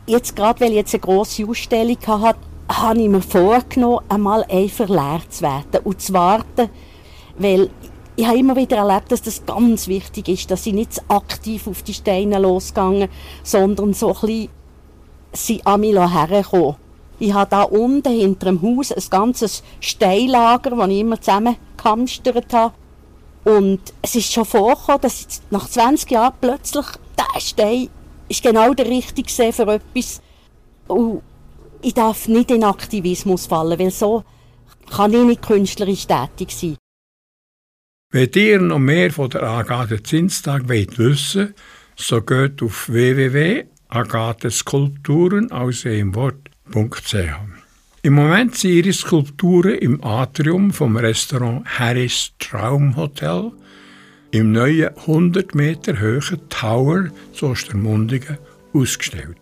Jetzt 0.06 0.36
gerade, 0.36 0.60
weil 0.60 0.70
ich 0.70 0.76
jetzt 0.76 0.94
eine 0.94 1.00
grosse 1.00 1.46
Ausstellung 1.46 1.98
hatte, 2.06 2.38
habe 2.68 3.00
ich 3.00 3.08
mir 3.08 3.20
vorgenommen, 3.20 4.04
einmal 4.08 4.44
einfach 4.44 4.88
leer 4.88 5.20
zu 5.28 5.42
werden 5.42 5.80
und 5.84 6.00
zu 6.00 6.12
warten, 6.12 6.70
weil 7.36 7.70
ich 8.16 8.26
habe 8.26 8.38
immer 8.38 8.56
wieder 8.56 8.76
erlebt, 8.76 9.10
dass 9.10 9.22
das 9.22 9.44
ganz 9.44 9.88
wichtig 9.88 10.28
ist, 10.28 10.50
dass 10.50 10.66
ich 10.66 10.72
nicht 10.72 11.02
aktiv 11.08 11.66
auf 11.66 11.82
die 11.82 11.94
Steine 11.94 12.38
losgegangen, 12.38 13.08
sondern 13.42 13.92
so 13.92 14.08
ein 14.08 14.20
bisschen 14.20 14.48
sie 15.32 15.66
an 15.66 15.80
mich 15.80 15.98
herkommen 15.98 16.76
ich 17.18 17.32
habe 17.32 17.50
da 17.50 17.62
unten 17.62 18.12
hinter 18.12 18.46
dem 18.46 18.62
Haus 18.62 18.92
ein 18.92 19.02
ganzes 19.10 19.62
Steinlager, 19.80 20.70
das 20.70 20.88
ich 20.88 21.00
immer 21.00 21.20
zusammengehamstert 21.20 22.52
habe. 22.52 22.74
Und 23.44 23.80
es 24.02 24.14
ist 24.14 24.32
schon 24.32 24.44
vorgekommen, 24.44 25.00
dass 25.02 25.20
ich 25.20 25.40
nach 25.50 25.68
20 25.68 26.10
Jahren 26.10 26.34
plötzlich 26.40 26.86
der 27.18 27.40
Stein 27.40 27.88
ist 28.28 28.42
genau 28.42 28.74
der 28.74 28.86
richtige 28.86 29.52
für 29.52 29.74
etwas. 29.74 30.20
Und 30.88 31.22
ich 31.82 31.94
darf 31.94 32.28
nicht 32.28 32.50
in 32.50 32.64
Aktivismus 32.64 33.46
fallen, 33.46 33.78
weil 33.78 33.90
so 33.90 34.24
kann 34.90 35.12
ich 35.12 35.24
nicht 35.24 35.42
künstlerisch 35.42 36.06
tätig 36.06 36.52
sein. 36.52 36.76
Wenn 38.10 38.30
ihr 38.34 38.60
noch 38.60 38.78
mehr 38.78 39.10
von 39.10 39.28
der 39.28 39.42
Agathe 39.42 40.02
Zinstag 40.02 40.68
wollt 40.68 40.98
wissen 40.98 41.54
so 41.96 42.22
geht 42.22 42.62
auf 42.62 42.88
www.agatheskulpturen 42.88 45.52
aus 45.52 45.86
einem 45.86 46.14
Wort 46.14 46.43
im 48.02 48.12
Moment 48.12 48.54
sind 48.54 48.70
ihre 48.70 48.92
Skulpturen 48.92 49.74
im 49.78 50.02
Atrium 50.04 50.72
vom 50.72 50.96
Restaurant 50.96 51.64
Harris 51.66 52.32
Traumhotel 52.38 53.52
im 54.30 54.52
neuen 54.52 54.96
100 54.96 55.54
Meter 55.54 56.00
hohen 56.00 56.48
Tower 56.48 57.08
zu 57.32 57.46
Ostermundigen 57.46 58.38
ausgestellt. 58.72 59.38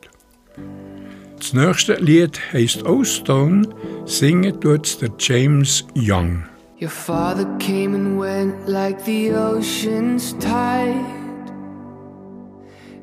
Das 1.38 1.54
nächste 1.54 1.94
Lied 1.94 2.38
heisst 2.52 2.84
O 2.84 3.02
Stone, 3.02 3.68
singen 4.04 4.60
tut 4.60 5.00
der 5.00 5.10
James 5.18 5.84
Young. 5.94 6.44
Your 6.80 6.90
father 6.90 7.46
came 7.58 7.94
and 7.94 8.18
went 8.18 8.68
like 8.68 9.00
the 9.04 9.32
ocean's 9.32 10.36
tide. 10.38 11.21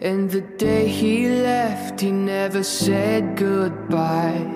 And 0.02 0.32
the 0.32 0.40
day 0.40 0.88
he 0.88 1.28
left, 1.28 2.00
he 2.00 2.10
never 2.10 2.64
said 2.64 3.36
goodbye. 3.36 4.48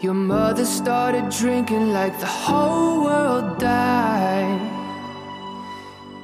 Your 0.00 0.14
mother 0.14 0.64
started 0.64 1.28
drinking 1.28 1.92
like 1.92 2.18
the 2.18 2.26
whole 2.26 3.04
world 3.04 3.58
died. 3.58 4.60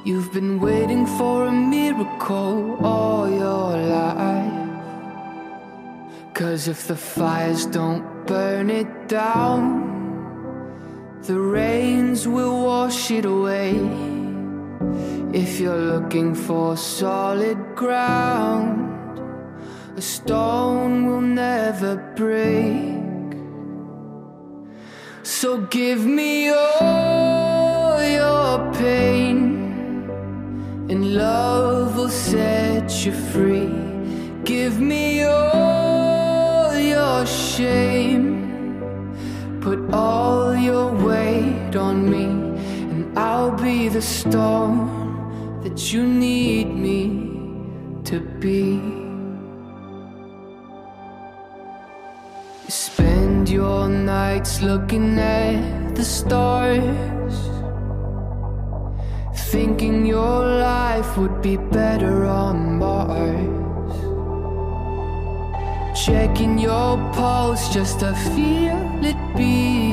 You've 0.03 0.33
been 0.33 0.59
waiting 0.59 1.05
for 1.05 1.45
a 1.45 1.51
miracle 1.51 2.83
all 2.83 3.29
your 3.29 3.77
life. 3.77 4.83
Cause 6.33 6.67
if 6.67 6.87
the 6.87 6.95
fires 6.95 7.67
don't 7.67 8.25
burn 8.25 8.71
it 8.71 9.07
down, 9.07 9.61
the 11.21 11.39
rains 11.39 12.27
will 12.27 12.65
wash 12.65 13.11
it 13.11 13.25
away. 13.25 14.18
If 15.33 15.59
you're 15.59 15.77
looking 15.77 16.33
for 16.33 16.75
solid 16.75 17.75
ground, 17.75 19.19
a 19.95 20.01
stone 20.01 21.05
will 21.05 21.21
never 21.21 21.97
break. 22.15 22.97
So 25.21 25.61
give 25.67 26.03
me 26.03 26.49
all 26.49 28.01
your 28.01 28.73
pain, 28.73 30.09
and 30.89 31.13
love 31.13 31.95
will 31.95 32.09
set 32.09 33.05
you 33.05 33.11
free. 33.11 33.69
Give 34.43 34.79
me 34.79 35.25
all 35.25 36.75
your 36.75 37.27
shame, 37.27 38.39
Put 39.61 39.93
all 39.93 40.55
your 40.55 40.91
weight 40.91 41.75
on 41.75 42.09
me, 42.09 42.25
and 42.89 43.19
I'll 43.19 43.51
be 43.51 43.89
the 43.89 44.01
storm 44.01 44.98
you 45.87 46.05
need 46.05 46.67
me 46.67 47.07
to 48.03 48.19
be. 48.41 48.81
You 52.65 52.69
spend 52.69 53.49
your 53.49 53.87
nights 53.87 54.61
looking 54.61 55.17
at 55.17 55.95
the 55.95 56.03
stars, 56.03 57.37
thinking 59.51 60.05
your 60.05 60.45
life 60.45 61.17
would 61.17 61.41
be 61.41 61.55
better 61.55 62.25
on 62.25 62.77
Mars. 62.77 63.95
Checking 66.05 66.59
your 66.59 66.97
pulse 67.13 67.73
just 67.73 68.01
to 68.01 68.13
feel 68.35 69.05
it 69.05 69.17
beat. 69.37 69.88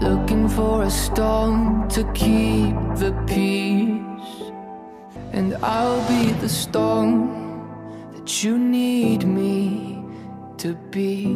Looking 0.00 0.48
for 0.48 0.84
a 0.84 0.90
storm 0.90 1.86
to 1.90 2.04
keep 2.14 2.74
the 2.96 3.12
peace. 3.26 4.50
And 5.32 5.54
I'll 5.62 6.00
be 6.08 6.32
the 6.40 6.48
storm 6.48 7.28
that 8.14 8.42
you 8.42 8.58
need 8.58 9.26
me 9.26 10.02
to 10.56 10.74
be. 10.90 11.26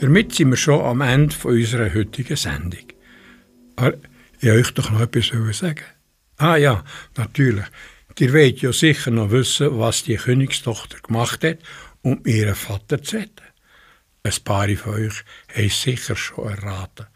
Damit 0.00 0.34
sind 0.34 0.50
wir 0.50 0.56
schon 0.56 0.80
am 0.80 1.00
Ende 1.00 1.34
von 1.34 1.52
unserer 1.52 1.94
heutigen 1.94 2.36
Sendung. 2.36 2.88
Aber 3.76 3.94
ich 4.40 4.50
euch 4.50 4.74
doch 4.74 4.90
noch 4.90 5.00
etwas 5.00 5.28
sagen. 5.58 5.84
Ah 6.38 6.56
ja, 6.56 6.82
natürlich. 7.16 7.66
Ihr 8.18 8.32
wollt 8.34 8.62
ja 8.62 8.72
sicher 8.72 9.12
noch 9.12 9.30
wissen, 9.30 9.78
was 9.78 10.02
die 10.02 10.16
Königstochter 10.16 10.98
gemacht 10.98 11.44
hat, 11.44 11.58
um 12.02 12.20
ihren 12.26 12.54
Vater 12.54 13.00
zu 13.00 13.16
retten. 13.16 13.49
Ein 14.22 14.34
paar 14.44 14.68
von 14.76 14.94
euch 14.94 15.24
haben 15.54 15.66
es 15.66 15.82
sicher 15.82 16.16
schon 16.16 16.48
erraten. 16.48 17.06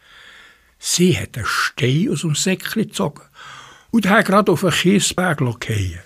Sie 0.79 1.17
hat 1.17 1.37
einen 1.37 1.45
Stein 1.45 2.09
aus 2.11 2.21
dem 2.21 2.35
Säckchen 2.35 2.83
gezogen 2.83 3.23
und 3.91 4.09
hat 4.09 4.25
gerade 4.25 4.51
auf 4.51 4.63
einen 4.63 4.73
Kiesberg 4.73 5.39
fallen. 5.39 5.99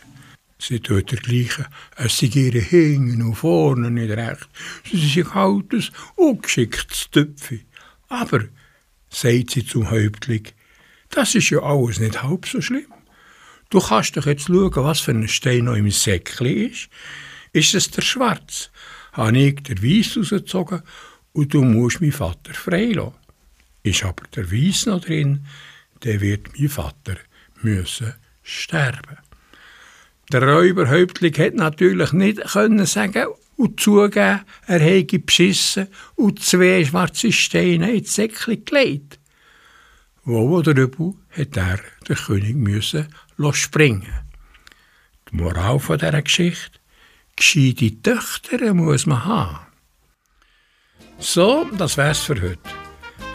Sie 0.62 0.82
tut 0.82 1.12
dergleichen, 1.12 1.68
es 1.96 2.18
sei 2.18 2.28
ihre 2.28 2.60
hinten 2.60 3.22
und 3.22 3.36
vorne 3.36 3.90
nicht 3.90 4.12
recht. 4.12 4.50
Sie 4.84 5.08
sind 5.08 5.28
ein 5.28 5.38
altes, 5.38 5.90
ungeschicktes 6.16 7.10
Töpfi. 7.12 7.66
Aber, 8.10 8.44
sagt 9.10 9.52
sie 9.52 9.66
zum 9.66 9.90
Häuptling, 9.90 10.48
das 11.12 11.34
ist 11.34 11.50
ja 11.50 11.60
alles 11.60 12.00
nicht 12.00 12.22
halb 12.22 12.46
so 12.46 12.60
schlimm. 12.60 12.94
Du 13.70 13.80
kannst 13.80 14.18
doch 14.18 14.26
jetzt 14.26 14.48
schauen, 14.48 14.72
was 14.76 15.00
für 15.00 15.12
ein 15.12 15.28
Stein 15.30 15.66
noch 15.66 15.76
im 15.76 15.90
Säckchen 15.90 16.48
ist. 16.48 16.90
Ist 17.54 17.74
es 17.74 17.90
der 17.90 18.02
Schwarz? 18.02 18.70
Habe 19.20 19.38
ich 19.38 19.64
den 19.64 19.84
Weiss 19.84 20.16
rausgezogen 20.16 20.82
und 21.34 21.54
du 21.54 21.62
musst 21.62 22.00
meinen 22.00 22.14
Vater 22.14 22.54
freilassen. 22.54 23.16
Ist 23.84 24.06
aber 24.06 24.24
der 24.34 24.50
Weiss 24.50 24.86
noch 24.86 25.02
drin, 25.02 25.46
dann 26.00 26.22
wird 26.22 26.58
mein 26.58 26.70
Vater 26.70 27.18
müssen 27.62 28.14
sterben. 28.44 29.18
Der 30.32 30.44
Räuberhäuptling 30.44 31.34
hätte 31.34 31.58
natürlich 31.58 32.14
nicht 32.14 32.40
können 32.46 32.86
sagen 32.86 33.28
und 33.58 33.82
zugeben, 33.82 34.40
er 34.68 34.80
hätte 34.80 35.20
beschissen 35.20 35.90
und 36.16 36.42
zwei 36.42 36.86
schwarze 36.86 37.34
Steine 37.34 37.92
ins 37.92 38.16
Säckchen 38.16 38.64
gelegt. 38.64 39.20
Wo 40.24 40.58
oder 40.58 40.78
übel 40.78 41.16
hat 41.32 41.58
er 41.58 41.82
den 42.08 42.16
König 42.16 42.56
müssen 42.56 43.08
springen. 43.52 44.14
Die 45.30 45.36
Moral 45.36 45.80
von 45.80 46.00
dieser 46.00 46.22
Geschichte, 46.22 46.79
gescheite 47.40 48.02
Töchter 48.02 48.74
muss 48.74 49.06
man 49.06 49.26
haben. 49.26 49.60
So, 51.18 51.66
das 51.78 51.98
wär's 51.98 52.20
für 52.20 52.40
heute. 52.42 52.60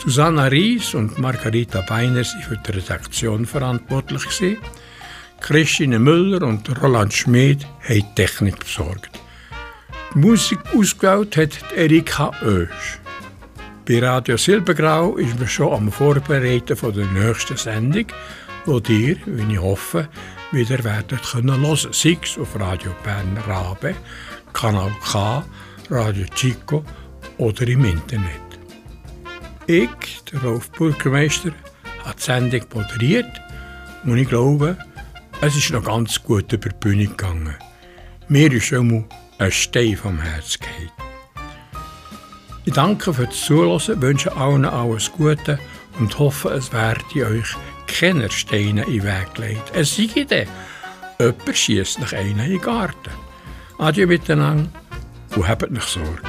Susanna 0.03 0.47
Ries 0.47 0.95
und 0.95 1.19
Margarita 1.19 1.81
Beiner 1.81 2.25
sind 2.25 2.45
für 2.45 2.59
die 2.59 2.73
Redaktion 2.73 3.47
verantwortlich. 3.47 4.59
Christine 5.41 5.99
Müller 5.99 6.43
und 6.43 6.69
Roland 6.83 7.13
Schmid 7.13 7.67
haben 7.89 7.95
die 7.95 8.15
Technik 8.15 8.59
besorgt. 8.59 9.11
Die 10.15 10.19
Musik 10.19 10.59
ausgewählt 10.75 11.37
hat 11.37 11.73
Erika 11.75 12.31
Oesch. 12.43 13.01
Bei 13.87 14.01
Radio 14.01 14.37
Silbergrau 14.37 15.17
ist 15.17 15.39
man 15.39 15.49
schon 15.49 15.73
am 15.73 15.93
Vorbereiten 15.93 16.77
der 16.81 17.07
nächsten 17.07 17.57
Sendung, 17.57 18.07
wo 18.67 18.79
ihr, 18.89 19.17
wie 19.27 19.53
ich 19.53 19.61
hoffe, 19.61 20.09
wieder 20.55 20.83
werdet 20.85 21.23
können 21.23 21.61
hören. 21.61 21.93
Sei 21.93 22.17
es 22.23 22.39
auf 22.39 22.59
Radio 22.59 22.93
Bern 23.03 23.37
Rabe, 23.47 23.95
Kanal 24.53 24.93
K, 25.03 25.45
Radio 25.91 26.27
Chico 26.35 26.85
oder 27.39 27.67
im 27.67 27.85
Internet. 27.85 28.25
Ich, 29.67 30.23
der 30.31 30.43
Rolf 30.43 30.71
Bürgermeister, 30.71 31.51
habe 32.05 32.17
die 32.17 32.23
Sendung 32.23 32.63
moderiert 32.73 33.41
und 34.05 34.17
ich 34.17 34.29
glaube, 34.29 34.77
es 35.41 35.57
ist 35.57 35.71
noch 35.71 35.85
ganz 35.85 36.23
gut 36.23 36.53
über 36.53 36.69
die 36.69 36.77
Bühne 36.81 37.07
gegangen. 37.07 37.57
Mir 38.29 38.53
ist 38.53 38.67
schon 38.67 39.07
ein 39.39 39.53
Stein 39.53 39.97
vom 39.97 40.21
Herz 40.21 40.59
gefallen. 40.59 40.91
Ich 42.65 42.73
danke 42.73 43.13
fürs 43.13 43.45
Zuhören, 43.45 44.01
wünsche 44.01 44.35
allen 44.37 44.65
alles 44.65 45.11
Gute 45.13 45.59
und 45.99 46.19
hoffe, 46.19 46.51
es 46.51 46.73
werde 46.73 47.27
euch 47.27 47.57
keine 47.87 48.31
Steine 48.31 48.83
in 48.85 48.93
den 48.93 49.05
Weg 49.05 49.35
gelegt. 49.35 49.73
Es 49.75 49.97
sei 49.97 50.25
denn, 50.25 50.49
jemand 51.19 51.57
schiesst 51.57 52.01
nach 52.01 52.13
einen 52.13 52.39
in 52.39 52.51
den 52.51 52.61
Garten. 52.61 53.11
Adieu 53.79 54.07
miteinander 54.07 54.69
und 55.37 55.49
habt 55.49 55.71
nicht 55.71 55.89
Sorge. 55.89 56.21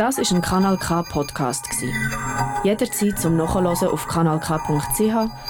Das 0.00 0.16
ist 0.16 0.32
ein 0.32 0.40
Kanal 0.40 0.78
K 0.78 1.02
Podcast 1.02 1.66
Jederzeit 2.64 3.18
zum 3.18 3.36
Nachhören 3.36 3.66
auf 3.66 4.08
kanalk.ch 4.08 5.49